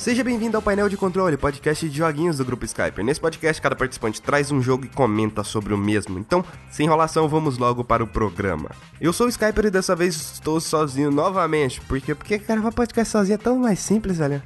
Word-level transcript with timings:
Seja 0.00 0.24
bem-vindo 0.24 0.56
ao 0.56 0.62
Painel 0.62 0.88
de 0.88 0.96
Controle, 0.96 1.36
podcast 1.36 1.86
de 1.86 1.98
joguinhos 1.98 2.38
do 2.38 2.44
Grupo 2.44 2.64
Skyper. 2.64 3.04
Nesse 3.04 3.20
podcast, 3.20 3.60
cada 3.60 3.76
participante 3.76 4.22
traz 4.22 4.50
um 4.50 4.62
jogo 4.62 4.86
e 4.86 4.88
comenta 4.88 5.44
sobre 5.44 5.74
o 5.74 5.76
mesmo. 5.76 6.18
Então, 6.18 6.42
sem 6.70 6.86
enrolação, 6.86 7.28
vamos 7.28 7.58
logo 7.58 7.84
para 7.84 8.02
o 8.02 8.06
programa. 8.06 8.70
Eu 8.98 9.12
sou 9.12 9.26
o 9.26 9.28
Skyper 9.28 9.66
e 9.66 9.70
dessa 9.70 9.94
vez 9.94 10.14
estou 10.14 10.58
sozinho 10.58 11.10
novamente. 11.10 11.82
Por 11.82 12.00
quê? 12.00 12.14
Porque 12.14 12.38
gravar 12.38 12.72
podcast 12.72 13.12
sozinho 13.12 13.34
é 13.34 13.38
tão 13.38 13.58
mais 13.58 13.78
simples, 13.78 14.16
velho. 14.16 14.42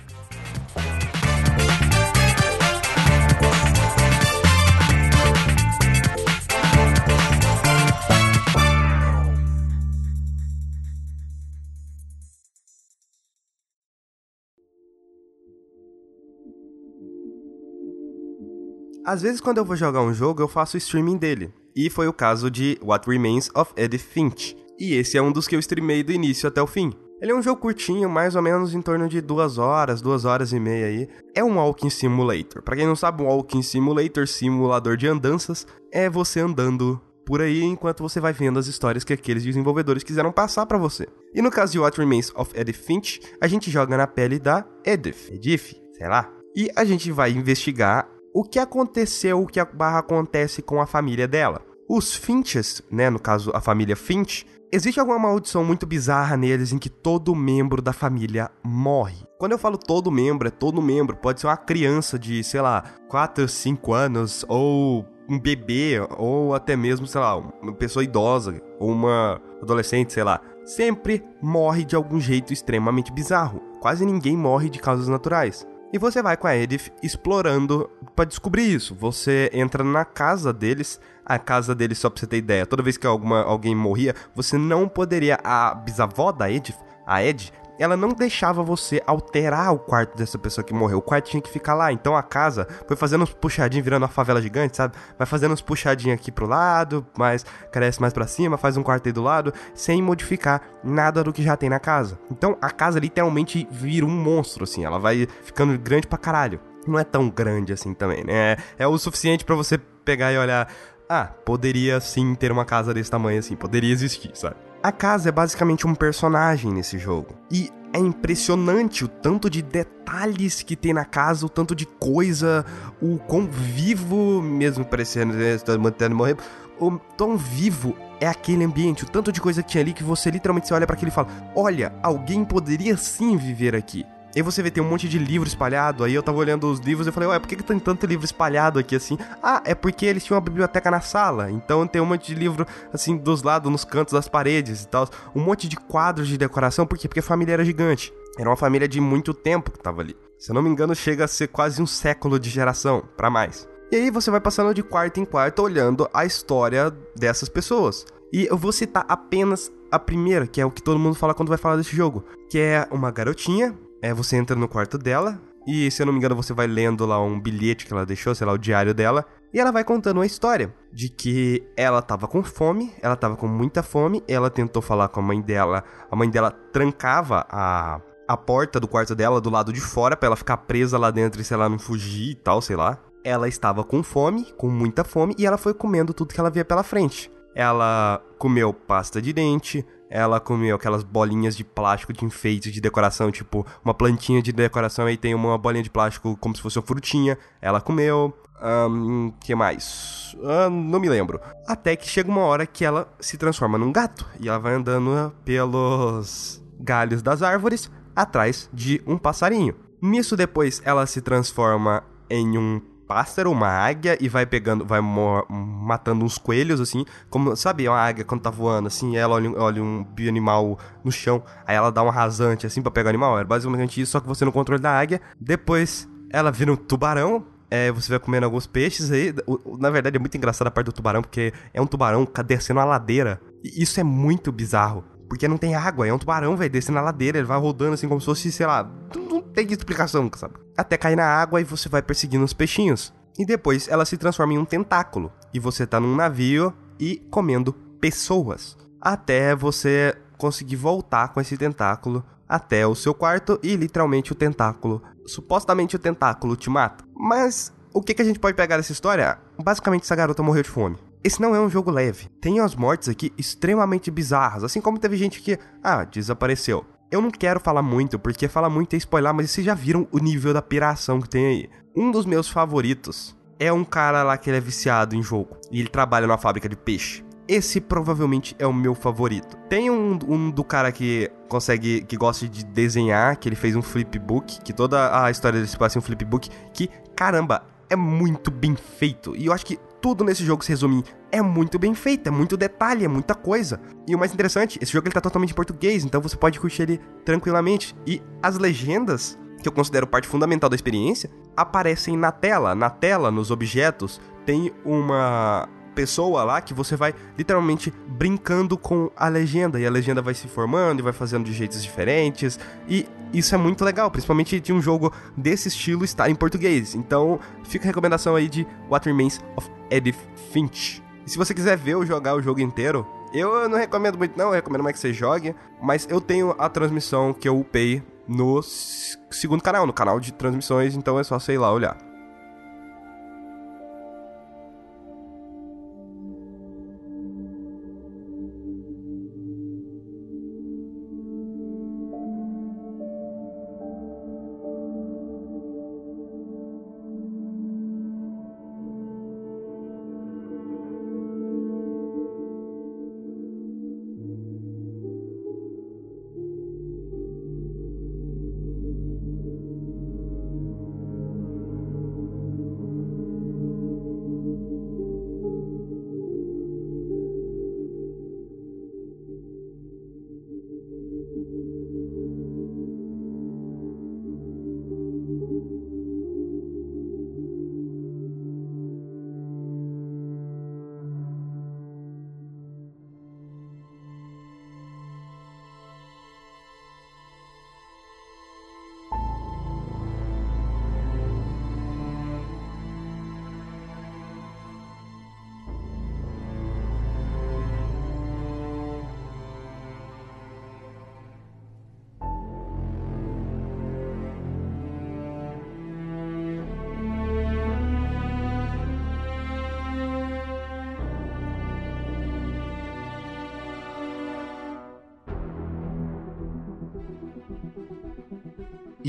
Às 19.04 19.20
vezes, 19.20 19.38
quando 19.38 19.58
eu 19.58 19.66
vou 19.66 19.76
jogar 19.76 20.00
um 20.00 20.14
jogo, 20.14 20.40
eu 20.40 20.48
faço 20.48 20.78
streaming 20.78 21.18
dele. 21.18 21.52
E 21.76 21.90
foi 21.90 22.08
o 22.08 22.12
caso 22.12 22.50
de 22.50 22.78
What 22.82 23.06
Remains 23.06 23.50
of 23.54 23.70
Edith 23.76 23.98
Finch. 23.98 24.56
E 24.78 24.94
esse 24.94 25.18
é 25.18 25.22
um 25.22 25.30
dos 25.30 25.46
que 25.46 25.54
eu 25.54 25.60
streamei 25.60 26.02
do 26.02 26.10
início 26.10 26.48
até 26.48 26.62
o 26.62 26.66
fim. 26.66 26.90
Ele 27.20 27.30
é 27.30 27.34
um 27.34 27.42
jogo 27.42 27.60
curtinho, 27.60 28.08
mais 28.08 28.34
ou 28.34 28.40
menos 28.40 28.74
em 28.74 28.80
torno 28.80 29.06
de 29.06 29.20
duas 29.20 29.58
horas, 29.58 30.00
duas 30.00 30.24
horas 30.24 30.52
e 30.52 30.58
meia 30.58 30.86
aí. 30.86 31.08
É 31.34 31.44
um 31.44 31.56
Walking 31.56 31.90
Simulator. 31.90 32.62
Para 32.62 32.76
quem 32.76 32.86
não 32.86 32.96
sabe, 32.96 33.22
um 33.22 33.26
Walking 33.26 33.60
Simulator, 33.60 34.26
simulador 34.26 34.96
de 34.96 35.06
andanças, 35.06 35.66
é 35.92 36.08
você 36.08 36.40
andando 36.40 36.98
por 37.26 37.42
aí 37.42 37.62
enquanto 37.62 38.02
você 38.02 38.20
vai 38.20 38.32
vendo 38.32 38.58
as 38.58 38.68
histórias 38.68 39.04
que 39.04 39.12
aqueles 39.12 39.44
desenvolvedores 39.44 40.02
quiseram 40.02 40.32
passar 40.32 40.64
para 40.64 40.78
você. 40.78 41.06
E 41.34 41.42
no 41.42 41.50
caso 41.50 41.72
de 41.72 41.78
What 41.78 41.98
Remains 41.98 42.32
of 42.34 42.58
Edith 42.58 42.78
Finch, 42.78 43.20
a 43.38 43.46
gente 43.46 43.70
joga 43.70 43.98
na 43.98 44.06
pele 44.06 44.38
da 44.38 44.66
Edith, 44.82 45.30
Edith, 45.30 45.76
sei 45.92 46.08
lá. 46.08 46.30
E 46.56 46.70
a 46.74 46.84
gente 46.84 47.10
vai 47.10 47.32
investigar 47.32 48.08
o 48.34 48.42
que 48.42 48.58
aconteceu, 48.58 49.40
o 49.40 49.46
que 49.46 49.60
a 49.60 49.64
barra 49.64 50.00
acontece 50.00 50.60
com 50.60 50.80
a 50.80 50.86
família 50.86 51.28
dela. 51.28 51.62
Os 51.88 52.16
Finches, 52.16 52.82
né, 52.90 53.08
no 53.08 53.20
caso 53.20 53.52
a 53.54 53.60
família 53.60 53.94
Finch, 53.94 54.44
existe 54.72 54.98
alguma 54.98 55.20
maldição 55.20 55.64
muito 55.64 55.86
bizarra 55.86 56.36
neles 56.36 56.72
em 56.72 56.78
que 56.78 56.90
todo 56.90 57.32
membro 57.32 57.80
da 57.80 57.92
família 57.92 58.50
morre. 58.64 59.24
Quando 59.38 59.52
eu 59.52 59.58
falo 59.58 59.78
todo 59.78 60.10
membro, 60.10 60.48
é 60.48 60.50
todo 60.50 60.82
membro, 60.82 61.16
pode 61.16 61.40
ser 61.40 61.46
uma 61.46 61.56
criança 61.56 62.18
de, 62.18 62.42
sei 62.42 62.60
lá, 62.60 62.82
4, 63.08 63.46
5 63.46 63.92
anos, 63.92 64.44
ou 64.48 65.06
um 65.28 65.38
bebê, 65.38 66.04
ou 66.18 66.54
até 66.54 66.74
mesmo, 66.74 67.06
sei 67.06 67.20
lá, 67.20 67.36
uma 67.36 67.72
pessoa 67.74 68.02
idosa, 68.02 68.60
ou 68.80 68.90
uma 68.90 69.40
adolescente, 69.62 70.12
sei 70.12 70.24
lá. 70.24 70.40
Sempre 70.64 71.22
morre 71.40 71.84
de 71.84 71.94
algum 71.94 72.18
jeito 72.18 72.52
extremamente 72.52 73.12
bizarro. 73.12 73.60
Quase 73.80 74.04
ninguém 74.04 74.36
morre 74.36 74.68
de 74.68 74.80
causas 74.80 75.06
naturais. 75.06 75.64
E 75.94 75.98
você 75.98 76.20
vai 76.20 76.36
com 76.36 76.48
a 76.48 76.56
Edith 76.56 76.90
explorando 77.04 77.88
para 78.16 78.24
descobrir 78.24 78.64
isso. 78.64 78.96
Você 78.96 79.48
entra 79.52 79.84
na 79.84 80.04
casa 80.04 80.52
deles, 80.52 81.00
a 81.24 81.38
casa 81.38 81.72
deles, 81.72 81.98
só 81.98 82.10
pra 82.10 82.18
você 82.18 82.26
ter 82.26 82.38
ideia, 82.38 82.66
toda 82.66 82.82
vez 82.82 82.96
que 82.96 83.06
alguma, 83.06 83.44
alguém 83.44 83.76
morria, 83.76 84.12
você 84.34 84.58
não 84.58 84.88
poderia. 84.88 85.38
A 85.44 85.72
bisavó 85.72 86.32
da 86.32 86.50
Edith, 86.50 86.74
a 87.06 87.22
Ed, 87.22 87.52
ela 87.78 87.96
não 87.96 88.08
deixava 88.08 88.62
você 88.62 89.02
alterar 89.06 89.72
o 89.72 89.78
quarto 89.78 90.16
dessa 90.16 90.38
pessoa 90.38 90.64
que 90.64 90.72
morreu. 90.72 90.98
O 90.98 91.02
quarto 91.02 91.30
tinha 91.30 91.40
que 91.40 91.50
ficar 91.50 91.74
lá. 91.74 91.92
Então 91.92 92.16
a 92.16 92.22
casa 92.22 92.66
foi 92.86 92.96
fazendo 92.96 93.22
uns 93.22 93.32
puxadinhos, 93.32 93.84
virando 93.84 94.02
uma 94.02 94.08
favela 94.08 94.40
gigante, 94.40 94.76
sabe? 94.76 94.94
Vai 95.18 95.26
fazendo 95.26 95.52
uns 95.52 95.60
puxadinhos 95.60 96.18
aqui 96.18 96.30
pro 96.30 96.46
lado, 96.46 97.06
mais 97.18 97.44
cresce 97.72 98.00
mais 98.00 98.12
para 98.12 98.26
cima, 98.26 98.56
faz 98.56 98.76
um 98.76 98.82
quarto 98.82 99.06
aí 99.06 99.12
do 99.12 99.22
lado, 99.22 99.52
sem 99.74 100.02
modificar 100.02 100.62
nada 100.82 101.22
do 101.24 101.32
que 101.32 101.42
já 101.42 101.56
tem 101.56 101.68
na 101.68 101.80
casa. 101.80 102.18
Então 102.30 102.56
a 102.60 102.70
casa 102.70 102.98
literalmente 102.98 103.66
vira 103.70 104.06
um 104.06 104.10
monstro, 104.10 104.64
assim. 104.64 104.84
Ela 104.84 104.98
vai 104.98 105.26
ficando 105.42 105.76
grande 105.78 106.06
pra 106.06 106.18
caralho. 106.18 106.60
Não 106.86 106.98
é 106.98 107.04
tão 107.04 107.30
grande 107.30 107.72
assim 107.72 107.94
também, 107.94 108.22
né? 108.24 108.56
É 108.78 108.86
o 108.86 108.96
suficiente 108.98 109.44
para 109.44 109.54
você 109.54 109.78
pegar 109.78 110.32
e 110.32 110.38
olhar. 110.38 110.68
Ah, 111.08 111.24
poderia 111.24 112.00
sim 112.00 112.34
ter 112.34 112.52
uma 112.52 112.64
casa 112.64 112.94
desse 112.94 113.10
tamanho 113.10 113.38
assim, 113.38 113.56
poderia 113.56 113.92
existir, 113.92 114.30
sabe? 114.34 114.56
A 114.84 114.92
casa 114.92 115.30
é 115.30 115.32
basicamente 115.32 115.86
um 115.86 115.94
personagem 115.94 116.70
nesse 116.70 116.98
jogo. 116.98 117.34
E 117.50 117.70
é 117.90 117.98
impressionante 117.98 119.02
o 119.02 119.08
tanto 119.08 119.48
de 119.48 119.62
detalhes 119.62 120.62
que 120.62 120.76
tem 120.76 120.92
na 120.92 121.06
casa, 121.06 121.46
o 121.46 121.48
tanto 121.48 121.74
de 121.74 121.86
coisa, 121.86 122.66
o 123.00 123.16
quão 123.16 123.46
vivo, 123.46 124.42
mesmo 124.42 124.84
parecendo 124.84 125.40
estar 125.42 125.78
mantendo 125.78 126.14
morrer, 126.14 126.36
o 126.78 126.98
tão 127.16 127.34
vivo 127.34 127.96
é 128.20 128.26
aquele 128.26 128.62
ambiente, 128.62 129.04
o 129.04 129.08
tanto 129.08 129.32
de 129.32 129.40
coisa 129.40 129.62
que 129.62 129.70
tinha 129.70 129.82
ali 129.82 129.94
que 129.94 130.04
você 130.04 130.30
literalmente 130.30 130.68
você 130.68 130.74
olha 130.74 130.86
para 130.86 130.96
aquilo 130.96 131.10
e 131.10 131.14
fala: 131.14 131.28
"Olha, 131.56 131.94
alguém 132.02 132.44
poderia 132.44 132.94
sim 132.98 133.38
viver 133.38 133.74
aqui". 133.74 134.04
Aí 134.34 134.42
você 134.42 134.62
vê, 134.62 134.70
tem 134.70 134.82
um 134.82 134.88
monte 134.88 135.08
de 135.08 135.18
livro 135.18 135.46
espalhado. 135.46 136.02
Aí 136.02 136.14
eu 136.14 136.22
tava 136.22 136.38
olhando 136.38 136.70
os 136.70 136.80
livros 136.80 137.06
e 137.06 137.12
falei, 137.12 137.28
ué, 137.28 137.38
por 137.38 137.48
que, 137.48 137.56
que 137.56 137.62
tem 137.62 137.78
tanto 137.78 138.06
livro 138.06 138.24
espalhado 138.24 138.78
aqui 138.78 138.96
assim? 138.96 139.16
Ah, 139.42 139.62
é 139.64 139.74
porque 139.74 140.06
eles 140.06 140.24
tinham 140.24 140.36
uma 140.36 140.44
biblioteca 140.44 140.90
na 140.90 141.00
sala. 141.00 141.50
Então 141.50 141.86
tem 141.86 142.02
um 142.02 142.06
monte 142.06 142.26
de 142.26 142.34
livro, 142.34 142.66
assim, 142.92 143.16
dos 143.16 143.42
lados, 143.42 143.70
nos 143.70 143.84
cantos 143.84 144.12
das 144.12 144.28
paredes 144.28 144.82
e 144.82 144.88
tal. 144.88 145.08
Um 145.34 145.40
monte 145.40 145.68
de 145.68 145.76
quadros 145.76 146.26
de 146.26 146.36
decoração. 146.36 146.86
Por 146.86 146.98
quê? 146.98 147.06
Porque 147.06 147.20
a 147.20 147.22
família 147.22 147.54
era 147.54 147.64
gigante. 147.64 148.12
Era 148.38 148.48
uma 148.48 148.56
família 148.56 148.88
de 148.88 149.00
muito 149.00 149.32
tempo 149.32 149.70
que 149.70 149.78
tava 149.78 150.00
ali. 150.00 150.16
Se 150.38 150.50
eu 150.50 150.54
não 150.54 150.62
me 150.62 150.68
engano, 150.68 150.94
chega 150.94 151.24
a 151.24 151.28
ser 151.28 151.48
quase 151.48 151.80
um 151.80 151.86
século 151.86 152.38
de 152.38 152.50
geração, 152.50 153.02
para 153.16 153.30
mais. 153.30 153.68
E 153.92 153.96
aí 153.96 154.10
você 154.10 154.30
vai 154.30 154.40
passando 154.40 154.74
de 154.74 154.82
quarto 154.82 155.20
em 155.20 155.24
quarto 155.24 155.62
olhando 155.62 156.08
a 156.12 156.24
história 156.24 156.90
dessas 157.16 157.48
pessoas. 157.48 158.04
E 158.32 158.46
eu 158.46 158.56
vou 158.56 158.72
citar 158.72 159.04
apenas 159.08 159.70
a 159.92 159.98
primeira, 159.98 160.46
que 160.46 160.60
é 160.60 160.66
o 160.66 160.70
que 160.70 160.82
todo 160.82 160.98
mundo 160.98 161.14
fala 161.14 161.32
quando 161.32 161.48
vai 161.48 161.58
falar 161.58 161.76
desse 161.76 161.94
jogo, 161.94 162.24
que 162.50 162.58
é 162.58 162.88
uma 162.90 163.12
garotinha 163.12 163.72
é, 164.04 164.12
você 164.12 164.36
entra 164.36 164.54
no 164.54 164.68
quarto 164.68 164.98
dela 164.98 165.40
e, 165.66 165.90
se 165.90 166.02
eu 166.02 166.04
não 166.04 166.12
me 166.12 166.18
engano, 166.18 166.36
você 166.36 166.52
vai 166.52 166.66
lendo 166.66 167.06
lá 167.06 167.18
um 167.18 167.40
bilhete 167.40 167.86
que 167.86 167.92
ela 167.94 168.04
deixou, 168.04 168.34
sei 168.34 168.46
lá, 168.46 168.52
o 168.52 168.58
diário 168.58 168.92
dela. 168.92 169.24
E 169.50 169.58
ela 169.58 169.72
vai 169.72 169.82
contando 169.82 170.18
uma 170.18 170.26
história 170.26 170.74
de 170.92 171.08
que 171.08 171.66
ela 171.74 172.02
tava 172.02 172.28
com 172.28 172.42
fome, 172.42 172.92
ela 173.00 173.16
tava 173.16 173.34
com 173.34 173.48
muita 173.48 173.82
fome, 173.82 174.22
ela 174.28 174.50
tentou 174.50 174.82
falar 174.82 175.08
com 175.08 175.20
a 175.20 175.22
mãe 175.22 175.40
dela, 175.40 175.82
a 176.10 176.14
mãe 176.14 176.28
dela 176.28 176.50
trancava 176.50 177.46
a, 177.48 177.98
a 178.28 178.36
porta 178.36 178.78
do 178.78 178.86
quarto 178.86 179.14
dela 179.14 179.40
do 179.40 179.48
lado 179.48 179.72
de 179.72 179.80
fora 179.80 180.14
para 180.14 180.26
ela 180.26 180.36
ficar 180.36 180.58
presa 180.58 180.98
lá 180.98 181.10
dentro 181.10 181.40
e, 181.40 181.44
sei 181.44 181.56
lá, 181.56 181.66
não 181.66 181.78
fugir 181.78 182.32
e 182.32 182.34
tal, 182.34 182.60
sei 182.60 182.76
lá. 182.76 182.98
Ela 183.24 183.48
estava 183.48 183.82
com 183.82 184.02
fome, 184.02 184.52
com 184.58 184.68
muita 184.68 185.02
fome, 185.02 185.34
e 185.38 185.46
ela 185.46 185.56
foi 185.56 185.72
comendo 185.72 186.12
tudo 186.12 186.34
que 186.34 186.40
ela 186.40 186.50
via 186.50 186.64
pela 186.64 186.82
frente. 186.82 187.30
Ela 187.54 188.22
comeu 188.36 188.74
pasta 188.74 189.22
de 189.22 189.32
dente, 189.32 189.82
ela 190.14 190.38
comeu 190.38 190.76
aquelas 190.76 191.02
bolinhas 191.02 191.56
de 191.56 191.64
plástico 191.64 192.12
de 192.12 192.24
enfeite 192.24 192.70
de 192.70 192.80
decoração, 192.80 193.32
tipo 193.32 193.66
uma 193.84 193.92
plantinha 193.92 194.40
de 194.40 194.52
decoração 194.52 195.06
aí 195.06 195.16
tem 195.16 195.34
uma 195.34 195.58
bolinha 195.58 195.82
de 195.82 195.90
plástico 195.90 196.36
como 196.36 196.54
se 196.54 196.62
fosse 196.62 196.78
uma 196.78 196.86
frutinha. 196.86 197.36
Ela 197.60 197.80
comeu. 197.80 198.32
Um, 198.62 199.32
que 199.40 199.54
mais? 199.56 200.34
Uh, 200.38 200.70
não 200.70 201.00
me 201.00 201.08
lembro. 201.08 201.40
Até 201.66 201.96
que 201.96 202.08
chega 202.08 202.30
uma 202.30 202.42
hora 202.42 202.64
que 202.64 202.84
ela 202.84 203.12
se 203.18 203.36
transforma 203.36 203.76
num 203.76 203.90
gato 203.90 204.24
e 204.38 204.48
ela 204.48 204.58
vai 204.58 204.74
andando 204.74 205.34
pelos 205.44 206.62
galhos 206.78 207.20
das 207.20 207.42
árvores 207.42 207.90
atrás 208.14 208.70
de 208.72 209.02
um 209.04 209.18
passarinho. 209.18 209.74
Nisso 210.00 210.36
depois 210.36 210.80
ela 210.84 211.04
se 211.06 211.20
transforma 211.20 212.04
em 212.30 212.56
um 212.56 212.80
pássaro, 213.06 213.50
uma 213.50 213.68
águia, 213.68 214.16
e 214.20 214.28
vai 214.28 214.46
pegando, 214.46 214.84
vai 214.84 215.00
matando 215.00 216.24
uns 216.24 216.38
coelhos, 216.38 216.80
assim, 216.80 217.04
como, 217.30 217.54
sabe, 217.56 217.88
uma 217.88 217.98
águia 217.98 218.24
quando 218.24 218.42
tá 218.42 218.50
voando, 218.50 218.88
assim, 218.88 219.16
ela 219.16 219.34
olha, 219.34 219.50
olha 219.58 219.82
um 219.82 220.04
bioanimal 220.04 220.78
no 221.04 221.12
chão, 221.12 221.42
aí 221.66 221.76
ela 221.76 221.90
dá 221.90 222.02
um 222.02 222.10
rasante, 222.10 222.66
assim, 222.66 222.82
pra 222.82 222.90
pegar 222.90 223.08
o 223.08 223.10
animal, 223.10 223.38
é 223.38 223.44
basicamente 223.44 224.00
isso, 224.00 224.12
só 224.12 224.20
que 224.20 224.26
você 224.26 224.44
no 224.44 224.52
controle 224.52 224.80
da 224.80 224.90
águia, 224.90 225.20
depois 225.40 226.08
ela 226.30 226.50
vira 226.50 226.72
um 226.72 226.76
tubarão, 226.76 227.44
é, 227.70 227.90
você 227.90 228.08
vai 228.08 228.18
comendo 228.18 228.44
alguns 228.46 228.66
peixes 228.66 229.10
aí. 229.10 229.34
Na 229.78 229.90
verdade, 229.90 230.16
é 230.16 230.20
muito 230.20 230.36
engraçada 230.36 230.68
a 230.68 230.70
parte 230.70 230.86
do 230.86 230.92
tubarão, 230.92 231.22
porque 231.22 231.52
é 231.72 231.80
um 231.80 231.86
tubarão 231.86 232.26
descendo 232.46 232.78
a 232.78 232.84
ladeira. 232.84 233.40
E 233.64 233.82
isso 233.82 233.98
é 233.98 234.04
muito 234.04 234.52
bizarro. 234.52 235.04
Porque 235.28 235.48
não 235.48 235.56
tem 235.56 235.74
água, 235.74 236.06
é 236.06 236.12
um 236.12 236.18
tubarão, 236.18 236.56
velho, 236.56 236.70
descendo 236.70 236.98
a 236.98 237.02
ladeira, 237.02 237.38
ele 237.38 237.46
vai 237.46 237.58
rodando 237.58 237.94
assim 237.94 238.06
como 238.06 238.20
se 238.20 238.26
fosse, 238.26 238.52
sei 238.52 238.66
lá, 238.66 238.88
não 239.16 239.43
tem 239.54 239.72
explicação, 239.72 240.30
sabe? 240.34 240.54
Até 240.76 240.96
cair 240.96 241.16
na 241.16 241.24
água 241.24 241.60
e 241.60 241.64
você 241.64 241.88
vai 241.88 242.02
perseguindo 242.02 242.44
os 242.44 242.52
peixinhos. 242.52 243.12
E 243.38 243.46
depois 243.46 243.88
ela 243.88 244.04
se 244.04 244.16
transforma 244.16 244.52
em 244.52 244.58
um 244.58 244.64
tentáculo. 244.64 245.32
E 245.52 245.60
você 245.60 245.86
tá 245.86 245.98
num 245.98 246.14
navio 246.14 246.72
e 246.98 247.16
comendo 247.30 247.72
pessoas. 248.00 248.76
Até 249.00 249.54
você 249.54 250.16
conseguir 250.36 250.76
voltar 250.76 251.28
com 251.28 251.40
esse 251.40 251.56
tentáculo 251.56 252.24
até 252.48 252.86
o 252.86 252.94
seu 252.94 253.14
quarto 253.14 253.58
e 253.62 253.76
literalmente 253.76 254.32
o 254.32 254.34
tentáculo. 254.34 255.02
Supostamente 255.26 255.96
o 255.96 255.98
tentáculo 255.98 256.56
te 256.56 256.68
mata. 256.68 257.04
Mas 257.14 257.72
o 257.92 258.02
que, 258.02 258.12
que 258.12 258.22
a 258.22 258.24
gente 258.24 258.38
pode 258.38 258.56
pegar 258.56 258.76
dessa 258.76 258.92
história? 258.92 259.38
Basicamente, 259.62 260.02
essa 260.02 260.16
garota 260.16 260.42
morreu 260.42 260.62
de 260.62 260.68
fome. 260.68 260.98
Esse 261.22 261.40
não 261.40 261.54
é 261.54 261.60
um 261.60 261.70
jogo 261.70 261.90
leve. 261.90 262.28
Tem 262.40 262.60
as 262.60 262.74
mortes 262.74 263.08
aqui 263.08 263.32
extremamente 263.38 264.10
bizarras, 264.10 264.62
assim 264.62 264.80
como 264.80 264.98
teve 264.98 265.16
gente 265.16 265.40
que, 265.40 265.58
ah, 265.82 266.04
desapareceu. 266.04 266.84
Eu 267.14 267.22
não 267.22 267.30
quero 267.30 267.60
falar 267.60 267.80
muito, 267.80 268.18
porque 268.18 268.48
falar 268.48 268.68
muito 268.68 268.92
é 268.94 268.96
spoiler, 268.96 269.32
mas 269.32 269.48
vocês 269.48 269.64
já 269.64 269.72
viram 269.72 270.08
o 270.10 270.18
nível 270.18 270.52
da 270.52 270.60
piração 270.60 271.20
que 271.20 271.28
tem 271.28 271.46
aí. 271.46 271.70
Um 271.94 272.10
dos 272.10 272.26
meus 272.26 272.48
favoritos 272.48 273.36
é 273.56 273.72
um 273.72 273.84
cara 273.84 274.24
lá 274.24 274.36
que 274.36 274.50
ele 274.50 274.56
é 274.56 274.60
viciado 274.60 275.14
em 275.14 275.22
jogo, 275.22 275.56
e 275.70 275.78
ele 275.78 275.88
trabalha 275.88 276.26
numa 276.26 276.36
fábrica 276.36 276.68
de 276.68 276.74
peixe. 276.74 277.24
Esse 277.46 277.80
provavelmente 277.80 278.56
é 278.58 278.66
o 278.66 278.72
meu 278.72 278.96
favorito. 278.96 279.56
Tem 279.68 279.92
um, 279.92 280.18
um 280.26 280.50
do 280.50 280.64
cara 280.64 280.90
que 280.90 281.30
consegue, 281.48 282.00
que 282.02 282.16
gosta 282.16 282.48
de 282.48 282.64
desenhar, 282.64 283.36
que 283.36 283.48
ele 283.48 283.54
fez 283.54 283.76
um 283.76 283.82
flipbook, 283.82 284.60
que 284.62 284.72
toda 284.72 285.24
a 285.24 285.30
história 285.30 285.60
dele 285.60 285.70
se 285.70 285.78
passa 285.78 285.96
em 285.96 286.00
um 286.00 286.02
flipbook, 286.02 286.50
que, 286.72 286.90
caramba, 287.14 287.62
é 287.88 287.94
muito 287.94 288.50
bem 288.50 288.74
feito. 288.74 289.36
E 289.36 289.46
eu 289.46 289.52
acho 289.52 289.64
que 289.64 289.78
tudo 290.04 290.22
nesse 290.22 290.44
jogo 290.44 290.62
se 290.62 290.68
resume 290.68 291.02
é 291.32 291.40
muito 291.40 291.78
bem 291.78 291.94
feito, 291.94 292.26
é 292.26 292.30
muito 292.30 292.58
detalhe, 292.58 293.06
é 293.06 293.08
muita 293.08 293.34
coisa. 293.34 293.80
E 294.06 294.14
o 294.14 294.18
mais 294.18 294.34
interessante, 294.34 294.78
esse 294.82 294.92
jogo 294.92 295.08
ele 295.08 295.14
tá 295.14 295.20
totalmente 295.22 295.52
em 295.52 295.54
português, 295.54 296.04
então 296.04 296.20
você 296.20 296.36
pode 296.36 296.60
curtir 296.60 296.82
ele 296.82 297.00
tranquilamente. 297.24 297.96
E 298.06 298.20
as 298.42 298.58
legendas, 298.58 299.38
que 299.62 299.66
eu 299.66 299.72
considero 299.72 300.06
parte 300.06 300.28
fundamental 300.28 300.68
da 300.68 300.76
experiência, 300.76 301.30
aparecem 301.56 302.18
na 302.18 302.30
tela. 302.30 302.74
Na 302.74 302.90
tela, 302.90 303.30
nos 303.30 303.50
objetos, 303.50 304.20
tem 304.44 304.74
uma 304.84 305.70
pessoa 305.94 306.44
lá 306.44 306.60
que 306.60 306.74
você 306.74 306.96
vai 306.96 307.14
literalmente 307.38 307.90
brincando 308.06 308.76
com 308.76 309.10
a 309.16 309.28
legenda 309.28 309.80
e 309.80 309.86
a 309.86 309.90
legenda 309.90 310.20
vai 310.20 310.34
se 310.34 310.48
formando 310.48 310.98
e 310.98 311.02
vai 311.02 311.14
fazendo 311.14 311.46
de 311.46 311.54
jeitos 311.54 311.82
diferentes 311.82 312.60
e 312.86 313.08
isso 313.38 313.54
é 313.54 313.58
muito 313.58 313.84
legal, 313.84 314.10
principalmente 314.10 314.60
de 314.60 314.72
um 314.72 314.80
jogo 314.80 315.12
desse 315.36 315.68
estilo 315.68 316.04
estar 316.04 316.30
em 316.30 316.34
português. 316.34 316.94
Então, 316.94 317.38
fica 317.64 317.84
a 317.84 317.88
recomendação 317.88 318.36
aí 318.36 318.48
de 318.48 318.66
What 318.88 319.06
Remains 319.06 319.40
of 319.56 319.68
Edith 319.90 320.18
Finch. 320.52 321.02
E 321.26 321.30
se 321.30 321.36
você 321.36 321.52
quiser 321.52 321.76
ver 321.76 321.96
ou 321.96 322.06
jogar 322.06 322.34
o 322.34 322.42
jogo 322.42 322.60
inteiro, 322.60 323.06
eu 323.32 323.68
não 323.68 323.78
recomendo 323.78 324.16
muito 324.16 324.38
não, 324.38 324.46
eu 324.46 324.52
recomendo 324.52 324.82
mais 324.82 324.94
que 324.94 325.00
você 325.00 325.12
jogue, 325.12 325.54
mas 325.82 326.06
eu 326.08 326.20
tenho 326.20 326.54
a 326.58 326.68
transmissão 326.68 327.32
que 327.32 327.48
eu 327.48 327.58
upei 327.58 328.02
no 328.28 328.62
segundo 328.62 329.62
canal, 329.62 329.86
no 329.86 329.92
canal 329.92 330.20
de 330.20 330.32
transmissões, 330.32 330.94
então 330.94 331.18
é 331.18 331.24
só 331.24 331.38
sei 331.38 331.58
lá 331.58 331.72
olhar. 331.72 332.13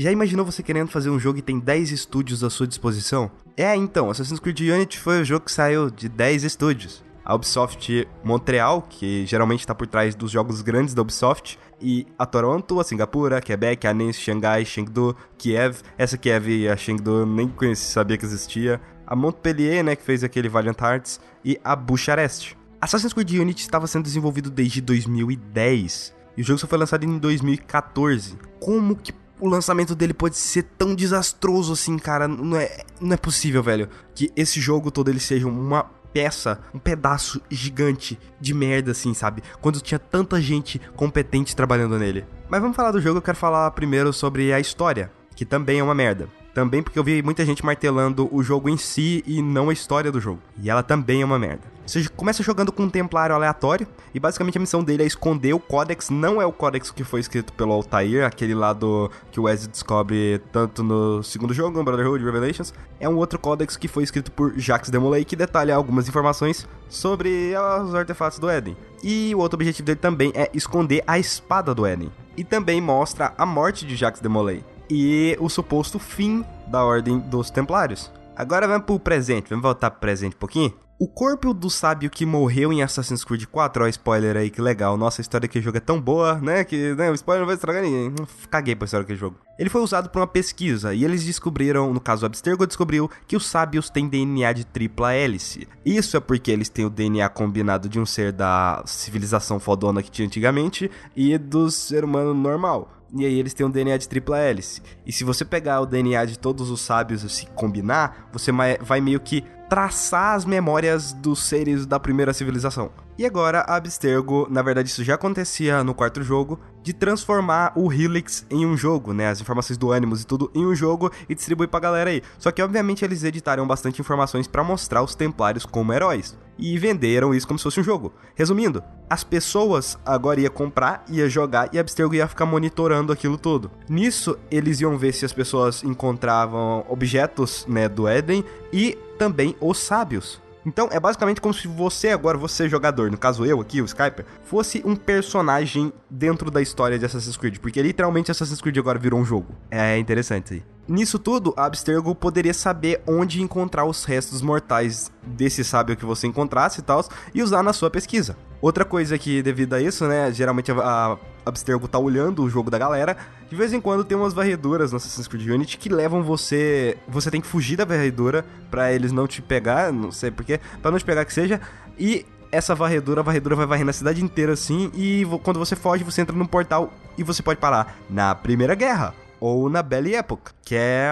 Já 0.06 0.12
imaginou 0.12 0.46
você 0.46 0.62
querendo 0.62 0.86
fazer 0.86 1.10
um 1.10 1.18
jogo 1.18 1.40
e 1.40 1.42
tem 1.42 1.58
10 1.58 1.90
estúdios 1.90 2.44
à 2.44 2.48
sua 2.48 2.64
disposição? 2.64 3.28
É, 3.56 3.74
então, 3.74 4.08
Assassin's 4.08 4.38
Creed 4.38 4.60
Unity 4.60 5.00
foi 5.00 5.20
o 5.20 5.24
jogo 5.24 5.46
que 5.46 5.50
saiu 5.50 5.90
de 5.90 6.08
10 6.08 6.44
estúdios. 6.44 7.02
A 7.24 7.34
Ubisoft 7.34 8.06
Montreal, 8.22 8.82
que 8.88 9.26
geralmente 9.26 9.62
está 9.62 9.74
por 9.74 9.88
trás 9.88 10.14
dos 10.14 10.30
jogos 10.30 10.62
grandes 10.62 10.94
da 10.94 11.02
Ubisoft, 11.02 11.58
e 11.82 12.06
a 12.16 12.24
Toronto, 12.24 12.78
a 12.78 12.84
Singapura, 12.84 13.40
Quebec, 13.40 13.84
a 13.84 13.92
Nancy, 13.92 14.20
Xangai, 14.20 14.64
Chengdu, 14.64 15.16
Kiev. 15.36 15.80
Essa 15.98 16.16
Kiev 16.16 16.50
e 16.50 16.68
a 16.68 16.76
Chengdu 16.76 17.26
nem 17.26 17.48
conheci, 17.48 17.90
sabia 17.90 18.16
que 18.16 18.24
existia. 18.24 18.80
A 19.04 19.16
Montpellier, 19.16 19.82
né, 19.82 19.96
que 19.96 20.04
fez 20.04 20.22
aquele 20.22 20.48
Valiant 20.48 20.80
Hearts, 20.80 21.20
e 21.44 21.58
a 21.64 21.74
Bucharest. 21.74 22.56
Assassin's 22.80 23.12
Creed 23.12 23.32
Unity 23.32 23.62
estava 23.62 23.88
sendo 23.88 24.04
desenvolvido 24.04 24.52
desde 24.52 24.80
2010, 24.80 26.14
e 26.36 26.42
o 26.42 26.44
jogo 26.44 26.60
só 26.60 26.68
foi 26.68 26.78
lançado 26.78 27.02
em 27.02 27.18
2014. 27.18 28.38
Como 28.60 28.94
que 28.94 29.12
o 29.40 29.48
lançamento 29.48 29.94
dele 29.94 30.14
pode 30.14 30.36
ser 30.36 30.62
tão 30.78 30.94
desastroso 30.94 31.72
assim, 31.72 31.98
cara. 31.98 32.26
Não 32.26 32.56
é, 32.56 32.78
não 33.00 33.14
é 33.14 33.16
possível, 33.16 33.62
velho. 33.62 33.88
Que 34.14 34.30
esse 34.36 34.60
jogo 34.60 34.90
todo 34.90 35.10
ele 35.10 35.20
seja 35.20 35.46
uma 35.46 35.84
peça, 36.12 36.60
um 36.72 36.78
pedaço 36.78 37.42
gigante 37.50 38.18
de 38.40 38.54
merda, 38.54 38.92
assim, 38.92 39.12
sabe? 39.12 39.42
Quando 39.60 39.80
tinha 39.80 39.98
tanta 39.98 40.40
gente 40.40 40.80
competente 40.94 41.54
trabalhando 41.54 41.98
nele. 41.98 42.24
Mas 42.48 42.60
vamos 42.60 42.76
falar 42.76 42.90
do 42.90 43.00
jogo, 43.00 43.18
eu 43.18 43.22
quero 43.22 43.36
falar 43.36 43.70
primeiro 43.72 44.12
sobre 44.12 44.52
a 44.52 44.58
história, 44.58 45.12
que 45.34 45.44
também 45.44 45.80
é 45.80 45.82
uma 45.82 45.94
merda. 45.94 46.28
Também 46.56 46.82
porque 46.82 46.98
eu 46.98 47.04
vi 47.04 47.22
muita 47.22 47.44
gente 47.44 47.62
martelando 47.62 48.34
o 48.34 48.42
jogo 48.42 48.70
em 48.70 48.78
si 48.78 49.22
e 49.26 49.42
não 49.42 49.68
a 49.68 49.74
história 49.74 50.10
do 50.10 50.18
jogo. 50.18 50.40
E 50.58 50.70
ela 50.70 50.82
também 50.82 51.20
é 51.20 51.24
uma 51.24 51.38
merda. 51.38 51.60
Você 51.86 52.08
começa 52.08 52.42
jogando 52.42 52.72
com 52.72 52.84
um 52.84 52.88
templário 52.88 53.34
aleatório 53.34 53.86
e 54.14 54.18
basicamente 54.18 54.56
a 54.56 54.60
missão 54.62 54.82
dele 54.82 55.02
é 55.02 55.06
esconder 55.06 55.52
o 55.52 55.58
códex. 55.58 56.08
Não 56.08 56.40
é 56.40 56.46
o 56.46 56.52
códex 56.52 56.90
que 56.90 57.04
foi 57.04 57.20
escrito 57.20 57.52
pelo 57.52 57.72
Altair, 57.72 58.24
aquele 58.24 58.54
lado 58.54 59.10
que 59.30 59.38
o 59.38 59.42
Wes 59.42 59.66
descobre 59.66 60.40
tanto 60.50 60.82
no 60.82 61.22
segundo 61.22 61.52
jogo, 61.52 61.76
no 61.76 61.84
Brotherhood 61.84 62.24
Revelations. 62.24 62.72
É 62.98 63.06
um 63.06 63.16
outro 63.16 63.38
códex 63.38 63.76
que 63.76 63.86
foi 63.86 64.04
escrito 64.04 64.32
por 64.32 64.58
Jacques 64.58 64.88
Demolay 64.88 65.26
que 65.26 65.36
detalha 65.36 65.76
algumas 65.76 66.08
informações 66.08 66.66
sobre 66.88 67.52
os 67.84 67.94
artefatos 67.94 68.38
do 68.38 68.48
Éden. 68.48 68.74
E 69.04 69.34
o 69.34 69.40
outro 69.40 69.58
objetivo 69.58 69.84
dele 69.84 69.98
também 70.00 70.32
é 70.34 70.50
esconder 70.54 71.04
a 71.06 71.18
espada 71.18 71.74
do 71.74 71.84
Éden. 71.84 72.10
E 72.34 72.42
também 72.42 72.80
mostra 72.80 73.34
a 73.36 73.44
morte 73.44 73.84
de 73.84 73.94
Jacques 73.94 74.22
Demolay 74.22 74.64
e 74.90 75.36
o 75.40 75.48
suposto 75.48 75.98
fim 75.98 76.44
da 76.66 76.84
Ordem 76.84 77.18
dos 77.18 77.50
Templários. 77.50 78.10
Agora 78.34 78.68
vamos 78.68 78.84
pro 78.84 78.98
presente, 78.98 79.48
vamos 79.48 79.62
voltar 79.62 79.90
pro 79.90 80.00
presente 80.00 80.36
um 80.36 80.38
pouquinho? 80.38 80.74
O 80.98 81.06
corpo 81.06 81.52
do 81.52 81.68
sábio 81.68 82.08
que 82.08 82.24
morreu 82.24 82.72
em 82.72 82.82
Assassin's 82.82 83.22
Creed 83.22 83.44
4, 83.44 83.84
ó, 83.84 83.88
spoiler 83.88 84.34
aí, 84.34 84.48
que 84.48 84.62
legal. 84.62 84.96
Nossa, 84.96 85.20
a 85.20 85.22
história 85.22 85.46
daquele 85.46 85.62
jogo 85.62 85.76
é 85.76 85.80
tão 85.80 86.00
boa, 86.00 86.40
né? 86.40 86.64
Que 86.64 86.94
né, 86.94 87.10
o 87.10 87.14
spoiler 87.14 87.40
não 87.40 87.46
vai 87.46 87.54
estragar 87.54 87.82
ninguém. 87.82 88.14
Caguei 88.50 88.74
pra 88.74 88.86
história 88.86 89.04
daquele 89.04 89.18
jogo. 89.18 89.36
Ele 89.58 89.68
foi 89.68 89.82
usado 89.82 90.08
pra 90.08 90.22
uma 90.22 90.26
pesquisa 90.26 90.94
e 90.94 91.04
eles 91.04 91.22
descobriram, 91.22 91.92
no 91.92 92.00
caso 92.00 92.22
o 92.22 92.26
Abstergo 92.26 92.66
descobriu, 92.66 93.10
que 93.26 93.36
os 93.36 93.44
sábios 93.44 93.90
têm 93.90 94.08
DNA 94.08 94.54
de 94.54 94.64
tripla 94.64 95.12
hélice. 95.12 95.68
Isso 95.84 96.16
é 96.16 96.20
porque 96.20 96.50
eles 96.50 96.70
têm 96.70 96.86
o 96.86 96.90
DNA 96.90 97.28
combinado 97.28 97.90
de 97.90 98.00
um 98.00 98.06
ser 98.06 98.32
da 98.32 98.82
civilização 98.86 99.60
fodona 99.60 100.02
que 100.02 100.10
tinha 100.10 100.26
antigamente 100.26 100.90
e 101.14 101.36
do 101.36 101.70
ser 101.70 102.04
humano 102.04 102.32
normal. 102.32 102.95
E 103.14 103.24
aí 103.24 103.38
eles 103.38 103.54
têm 103.54 103.66
um 103.66 103.70
DNA 103.70 103.96
de 103.96 104.08
tripla 104.08 104.38
hélice. 104.38 104.82
E 105.06 105.12
se 105.12 105.24
você 105.24 105.44
pegar 105.44 105.80
o 105.80 105.86
DNA 105.86 106.24
de 106.24 106.38
todos 106.38 106.70
os 106.70 106.80
sábios 106.80 107.22
e 107.22 107.28
se 107.28 107.46
combinar, 107.46 108.28
você 108.32 108.50
vai 108.80 109.00
meio 109.00 109.20
que 109.20 109.44
traçar 109.68 110.34
as 110.34 110.44
memórias 110.44 111.12
dos 111.12 111.44
seres 111.44 111.86
da 111.86 111.98
primeira 111.98 112.32
civilização. 112.32 112.90
E 113.18 113.24
agora 113.24 113.60
a 113.60 113.76
Abstergo, 113.76 114.46
na 114.50 114.62
verdade 114.62 114.88
isso 114.88 115.02
já 115.02 115.14
acontecia 115.14 115.82
no 115.82 115.94
quarto 115.94 116.22
jogo, 116.22 116.60
de 116.82 116.92
transformar 116.92 117.72
o 117.74 117.92
Helix 117.92 118.46
em 118.50 118.64
um 118.64 118.76
jogo, 118.76 119.12
né, 119.12 119.28
as 119.28 119.40
informações 119.40 119.76
do 119.76 119.92
Animus 119.92 120.22
e 120.22 120.26
tudo 120.26 120.50
em 120.54 120.64
um 120.64 120.74
jogo 120.74 121.10
e 121.28 121.34
distribuir 121.34 121.68
pra 121.68 121.80
galera 121.80 122.10
aí. 122.10 122.22
Só 122.38 122.52
que 122.52 122.62
obviamente 122.62 123.04
eles 123.04 123.24
editaram 123.24 123.66
bastante 123.66 124.00
informações 124.00 124.46
para 124.46 124.62
mostrar 124.62 125.02
os 125.02 125.14
Templários 125.14 125.66
como 125.66 125.92
heróis 125.92 126.36
e 126.58 126.78
venderam 126.78 127.34
isso 127.34 127.46
como 127.46 127.58
se 127.58 127.64
fosse 127.64 127.80
um 127.80 127.84
jogo. 127.84 128.12
Resumindo, 128.34 128.82
as 129.08 129.22
pessoas 129.22 129.98
agora 130.04 130.40
iam 130.40 130.52
comprar, 130.52 131.04
ia 131.08 131.28
jogar 131.28 131.68
e 131.72 131.78
a 131.78 131.80
Abstergo 131.80 132.14
ia 132.14 132.28
ficar 132.28 132.46
monitorando 132.46 133.12
aquilo 133.12 133.38
tudo. 133.38 133.70
Nisso, 133.88 134.38
eles 134.50 134.80
iam 134.80 134.96
ver 134.96 135.12
se 135.12 135.24
as 135.24 135.32
pessoas 135.32 135.82
encontravam 135.84 136.84
objetos, 136.88 137.64
né, 137.68 137.88
do 137.88 138.08
Éden 138.08 138.44
e 138.72 138.98
também 139.18 139.54
os 139.60 139.78
sábios. 139.78 140.40
Então 140.66 140.88
é 140.90 140.98
basicamente 140.98 141.40
como 141.40 141.54
se 141.54 141.68
você 141.68 142.08
agora, 142.08 142.36
você 142.36 142.68
jogador, 142.68 143.08
no 143.08 143.16
caso 143.16 143.46
eu 143.46 143.60
aqui, 143.60 143.80
o 143.80 143.84
Skyper, 143.84 144.26
fosse 144.42 144.82
um 144.84 144.96
personagem 144.96 145.92
dentro 146.10 146.50
da 146.50 146.60
história 146.60 146.98
de 146.98 147.04
Assassin's 147.04 147.36
Creed, 147.36 147.58
porque 147.58 147.80
literalmente 147.80 148.32
Assassin's 148.32 148.60
Creed 148.60 148.76
agora 148.76 148.98
virou 148.98 149.20
um 149.20 149.24
jogo. 149.24 149.54
É 149.70 149.96
interessante 149.96 150.54
aí. 150.54 150.64
Nisso 150.88 151.18
tudo, 151.18 151.54
a 151.56 151.66
Abstergo 151.66 152.14
poderia 152.14 152.54
saber 152.54 153.00
onde 153.06 153.42
encontrar 153.42 153.84
os 153.84 154.04
restos 154.04 154.42
mortais 154.42 155.10
desse 155.22 155.64
sábio 155.64 155.96
que 155.96 156.04
você 156.04 156.26
encontrasse 156.26 156.80
e 156.80 156.82
tal, 156.82 157.04
e 157.32 157.42
usar 157.42 157.62
na 157.62 157.72
sua 157.72 157.90
pesquisa. 157.90 158.36
Outra 158.60 158.84
coisa 158.84 159.18
que, 159.18 159.42
devido 159.42 159.74
a 159.74 159.80
isso, 159.80 160.06
né, 160.06 160.32
geralmente 160.32 160.72
a, 160.72 161.16
Abstergo 161.44 161.86
tá 161.86 161.98
olhando 161.98 162.42
o 162.42 162.50
jogo 162.50 162.70
da 162.70 162.78
galera, 162.78 163.16
de 163.48 163.54
vez 163.54 163.72
em 163.72 163.80
quando 163.80 164.04
tem 164.04 164.16
umas 164.16 164.34
varreduras 164.34 164.90
no 164.90 164.96
Assassin's 164.96 165.28
Creed 165.28 165.48
Unity 165.48 165.78
que 165.78 165.88
levam 165.88 166.22
você. 166.22 166.98
Você 167.06 167.30
tem 167.30 167.40
que 167.40 167.46
fugir 167.46 167.76
da 167.76 167.84
varredura 167.84 168.44
para 168.70 168.92
eles 168.92 169.12
não 169.12 169.26
te 169.26 169.40
pegar, 169.40 169.92
não 169.92 170.10
sei 170.10 170.30
porquê, 170.30 170.60
pra 170.82 170.90
não 170.90 170.98
te 170.98 171.04
pegar 171.04 171.24
que 171.24 171.32
seja. 171.32 171.60
E 171.98 172.26
essa 172.50 172.74
varredura, 172.74 173.20
a 173.20 173.24
varredura 173.24 173.54
vai 173.54 173.66
varrendo 173.66 173.90
a 173.90 173.92
cidade 173.92 174.22
inteira 174.22 174.52
assim, 174.52 174.90
e 174.94 175.24
quando 175.42 175.58
você 175.58 175.76
foge, 175.76 176.02
você 176.02 176.22
entra 176.22 176.34
num 176.34 176.46
portal 176.46 176.92
e 177.16 177.22
você 177.22 177.42
pode 177.42 177.60
parar 177.60 177.96
na 178.08 178.34
Primeira 178.34 178.74
Guerra. 178.74 179.14
Ou 179.38 179.68
na 179.68 179.82
Belle 179.82 180.14
Époque, 180.14 180.50
que 180.64 180.74
é. 180.74 181.10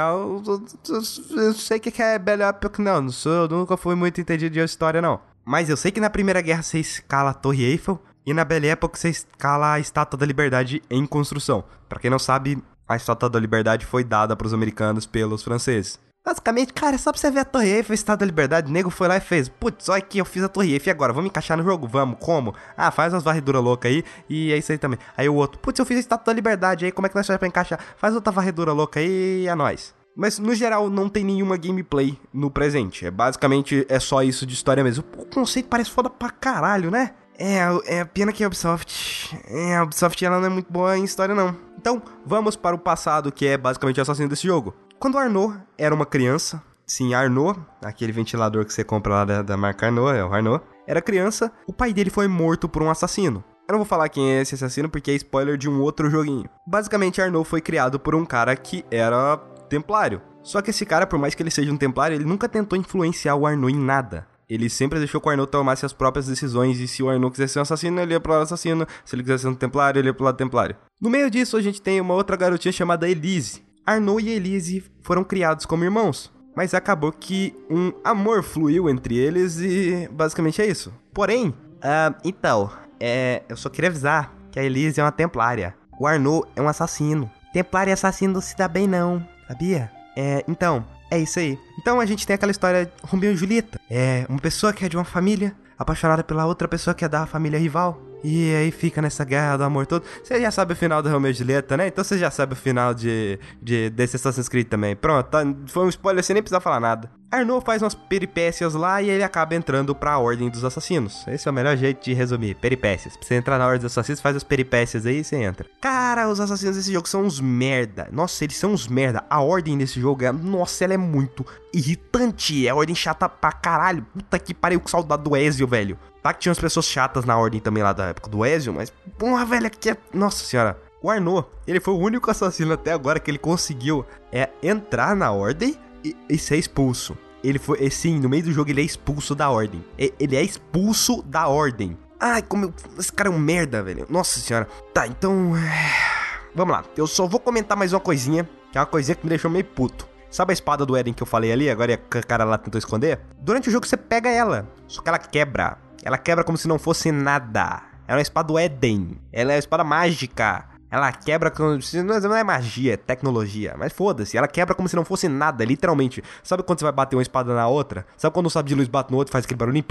Eu 1.37 1.53
sei 1.53 1.79
que 1.79 2.03
é 2.03 2.19
Belle 2.19 2.43
Époque, 2.43 2.81
não. 2.81 3.03
não 3.03 3.11
sou, 3.11 3.47
nunca 3.47 3.77
fui 3.77 3.95
muito 3.95 4.19
entendido 4.19 4.55
de 4.55 4.61
história, 4.61 5.03
não. 5.03 5.21
Mas 5.45 5.69
eu 5.69 5.77
sei 5.77 5.91
que 5.91 6.01
na 6.01 6.09
Primeira 6.09 6.41
Guerra 6.41 6.63
você 6.63 6.79
escala 6.79 7.31
a 7.31 7.35
Torre 7.35 7.65
Eiffel 7.65 8.01
e 8.27 8.33
na 8.33 8.45
Belle 8.45 8.69
Époque 8.69 8.99
você 8.99 9.11
escala 9.11 9.75
a 9.75 9.81
Estátua 9.81 10.19
da 10.19 10.25
Liberdade 10.25 10.83
em 10.91 11.05
construção. 11.05 11.65
Para 11.89 12.01
quem 12.01 12.11
não 12.11 12.19
sabe, 12.19 12.63
a 12.89 12.97
Estátua 12.97 13.29
da 13.29 13.39
Liberdade 13.39 13.85
foi 13.85 14.03
dada 14.03 14.35
para 14.35 14.47
os 14.47 14.55
americanos 14.55 15.05
pelos 15.05 15.43
franceses. 15.43 15.99
Basicamente, 16.27 16.73
cara, 16.73 16.95
é 16.95 16.99
só 16.99 17.13
pra 17.13 17.21
você 17.21 17.31
ver 17.31 17.41
a 17.41 17.45
Torre 17.45 17.69
Eiffel, 17.69 17.93
Estado 17.93 18.21
da 18.21 18.27
Liberdade, 18.27 18.71
o 18.71 18.73
nego 18.73 18.89
foi 18.89 19.07
lá 19.07 19.19
e 19.19 19.21
fez. 19.21 19.47
Putz, 19.47 19.91
olha 19.91 19.99
aqui, 19.99 20.17
eu 20.17 20.25
fiz 20.25 20.43
a 20.43 20.49
Torre 20.49 20.73
Eiffel, 20.73 20.91
agora? 20.91 21.13
Vamos 21.13 21.29
encaixar 21.29 21.55
no 21.59 21.63
jogo? 21.63 21.87
Vamos, 21.87 22.17
como? 22.19 22.55
Ah, 22.75 22.91
faz 22.91 23.13
umas 23.13 23.23
varreduras 23.23 23.63
loucas 23.63 23.93
aí, 23.93 24.03
e 24.27 24.51
é 24.51 24.57
isso 24.57 24.73
aí 24.73 24.79
também. 24.79 24.99
Aí 25.19 25.29
o 25.29 25.35
outro, 25.35 25.59
putz, 25.59 25.79
eu 25.79 25.85
fiz 25.85 25.99
a 25.99 26.01
Estátua 26.01 26.33
da 26.33 26.37
Liberdade, 26.37 26.87
aí 26.87 26.93
como 26.93 27.07
é 27.07 27.11
que 27.11 27.15
nós 27.15 27.27
fazemos 27.27 27.41
pra 27.41 27.49
encaixar? 27.49 27.79
Faz 27.99 28.15
outra 28.15 28.33
varredura 28.33 28.73
louca 28.73 29.01
aí, 29.01 29.43
e 29.43 29.49
é 29.49 29.55
nóis. 29.55 29.95
Mas 30.17 30.39
no 30.39 30.55
geral 30.55 30.89
não 30.89 31.09
tem 31.09 31.25
nenhuma 31.25 31.57
gameplay 31.57 32.19
no 32.33 32.51
presente. 32.51 33.07
É 33.07 33.11
basicamente 33.11 33.85
é 33.89 33.99
só 33.99 34.23
isso 34.23 34.47
de 34.47 34.55
história 34.55 34.85
mesmo. 34.85 35.05
O 35.19 35.25
conceito 35.27 35.69
parece 35.69 35.91
foda 35.91 36.09
pra 36.09 36.31
caralho, 36.31 36.91
né? 36.91 37.15
É, 37.39 37.63
é 37.87 38.05
pena 38.05 38.33
que 38.33 38.45
a 38.45 38.47
Ubisoft. 38.47 39.37
É, 39.49 39.77
a 39.77 39.83
Ubisoft 39.83 40.25
ela 40.25 40.39
não 40.39 40.47
é 40.47 40.51
muito 40.51 40.73
boa 40.73 40.97
em 40.97 41.05
história, 41.05 41.35
não. 41.35 41.57
Então, 41.77 42.01
vamos 42.25 42.57
para 42.57 42.77
o 42.77 42.79
passado, 42.79 43.33
que 43.33 43.47
é 43.47 43.59
basicamente 43.59 43.99
o 43.99 44.03
assassino 44.03 44.29
desse 44.29 44.47
jogo. 44.47 44.75
Quando 44.99 45.19
Arnaud 45.19 45.59
era 45.77 45.95
uma 45.95 46.07
criança, 46.07 46.63
sim, 46.87 47.13
Arnaud, 47.13 47.61
aquele 47.83 48.13
ventilador 48.13 48.65
que 48.65 48.73
você 48.73 48.85
compra 48.85 49.13
lá 49.13 49.25
da, 49.25 49.43
da 49.43 49.57
marca 49.57 49.87
Arnaud, 49.87 50.17
é 50.17 50.25
o 50.25 50.33
Arnaud, 50.33 50.65
era 50.87 51.03
criança, 51.03 51.53
o 51.67 51.73
pai 51.73 51.93
dele 51.93 52.09
foi 52.09 52.29
morto 52.29 52.69
por 52.69 52.83
um 52.83 52.91
assassino. 52.91 53.43
Eu 53.67 53.73
não 53.73 53.79
vou 53.79 53.87
falar 53.87 54.09
quem 54.11 54.31
é 54.31 54.43
esse 54.43 54.55
assassino 54.55 54.89
porque 54.89 55.11
é 55.11 55.15
spoiler 55.15 55.57
de 55.57 55.69
um 55.69 55.81
outro 55.81 56.11
joguinho. 56.11 56.49
Basicamente, 56.67 57.21
Arnaud 57.21 57.49
foi 57.49 57.61
criado 57.61 57.99
por 57.99 58.15
um 58.15 58.25
cara 58.25 58.55
que 58.55 58.85
era 58.91 59.41
templário. 59.75 60.23
Só 60.43 60.61
que 60.61 60.71
esse 60.71 60.87
cara, 60.87 61.07
por 61.07 61.19
mais 61.19 61.35
que 61.35 61.43
ele 61.43 61.51
seja 61.51 61.73
um 61.73 61.77
templário, 61.77 62.15
ele 62.15 62.25
nunca 62.25 62.49
tentou 62.49 62.79
influenciar 62.79 63.35
o 63.35 63.47
Arnaud 63.47 63.75
em 63.75 63.79
nada. 63.79 64.27
Ele 64.49 64.69
sempre 64.69 64.99
deixou 64.99 65.21
que 65.21 65.27
o 65.27 65.31
Arnaud 65.31 65.51
tomasse 65.51 65.87
as 65.87 65.93
próprias 65.93 66.27
decisões, 66.27 66.79
e 66.79 66.87
se 66.87 67.03
o 67.03 67.09
Arnaud 67.09 67.33
quisesse 67.33 67.55
ser 67.55 67.59
um 67.59 67.63
assassino, 67.63 68.01
ele 68.01 68.13
ia 68.13 68.21
pro 68.21 68.33
lado 68.33 68.43
assassino, 68.43 68.87
se 69.05 69.17
ele 69.17 69.23
quisesse 69.23 69.43
ser 69.43 69.49
um 69.49 69.55
templário, 69.55 69.99
ele 69.99 70.09
ia 70.09 70.15
pro 70.15 70.25
lado 70.25 70.37
templário. 70.37 70.77
No 71.01 71.11
meio 71.11 71.31
disso, 71.31 71.57
a 71.57 71.63
gente 71.63 71.81
tem 71.81 72.01
uma 72.01 72.15
outra 72.15 72.37
garotinha 72.37 72.73
chamada 72.73 73.09
Elise. 73.09 73.63
Arnaud 73.87 74.23
e 74.23 74.31
Elise 74.31 74.85
foram 75.03 75.25
criados 75.25 75.67
como 75.67 75.83
irmãos, 75.83 76.31
mas 76.55 76.75
acabou 76.75 77.11
que 77.11 77.55
um 77.71 77.93
amor 78.05 78.43
fluiu 78.43 78.89
entre 78.89 79.17
eles 79.17 79.59
e 79.59 80.09
basicamente 80.13 80.61
é 80.61 80.67
isso. 80.67 80.93
Porém, 81.13 81.49
uh, 81.49 82.15
então, 82.23 82.71
é, 83.01 83.43
eu 83.49 83.57
só 83.57 83.69
queria 83.69 83.91
avisar 83.91 84.33
que 84.53 84.61
a 84.61 84.65
Elise 84.65 85.01
é 85.01 85.05
uma 85.05 85.13
templária. 85.13 85.75
O 85.99 86.07
Arnaud 86.07 86.47
é 86.55 86.63
um 86.63 86.69
assassino. 86.69 87.31
Templário 87.53 87.91
e 87.91 87.93
assassino 87.93 88.35
não 88.35 88.41
se 88.41 88.57
dá 88.57 88.67
bem 88.69 88.87
não, 88.89 89.27
sabia? 89.47 89.91
É, 90.17 90.45
então, 90.47 90.85
é 91.11 91.19
isso 91.19 91.39
aí. 91.39 91.59
Então 91.79 92.01
a 92.01 92.07
gente 92.07 92.27
tem 92.27 92.35
aquela 92.35 92.53
história 92.53 92.91
Romeu 93.03 93.33
e 93.33 93.37
Julieta. 93.37 93.81
É 93.91 94.27
uma 94.29 94.41
pessoa 94.41 94.73
que 94.73 94.85
é 94.85 94.89
de 94.89 94.97
uma 94.97 95.05
família, 95.05 95.55
apaixonada 95.79 96.23
pela 96.23 96.47
outra 96.47 96.69
pessoa 96.69 96.95
que 96.95 97.05
é 97.05 97.09
da 97.09 97.27
família 97.27 97.59
rival. 97.59 98.01
E 98.25 98.55
aí 98.55 98.71
fica 98.71 99.03
nessa 99.03 99.23
guerra 99.23 99.59
do 99.59 99.65
amor 99.65 99.87
todo. 99.87 100.03
Você 100.23 100.41
já 100.41 100.51
sabe 100.51 100.73
o 100.73 100.77
final 100.77 101.03
do 101.03 101.11
Romeo 101.11 101.31
e 101.31 101.35
Julieta, 101.35 101.77
né? 101.77 101.89
Então 101.89 102.03
você 102.03 102.19
já 102.19 102.31
sabe 102.31 102.55
o 102.55 102.57
final 102.57 102.95
de, 102.95 103.39
de 103.61 103.91
desse 103.91 104.17
Assassin's 104.17 104.49
Creed 104.49 104.67
também. 104.67 104.97
Pronto, 104.97 105.27
tá, 105.27 105.41
foi 105.67 105.85
um 105.85 105.89
spoiler, 105.91 106.25
você 106.25 106.33
nem 106.33 106.43
precisa 106.43 106.59
falar 106.59 106.81
nada. 106.81 107.11
Arnaud 107.31 107.65
faz 107.65 107.83
umas 107.83 107.95
peripécias 107.95 108.75
lá 108.75 109.03
e 109.03 109.11
ele 109.11 109.23
acaba 109.23 109.55
entrando 109.55 109.95
para 109.95 110.13
a 110.13 110.19
Ordem 110.19 110.49
dos 110.49 110.65
Assassinos. 110.65 111.27
Esse 111.27 111.49
é 111.49 111.51
o 111.51 111.55
melhor 111.55 111.77
jeito 111.77 112.03
de 112.03 112.15
resumir, 112.15 112.55
peripécias. 112.55 113.17
Pra 113.17 113.27
você 113.27 113.35
entrar 113.35 113.59
na 113.59 113.67
Ordem 113.67 113.81
dos 113.81 113.93
Assassinos, 113.93 114.21
faz 114.21 114.37
as 114.37 114.45
peripécias 114.45 115.05
aí 115.05 115.19
e 115.19 115.25
você 115.25 115.37
entra. 115.37 115.67
Cara, 115.81 116.29
os 116.29 116.41
assassinos 116.41 116.77
desse 116.77 116.93
jogo 116.93 117.09
são 117.09 117.25
uns 117.25 117.41
merda. 117.41 118.09
Nossa, 118.11 118.45
eles 118.45 118.57
são 118.57 118.73
uns 118.73 118.87
merda. 118.87 119.25
A 119.29 119.43
Ordem 119.43 119.77
desse 119.77 120.01
jogo, 120.01 120.25
é, 120.25 120.33
nossa, 120.33 120.85
ela 120.85 120.95
é 120.95 120.99
muito 120.99 121.45
irritante. 121.75 122.67
É 122.67 122.71
a 122.71 122.75
Ordem 122.75 122.95
chata 122.95 123.29
pra 123.29 123.53
caralho. 123.53 124.07
Puta 124.15 124.39
que 124.39 124.55
pariu, 124.55 124.81
com 124.81 124.89
saudade 124.89 125.25
do 125.25 125.37
Ezio, 125.37 125.67
velho. 125.67 125.99
Tá 126.25 126.33
que 126.33 126.41
tinha 126.41 126.51
umas 126.51 126.59
pessoas 126.59 126.87
chatas 126.87 127.27
na 127.27 127.37
Ordem 127.37 127.61
também 127.61 127.83
lá 127.83 127.93
da 127.93 128.07
época 128.07 128.31
do 128.31 128.47
Ezio, 128.47 128.73
mas... 128.73 128.91
Porra, 129.19 129.45
velho, 129.45 129.67
aqui 129.67 129.91
é... 129.91 129.97
Nossa 130.13 130.43
senhora. 130.43 130.81
O 131.03 131.11
Arnaud, 131.11 131.47
ele 131.67 131.81
foi 131.81 131.93
o 131.93 131.99
único 131.99 132.31
assassino 132.31 132.73
até 132.73 132.93
agora 132.93 133.21
que 133.21 133.31
ele 133.31 133.37
conseguiu 133.37 134.07
é 134.33 134.49
entrar 134.63 135.15
na 135.15 135.31
Ordem 135.31 135.79
e, 136.03 136.17
e 136.29 136.39
ser 136.39 136.57
expulso 136.57 137.15
ele 137.45 137.59
foi. 137.59 137.91
Sim, 137.91 138.19
no 138.19 138.29
meio 138.29 138.45
do 138.45 138.53
jogo 138.53 138.71
ele 138.71 138.81
é 138.81 138.85
expulso 138.85 139.35
da 139.35 139.51
ordem. 139.51 139.85
Ele 139.99 140.35
é 140.35 140.43
expulso 140.43 141.23
da 141.23 141.47
ordem. 141.47 141.97
Ai, 142.19 142.41
como 142.41 142.65
eu, 142.65 142.75
esse 142.99 143.13
cara 143.13 143.29
é 143.29 143.33
um 143.33 143.39
merda, 143.39 143.83
velho. 143.83 144.07
Nossa 144.09 144.41
senhora. 144.41 144.67
Tá, 144.95 145.07
então. 145.07 145.55
É, 145.55 146.49
vamos 146.55 146.73
lá. 146.73 146.83
Eu 146.97 147.07
só 147.07 147.27
vou 147.27 147.39
comentar 147.39 147.77
mais 147.77 147.93
uma 147.93 148.01
coisinha. 148.01 148.49
Que 148.73 148.79
é 148.79 148.81
uma 148.81 148.87
coisinha 148.87 149.15
que 149.15 149.25
me 149.25 149.29
deixou 149.29 149.51
meio 149.51 149.65
puto. 149.65 150.09
Sabe 150.31 150.53
a 150.53 150.55
espada 150.55 150.85
do 150.85 150.97
Eden 150.97 151.13
que 151.13 151.23
eu 151.23 151.27
falei 151.27 151.53
ali? 151.53 151.69
Agora 151.69 151.95
a 151.95 152.23
cara 152.23 152.45
lá 152.45 152.59
tentou 152.59 152.79
esconder? 152.79 153.21
Durante 153.39 153.69
o 153.69 153.73
jogo 153.73 153.87
você 153.87 153.97
pega 153.97 154.31
ela. 154.31 154.67
Só 154.89 155.03
que 155.03 155.09
ela 155.09 155.19
quebra. 155.19 155.79
Ela 156.05 156.19
quebra 156.19 156.45
como 156.45 156.59
se 156.59 156.69
não 156.69 156.79
fosse 156.79 157.11
nada. 157.11 157.83
É 158.07 158.13
uma 158.13 158.21
espada 158.21 158.49
do 158.49 158.59
Eden. 158.59 159.19
Ela 159.33 159.53
é 159.53 159.55
uma 159.55 159.59
espada 159.59 159.83
mágica. 159.83 160.67
Ela 160.91 161.11
quebra 161.11 161.51
como. 161.51 161.79
Não 162.23 162.37
é 162.37 162.45
magia, 162.45 162.93
é 162.93 162.97
tecnologia. 162.99 163.75
Mas 163.79 163.91
foda-se, 163.91 164.37
ela 164.37 164.47
quebra 164.47 164.75
como 164.75 164.87
se 164.87 164.95
não 164.95 165.05
fosse 165.05 165.29
nada, 165.29 165.65
literalmente. 165.65 166.23
Sabe 166.43 166.63
quando 166.63 166.79
você 166.79 166.85
vai 166.85 166.93
bater 166.93 167.17
uma 167.17 167.23
espada 167.23 167.55
na 167.55 167.67
outra? 167.67 168.07
Sabe 168.19 168.35
quando 168.35 168.47
um 168.47 168.51
sabe 168.51 168.69
de 168.69 168.75
luz 168.75 168.87
bate 168.87 169.11
no 169.11 169.17
outro 169.17 169.31
e 169.31 169.33
faz 169.33 169.47
aquele 169.47 169.59
barulhinho? 169.59 169.85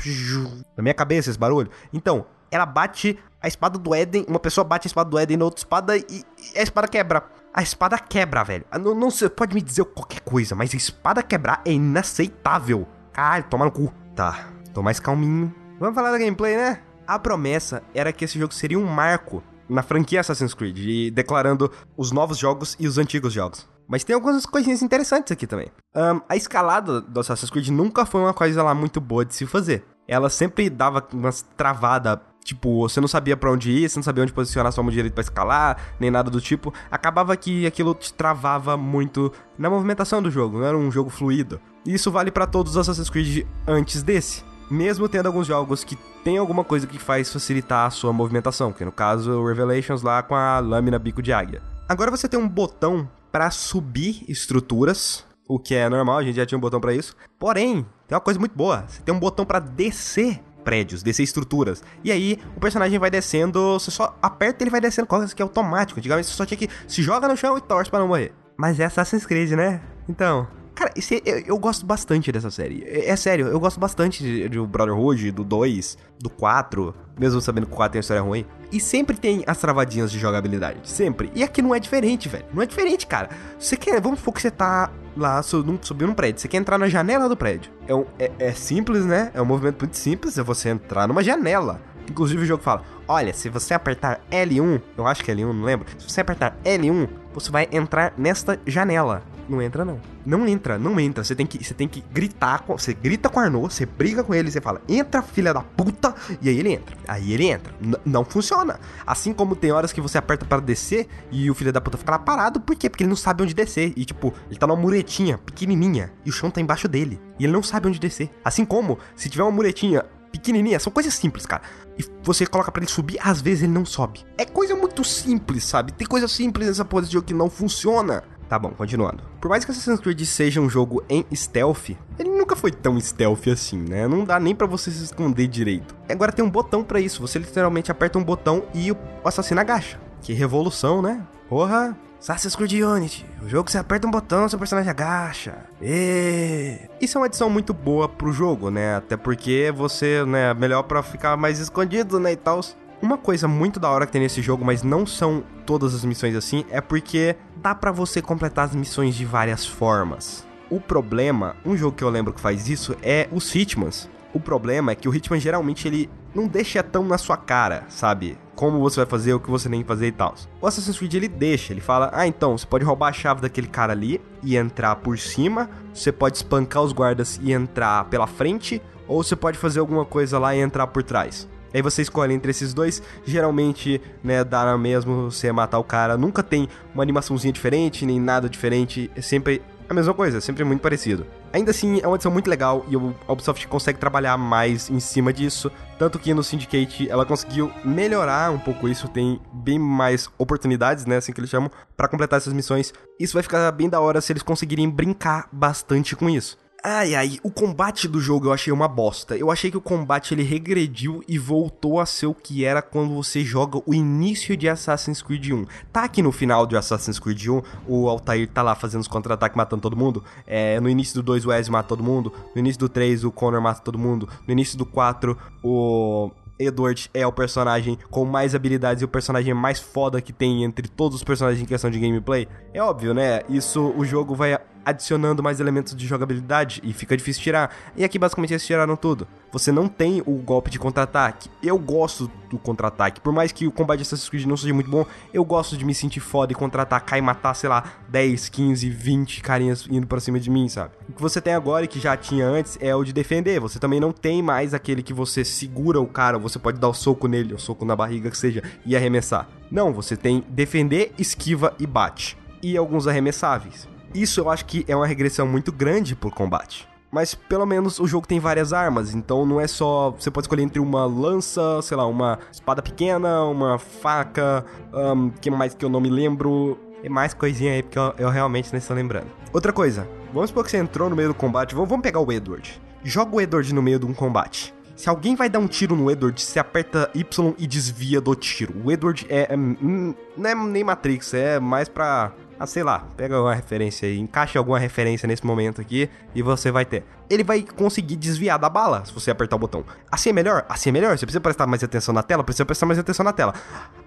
Na 0.77 0.84
minha 0.84 0.93
cabeça 0.93 1.32
esse 1.32 1.39
barulho. 1.39 1.70
Então, 1.91 2.27
ela 2.51 2.67
bate 2.67 3.17
a 3.41 3.48
espada 3.48 3.79
do 3.79 3.93
Éden, 3.93 4.24
uma 4.29 4.39
pessoa 4.39 4.63
bate 4.63 4.88
a 4.88 4.89
espada 4.89 5.10
do 5.10 5.17
Éden 5.17 5.36
na 5.36 5.46
outra 5.46 5.60
espada 5.60 5.98
e, 5.98 6.05
e 6.10 6.60
a 6.60 6.62
espada 6.62 6.88
quebra. 6.88 7.24
A 7.51 7.63
espada 7.63 7.98
quebra, 7.98 8.43
velho. 8.43 8.65
Ah, 8.72 8.77
não, 8.77 8.93
não 8.93 9.10
você 9.10 9.27
pode 9.27 9.55
me 9.55 9.62
dizer 9.62 9.84
qualquer 9.86 10.22
coisa, 10.22 10.55
mas 10.55 10.74
a 10.74 10.77
espada 10.77 11.24
quebrar 11.24 11.62
é 11.65 11.72
inaceitável. 11.72 12.88
Caralho, 13.12 13.46
toma 13.50 13.65
no 13.65 13.72
cu. 13.72 13.91
Tá, 14.15 14.48
tô 14.74 14.82
mais 14.82 15.00
calminho. 15.00 15.62
Vamos 15.84 15.96
falar 15.96 16.12
da 16.12 16.18
gameplay, 16.18 16.56
né? 16.56 16.80
A 17.06 17.20
promessa 17.20 17.84
era 17.94 18.13
que 18.13 18.24
esse 18.24 18.40
jogo 18.40 18.54
seria 18.54 18.80
um 18.80 18.86
marco 18.86 19.44
na 19.68 19.84
franquia 19.84 20.22
Assassin's 20.22 20.54
Creed, 20.54 20.78
e 20.78 21.12
declarando 21.12 21.70
os 21.98 22.10
novos 22.10 22.38
jogos 22.38 22.78
e 22.80 22.88
os 22.88 22.98
antigos 22.98 23.34
jogos. 23.34 23.68
Mas 23.86 24.06
tem 24.06 24.13
algumas 24.13 24.46
coisinhas 24.46 24.82
interessantes 24.82 25.34
aqui 25.34 25.46
também. 25.46 25.68
Um, 25.94 26.22
a 26.30 26.38
escalada 26.38 27.02
do 27.02 27.20
Assassin's 27.20 27.50
Creed 27.50 27.68
nunca 27.68 28.06
foi 28.06 28.22
uma 28.22 28.34
coisa 28.34 28.63
lá 28.63 28.74
muito 28.74 29.02
boa 29.02 29.25
de 29.25 29.36
se 29.36 29.46
fazer. 29.46 29.84
Ela 30.08 30.30
sempre 30.30 30.70
dava 30.70 31.06
umas 31.12 31.42
travada, 31.58 32.22
tipo, 32.46 32.88
você 32.88 33.02
não 33.02 33.08
sabia 33.10 33.36
para 33.36 33.52
onde 33.52 33.70
ir, 33.70 33.90
você 33.90 33.98
não 33.98 34.04
sabia 34.04 34.24
onde 34.24 34.32
posicionar 34.32 34.72
sua 34.72 34.86
mão 34.86 34.92
direita 34.94 35.16
para 35.16 35.24
escalar, 35.24 35.78
nem 36.00 36.10
nada 36.10 36.32
do 36.32 36.40
tipo. 36.40 36.74
Acabava 36.90 37.36
que 37.36 37.68
aquilo 37.68 37.94
te 37.94 38.13
travava 38.13 38.78
muito 38.78 39.34
na 39.58 39.70
movimentação 39.70 40.24
do 40.24 40.32
jogo, 40.32 40.60
não 40.60 40.66
era 40.66 40.78
um 40.78 40.90
jogo 40.90 41.10
fluido. 41.10 41.60
E 41.86 41.94
isso 41.94 42.10
vale 42.10 42.32
para 42.32 42.48
todos 42.48 42.72
os 42.72 42.78
Assassin's 42.78 43.10
Creed 43.10 43.46
antes 43.68 44.02
desse 44.02 44.52
mesmo 44.70 45.08
tendo 45.10 45.27
alguns 45.27 45.48
jogos 45.48 45.84
que 45.84 45.98
tem 46.24 46.38
alguma 46.38 46.63
coisa 46.63 46.88
que 46.88 46.98
faz 46.98 47.32
facilitar 47.32 47.88
a 47.88 47.89
sua 47.89 48.13
movimentação, 48.13 48.72
que 48.72 48.86
no 48.86 48.91
caso 48.91 49.32
o 49.32 49.48
Revelations 49.48 50.01
lá 50.01 50.24
com 50.24 50.36
a 50.36 50.60
lâmina 50.60 50.98
bico 50.98 51.22
de 51.22 51.34
águia. 51.34 51.62
Agora 51.88 52.10
você 52.10 52.27
tem 52.27 52.39
um 52.39 52.48
botão 52.48 53.10
para 53.32 53.51
subir 53.51 54.24
estruturas, 54.27 55.25
o 55.48 55.60
que 55.60 55.75
é 55.75 55.89
normal, 55.89 56.20
a 56.20 56.24
gente 56.24 56.36
já 56.36 56.46
tinha 56.46 56.58
um 56.58 56.62
botão 56.62 56.79
para 56.79 56.93
isso. 56.93 57.15
Porém, 57.38 57.86
tem 58.08 58.15
uma 58.15 58.22
coisa 58.22 58.39
muito 58.39 58.55
boa, 58.55 58.86
você 58.88 59.01
tem 59.01 59.13
um 59.13 59.20
botão 59.20 59.46
para 59.46 59.60
descer 59.60 60.39
prédios, 60.63 61.03
descer 61.03 61.24
estruturas. 61.24 61.84
E 62.03 62.12
aí 62.12 62.39
o 62.55 62.60
personagem 62.60 62.98
vai 62.98 63.12
descendo, 63.12 63.74
você 63.74 63.91
só 63.91 64.17
aperta 64.22 64.63
e 64.63 64.65
ele 64.65 64.72
vai 64.72 64.79
descendo, 64.82 65.08
coisa 65.08 65.36
que 65.36 65.41
é 65.41 65.43
automático. 65.43 66.00
Antigamente 66.00 66.27
você 66.27 66.34
só 66.34 66.46
tinha 66.46 66.58
que 66.58 66.70
se 66.88 67.03
joga 67.03 67.27
no 67.27 67.36
chão 67.36 67.58
e 67.58 67.62
torce 67.62 67.89
para 67.89 68.00
não 68.00 68.08
morrer. 68.08 68.34
Mas 68.58 68.79
é 68.79 68.86
Assassin's 68.86 69.25
Creed, 69.25 69.51
né? 69.51 69.82
Então, 70.08 70.48
Cara, 70.75 70.92
esse, 70.96 71.22
eu, 71.24 71.39
eu, 71.39 71.58
gosto 71.60 71.86
bastante 71.86 72.32
dessa 72.32 72.50
série. 72.50 72.84
É, 72.86 73.10
é, 73.10 73.15
sério, 73.15 73.48
eu 73.48 73.60
gosto 73.60 73.80
bastante 73.80 74.24
de, 74.50 74.60
Brotherhood, 74.60 75.32
do 75.32 75.44
2, 75.44 75.98
do 76.20 76.30
4, 76.32 76.96
mesmo 77.20 77.39
sabendo 77.42 77.68
que 77.68 77.74
o 77.74 77.75
4 77.75 77.94
tem 77.94 78.00
uma 78.00 78.01
história 78.01 78.24
ruim. 78.24 78.46
E 78.72 78.80
sempre 78.80 79.15
tem 79.15 79.44
as 79.46 79.60
travadinhas 79.60 80.12
de 80.12 80.18
jogabilidade. 80.18 80.80
Sempre. 80.89 81.32
E 81.36 81.44
aqui 81.44 81.62
não 81.62 81.75
é 81.75 81.80
diferente, 81.80 82.27
velho. 82.27 82.46
Não 82.51 82.63
é 82.63 82.65
diferente, 82.65 83.06
cara. 83.06 83.30
Você 83.60 83.77
quer. 83.77 84.01
Vamos 84.01 84.20
supor 84.20 84.34
que 84.34 84.42
você 84.42 84.50
tá 84.50 84.92
lá 85.15 85.44
subindo 85.44 86.10
um 86.10 86.13
prédio. 86.15 86.42
Você 86.42 86.48
quer 86.48 86.58
entrar 86.58 86.80
na 86.80 86.88
janela 86.88 87.30
do 87.30 87.38
prédio. 87.38 87.72
É, 87.88 87.94
um, 87.94 88.06
é, 88.18 88.32
é 88.39 88.51
simples, 88.53 89.06
né? 89.06 89.30
É 89.36 89.42
um 89.42 89.46
movimento 89.46 89.80
muito 89.82 89.96
simples. 89.96 90.39
É 90.39 90.44
você 90.44 90.70
entrar 90.70 91.08
numa 91.08 91.24
janela. 91.24 91.80
Inclusive 92.10 92.42
o 92.42 92.46
jogo 92.46 92.63
fala: 92.63 92.82
Olha, 93.08 93.32
se 93.32 93.48
você 93.48 93.75
apertar 93.75 94.22
L1, 94.32 94.82
eu 94.98 95.06
acho 95.06 95.24
que 95.24 95.30
é 95.30 95.36
L1, 95.36 95.53
não 95.53 95.63
lembro. 95.63 95.88
Se 96.00 96.10
você 96.10 96.22
apertar 96.22 96.58
L1, 96.65 97.08
você 97.32 97.51
vai 97.51 97.68
entrar 97.72 98.13
nesta 98.18 98.60
janela. 98.65 99.22
Não 99.53 99.62
entra 99.62 99.86
não. 99.86 100.00
Não 100.25 100.48
entra, 100.48 100.77
não 100.79 101.00
entra. 101.00 101.24
Você 101.24 101.36
tem 101.36 101.45
que, 101.45 101.63
você 101.63 101.74
tem 101.74 101.88
que 101.88 102.03
gritar, 102.12 102.63
você 102.67 102.93
grita 102.93 103.29
com 103.29 103.39
o 103.39 103.43
Arnaud, 103.43 103.74
você 103.74 103.86
briga 103.86 104.24
com 104.24 104.33
ele, 104.33 104.51
você 104.51 104.60
fala, 104.60 104.81
entra 104.89 105.22
filha 105.22 105.53
da 105.53 105.62
puta, 105.62 106.13
e 106.41 106.50
aí 106.50 106.60
ele 106.60 106.74
entra. 106.74 106.98
Aí 107.07 107.33
ele 107.33 107.45
entra. 107.45 107.74
N 107.79 107.95
não 108.05 108.25
funciona. 108.25 108.79
Assim 109.05 109.33
como 109.33 109.55
tem 109.55 109.72
horas 109.72 109.93
que 109.93 110.01
você 110.01 110.17
aperta 110.17 110.45
para 110.45 110.60
descer 110.60 111.07
e 111.31 111.50
o 111.50 111.53
filho 111.53 111.72
da 111.72 111.79
puta 111.79 111.98
fica 111.98 112.12
lá 112.12 112.19
parado, 112.19 112.60
por 112.60 112.75
quê? 112.75 112.89
Porque 112.89 113.03
ele 113.03 113.10
não 113.10 113.15
sabe 113.15 113.43
onde 113.43 113.53
descer. 113.53 113.93
E 113.95 114.05
tipo, 114.05 114.33
ele 114.50 114.60
tá 114.60 114.65
numa 114.65 114.79
muretinha 114.79 115.38
pequenininha 115.38 116.12
e 116.25 116.29
o 116.29 116.33
chão 116.33 116.50
tá 116.50 116.60
embaixo 116.60 116.88
dele. 116.88 117.19
E 117.39 117.43
ele 117.45 117.53
não 117.53 117.63
sabe 117.63 117.88
onde 117.88 118.00
descer. 118.00 118.29
Assim 118.43 118.65
como, 118.65 118.98
se 119.15 119.29
tiver 119.29 119.43
uma 119.43 119.51
muretinha 119.51 120.03
pequenininha, 120.33 120.79
são 120.79 120.91
coisas 120.91 121.13
simples, 121.13 121.45
cara. 121.45 121.62
E 121.98 122.03
você 122.24 122.45
coloca 122.48 122.72
para 122.72 122.81
ele 122.81 122.91
subir, 122.91 123.19
às 123.22 123.39
vezes 123.39 123.63
ele 123.63 123.72
não 123.72 123.86
sobe. 123.86 124.25
É 124.36 124.43
coisa 124.43 124.75
muito 124.75 125.03
simples, 125.03 125.63
sabe? 125.63 125.91
Tem 125.91 126.07
coisa 126.07 126.27
simples 126.27 126.67
nessa 126.67 126.83
posição 126.83 127.22
que 127.22 127.33
não 127.33 127.50
funciona. 127.50 128.24
Tá 128.47 128.59
bom, 128.59 128.69
continuando. 128.71 129.23
Por 129.39 129.50
mais 129.50 129.65
que 129.65 129.71
Assassin's 129.71 130.00
Creed 130.00 130.21
seja 130.21 130.62
um 130.62 130.69
jogo 130.69 131.03
em 131.09 131.25
stealth, 131.33 131.89
ele 132.19 132.29
nunca 132.29 132.55
foi 132.55 132.71
tão 132.71 133.00
stealth 133.00 133.47
assim, 133.47 133.77
né? 133.77 134.07
Não 134.07 134.23
dá 134.23 134.39
nem 134.39 134.53
para 134.55 134.67
você 134.67 134.91
se 134.91 135.03
esconder 135.03 135.47
direito. 135.47 135.95
Agora 136.09 136.31
tem 136.31 136.43
um 136.43 136.50
botão 136.50 136.83
para 136.83 137.00
isso, 137.00 137.21
você 137.21 137.39
literalmente 137.39 137.91
aperta 137.91 138.19
um 138.19 138.23
botão 138.23 138.63
e 138.73 138.91
o 138.91 138.97
assassino 139.25 139.62
agacha. 139.62 140.00
Que 140.21 140.33
revolução, 140.33 141.01
né? 141.01 141.21
Porra, 141.50 141.97
Assassin's 142.23 142.55
Creed 142.55 142.71
Unity, 142.81 143.25
o 143.41 143.50
jogo 143.50 143.69
você 143.69 143.77
aperta 143.77 144.07
um 144.07 144.12
botão, 144.12 144.47
seu 144.47 144.57
personagem 144.57 144.89
agacha. 144.89 145.57
E 145.81 146.79
isso 147.01 147.17
é 147.17 147.19
uma 147.19 147.27
adição 147.27 147.50
muito 147.50 147.73
boa 147.73 148.07
pro 148.07 148.31
jogo, 148.31 148.69
né? 148.69 148.95
Até 148.95 149.17
porque 149.17 149.73
você, 149.75 150.23
né, 150.25 150.53
melhor 150.53 150.83
para 150.83 151.03
ficar 151.03 151.35
mais 151.35 151.59
escondido, 151.59 152.21
né, 152.21 152.31
e 152.31 152.38
tal. 152.38 152.62
Uma 153.03 153.17
coisa 153.17 153.50
muito 153.50 153.81
da 153.81 153.89
hora 153.89 154.05
que 154.05 154.13
tem 154.13 154.22
nesse 154.22 154.41
jogo, 154.41 154.63
mas 154.63 154.81
não 154.81 155.05
são 155.05 155.43
todas 155.65 155.93
as 155.93 156.05
missões 156.05 156.38
assim, 156.38 156.63
é 156.69 156.79
porque 156.79 157.36
dá 157.57 157.75
para 157.75 157.91
você 157.91 158.22
completar 158.22 158.63
as 158.63 158.74
missões 158.74 159.13
de 159.13 159.25
várias 159.25 159.65
formas. 159.65 160.48
O 160.69 160.79
problema, 160.79 161.57
um 161.65 161.75
jogo 161.75 161.98
que 161.98 162.03
eu 162.05 162.10
lembro 162.10 162.31
que 162.31 162.39
faz 162.39 162.69
isso 162.69 162.95
é 163.03 163.27
os 163.29 163.53
Hitmans. 163.53 164.10
O 164.33 164.39
problema 164.39 164.93
é 164.93 164.95
que 164.95 165.10
o 165.10 165.13
Hitman 165.13 165.38
geralmente 165.38 165.86
ele 165.86 166.10
não 166.33 166.48
deixa 166.48 166.81
tão 166.81 167.03
na 167.03 167.17
sua 167.17 167.36
cara, 167.36 167.83
sabe? 167.89 168.38
Como 168.55 168.79
você 168.79 169.01
vai 169.01 169.05
fazer, 169.05 169.33
o 169.33 169.39
que 169.41 169.51
você 169.51 169.67
tem 169.67 169.81
que 169.81 169.88
fazer 169.88 170.07
e 170.07 170.12
tal. 170.13 170.33
O 170.62 170.65
Assassin's 170.65 170.98
Creed 170.98 171.13
ele 171.15 171.27
deixa, 171.27 171.74
ele 171.74 171.81
fala: 171.81 172.10
"Ah, 172.13 172.25
então, 172.25 172.57
você 172.57 172.65
pode 172.65 172.86
roubar 172.86 173.10
a 173.10 173.13
chave 173.13 173.41
daquele 173.41 173.67
cara 173.67 173.91
ali 173.91 174.22
e 174.41 174.55
entrar 174.55 174.95
por 174.95 175.19
cima, 175.19 175.69
você 175.93 176.10
pode 176.10 176.38
espancar 176.38 176.81
os 176.81 176.93
guardas 176.93 177.38
e 177.43 177.51
entrar 177.51 178.05
pela 178.05 178.27
frente, 178.27 178.81
ou 179.10 179.22
você 179.22 179.36
pode 179.36 179.57
fazer 179.57 179.81
alguma 179.81 180.05
coisa 180.05 180.39
lá 180.39 180.55
e 180.55 180.62
entrar 180.62 180.88
por 180.88 181.03
trás". 181.03 181.51
Aí 181.74 181.82
você 181.82 182.01
escolhe 182.01 182.34
entre 182.34 182.51
esses 182.51 182.74
dois, 182.74 183.01
geralmente, 183.25 184.00
né, 184.24 184.44
dá 184.44 184.77
mesmo 184.77 185.32
você 185.32 185.51
matar 185.51 185.80
o 185.80 185.84
cara. 185.84 186.18
Nunca 186.18 186.44
tem 186.44 186.70
uma 186.94 187.03
animaçãozinha 187.03 187.51
diferente, 187.51 188.06
nem 188.06 188.20
nada 188.20 188.48
diferente. 188.48 189.10
É 189.15 189.22
sempre 189.22 189.62
a 189.89 189.94
mesma 189.94 190.13
coisa, 190.13 190.38
é 190.38 190.42
sempre 190.42 190.63
muito 190.63 190.82
parecido. 190.82 191.25
Ainda 191.51 191.72
assim, 191.72 192.00
é 192.01 192.08
uma 192.08 192.15
edição 192.15 192.32
muito 192.32 192.50
legal 192.50 192.86
e 192.89 192.96
a 192.96 193.32
Ubisoft 193.32 193.68
consegue 193.68 194.00
trabalhar 194.00 194.38
mais 194.38 194.89
em 194.89 195.00
cima 195.00 195.32
disso. 195.32 195.72
Tanto 196.00 196.18
que 196.18 196.34
no 196.34 196.44
Syndicate 196.44 197.08
ela 197.10 197.25
conseguiu 197.25 197.72
melhorar 197.86 198.51
um 198.51 198.58
pouco 198.58 198.89
isso, 198.89 199.08
tem 199.08 199.39
bem 199.53 199.77
mais 199.77 200.30
oportunidades, 200.38 201.06
né, 201.06 201.18
assim 201.18 201.32
que 201.32 201.39
eles 201.39 201.50
chamam, 201.50 201.70
para 201.96 202.08
completar 202.08 202.38
essas 202.38 202.53
missões. 202.53 202.94
Isso 203.20 203.34
vai 203.34 203.44
ficar 203.44 203.72
bem 203.72 203.88
da 203.88 204.00
hora 204.00 204.20
se 204.20 204.34
eles 204.34 204.42
conseguirem 204.42 204.89
brincar 204.89 205.48
bastante 205.51 206.15
com 206.15 206.30
isso. 206.30 206.58
Ai, 206.86 207.16
ai, 207.16 207.40
o 207.42 207.50
combate 207.50 208.10
do 208.10 208.20
jogo 208.20 208.48
eu 208.48 208.52
achei 208.52 208.74
uma 208.74 208.90
bosta. 208.90 209.38
Eu 209.38 209.50
achei 209.50 209.72
que 209.72 209.78
o 209.78 209.82
combate 209.82 210.34
ele 210.34 210.44
regrediu 210.44 211.24
e 211.30 211.40
voltou 211.40 211.98
a 211.98 212.06
ser 212.06 212.25
o 212.25 212.34
que 212.34 212.66
era 212.66 212.82
quando 212.82 213.13
você 213.16 213.42
joga 213.42 213.82
o 213.86 213.94
início 213.94 214.58
de 214.58 214.68
Assassin's 214.68 215.22
Creed 215.22 215.50
1. 215.50 215.66
Tá 215.94 216.04
aqui 216.04 216.22
no 216.22 216.30
final 216.30 216.66
de 216.66 216.75
Assassin's 216.75 217.20
Creed 217.20 217.48
1, 217.48 217.62
o 217.88 218.10
Altair 218.10 218.50
tá 218.50 218.62
lá 218.62 218.75
fazendo 218.75 219.00
os 219.00 219.08
contra-ataques 219.08 219.56
matando 219.56 219.82
todo 219.82 219.96
mundo. 219.96 220.25
É, 220.46 220.78
no 220.82 220.90
início 220.90 221.16
do 221.16 221.24
2 221.24 221.46
o 221.46 221.54
Ezio 221.54 221.72
mata 221.72 221.88
todo 221.88 222.04
mundo. 222.04 222.34
No 222.54 222.60
início 222.60 222.82
do 222.82 222.90
3 222.90 223.24
o 223.24 223.32
Connor 223.32 223.62
mata 223.62 223.80
todo 223.80 223.98
mundo. 223.98 224.28
No 224.46 224.52
início 224.52 224.78
do 224.78 224.86
4 224.86 225.38
o 225.63 226.32
Edward 226.60 227.10
é 227.13 227.25
o 227.25 227.32
personagem 227.32 227.98
com 228.12 228.25
mais 228.25 228.54
habilidades 228.54 229.02
e 229.02 229.06
o 229.06 229.08
personagem 229.08 229.54
mais 229.54 229.80
foda 229.80 230.22
que 230.22 230.34
tem 230.34 230.66
entre 230.66 230.90
todos 230.90 231.16
os 231.16 231.24
personagens 231.24 231.63
em 231.63 231.66
questão 231.66 231.90
de 231.90 231.98
gameplay. 231.98 232.46
É 232.74 232.84
óbvio, 232.84 233.13
né? 233.13 233.41
Isso 233.48 233.93
o 233.96 234.04
jogo 234.04 234.36
vai 234.36 234.60
adicionando 234.86 235.43
mais 235.43 235.60
elementos 235.60 235.96
de 235.96 236.06
jogabilidade 236.08 236.82
e 236.84 236.93
fica 236.93 237.15
difícil 237.15 237.41
tirar. 237.41 237.76
E 237.96 238.04
aqui 238.04 238.17
basicamente 238.17 238.54
eles 238.54 238.65
tiraram 238.65 238.96
tudo. 238.96 239.28
Você 239.52 239.72
não 239.72 239.88
tem 239.88 240.22
o 240.26 240.34
golpe 240.38 240.72
de 240.72 240.80
contra-ataque. 240.80 241.50
Eu 241.62 241.78
gosto 241.78 242.30
do 242.50 242.58
contra-ataque. 242.58 243.22
Por 243.22 243.32
mais 243.32 243.52
que 243.52 243.67
o 243.67 243.72
combate 243.72 244.00
de 244.00 244.02
Assassin's 244.02 244.30
Creed 244.30 244.46
não 244.46 244.58
seja 244.58 244.74
muito 244.74 244.89
bom, 244.89 245.06
eu 245.32 245.46
gosto 245.46 245.78
de 245.78 245.86
me 245.86 245.93
sentir 245.93 246.19
foda 246.19 246.52
e 246.52 246.56
contra-atacar 246.56 247.19
e 247.19 247.22
matar, 247.22 247.54
sei 247.54 247.69
lá, 247.69 247.84
10, 248.10 248.50
15, 248.50 248.89
20 248.89 249.41
carinhas 249.41 249.88
indo 249.89 250.08
pra 250.08 250.19
cima 250.19 250.39
de 250.39 250.50
mim, 250.50 250.67
sabe? 250.67 250.93
O 251.08 251.13
que 251.13 251.22
você 251.22 251.39
tem 251.39 251.54
agora 251.54 251.86
e 251.86 251.88
que 251.88 252.00
já 252.00 252.17
tinha 252.17 252.48
antes 252.48 252.78
é 252.82 252.96
o 252.96 253.04
de 253.04 253.13
defender. 253.13 253.60
Você 253.60 253.78
também 253.78 254.00
não 254.00 254.12
tem 254.12 254.41
mais 254.41 254.74
aquele 254.74 255.04
que 255.04 255.13
você 255.13 255.46
segura 255.46 256.02
o 256.02 256.08
cara, 256.08 256.39
você 256.39 256.58
pode 256.58 256.80
dar 256.80 256.89
o 256.89 256.93
soco 256.93 257.28
nele, 257.28 257.54
o 257.54 257.60
soco 257.60 257.86
na 257.86 257.96
barriga 257.96 258.32
que 258.32 258.38
seja, 258.38 258.63
e 258.86 258.96
arremessar. 258.96 259.48
Não, 259.69 259.93
você 259.93 260.17
tem 260.17 260.43
defender, 260.50 261.13
esquiva 261.17 261.76
e 261.80 261.86
bate. 261.86 262.38
E 262.62 262.78
alguns 262.78 263.08
arremessáveis. 263.08 263.88
Isso 264.13 264.39
eu 264.39 264.49
acho 264.49 264.65
que 264.65 264.86
é 264.88 264.95
uma 264.95 265.08
regressão 265.08 265.47
muito 265.47 265.71
grande 265.71 266.15
pro 266.15 266.30
combate. 266.30 266.88
Mas 267.12 267.36
pelo 267.36 267.65
menos 267.65 267.99
o 267.99 268.08
jogo 268.08 268.28
tem 268.28 268.39
várias 268.39 268.73
armas, 268.73 269.13
então 269.13 269.45
não 269.45 269.62
é 269.62 269.67
só. 269.67 270.12
Você 270.12 270.32
pode 270.32 270.45
escolher 270.45 270.63
entre 270.63 270.80
uma 270.80 271.06
lança, 271.06 271.80
sei 271.84 271.95
lá, 271.95 272.08
uma 272.08 272.39
espada 272.52 272.82
pequena, 272.82 273.43
uma 273.43 273.78
faca, 273.78 274.65
um, 274.91 275.30
que 275.30 275.52
mais 275.52 275.76
que 275.76 275.86
eu 275.86 275.89
não 275.89 276.02
me 276.02 276.10
lembro. 276.10 276.78
E 277.04 277.10
mais 277.10 277.34
coisinha 277.34 277.73
aí, 277.73 277.84
porque 277.84 277.99
eu, 277.99 278.15
eu 278.17 278.30
realmente 278.30 278.71
não 278.71 278.80
estou 278.80 278.95
lembrando. 278.95 279.28
Outra 279.52 279.71
coisa, 279.71 280.08
vamos 280.34 280.49
supor 280.49 280.63
que 280.63 280.71
você 280.71 280.78
entrou 280.78 281.10
no 281.10 281.15
meio 281.15 281.28
do 281.28 281.36
combate, 281.36 281.76
vamos, 281.76 281.89
vamos 281.89 282.02
pegar 282.02 282.19
o 282.19 282.32
Edward. 282.32 282.82
Joga 283.04 283.36
o 283.36 283.41
Edward 283.41 283.73
no 283.76 283.82
meio 283.82 283.99
de 283.99 284.06
um 284.06 284.13
combate. 284.13 284.73
Se 284.95 285.10
alguém 285.10 285.36
vai 285.36 285.49
dar 285.49 285.60
um 285.60 285.67
tiro 285.67 285.95
no 285.95 286.10
Edward, 286.10 286.39
você 286.41 286.60
aperta 286.60 287.10
Y 287.13 287.54
e 287.58 287.67
desvia 287.67 288.21
do 288.21 288.34
tiro. 288.36 288.73
O 288.86 288.91
Edward 288.91 289.26
é, 289.30 289.54
é 289.54 289.58
hum, 289.58 290.15
não 290.38 290.49
é 290.49 290.56
nem 290.56 290.84
Matrix, 290.84 291.34
é 291.34 291.60
mais 291.60 291.89
pra 291.89 292.32
ah, 292.60 292.68
sei 292.68 292.84
lá, 292.84 293.06
pega 293.18 293.42
uma 293.42 293.54
referência 293.54 294.08
aí, 294.08 294.20
encaixe 294.20 294.58
alguma 294.58 294.80
referência 294.80 295.28
nesse 295.28 295.46
momento 295.46 295.82
aqui 295.82 296.10
e 296.34 296.42
você 296.42 296.72
vai 296.72 296.86
ter. 296.86 297.04
Ele 297.30 297.44
vai 297.44 297.62
conseguir 297.62 298.16
desviar 298.16 298.60
da 298.60 298.70
bala 298.70 299.04
se 299.06 299.13
você 299.13 299.32
apertar 299.32 299.56
o 299.56 299.60
botão. 299.60 299.84
Assim 300.12 300.30
é 300.30 300.34
melhor? 300.34 300.66
Assim 300.70 300.89
é 300.89 300.92
melhor? 300.92 301.18
Você 301.18 301.26
precisa 301.26 301.42
prestar 301.42 301.66
mais 301.68 301.84
atenção 301.84 302.13
na 302.13 302.22
tela? 302.22 302.44
Precisa 302.44 302.66
prestar 302.66 302.86
mais 302.86 303.00
atenção 303.00 303.24
na 303.24 303.34
tela. 303.34 303.54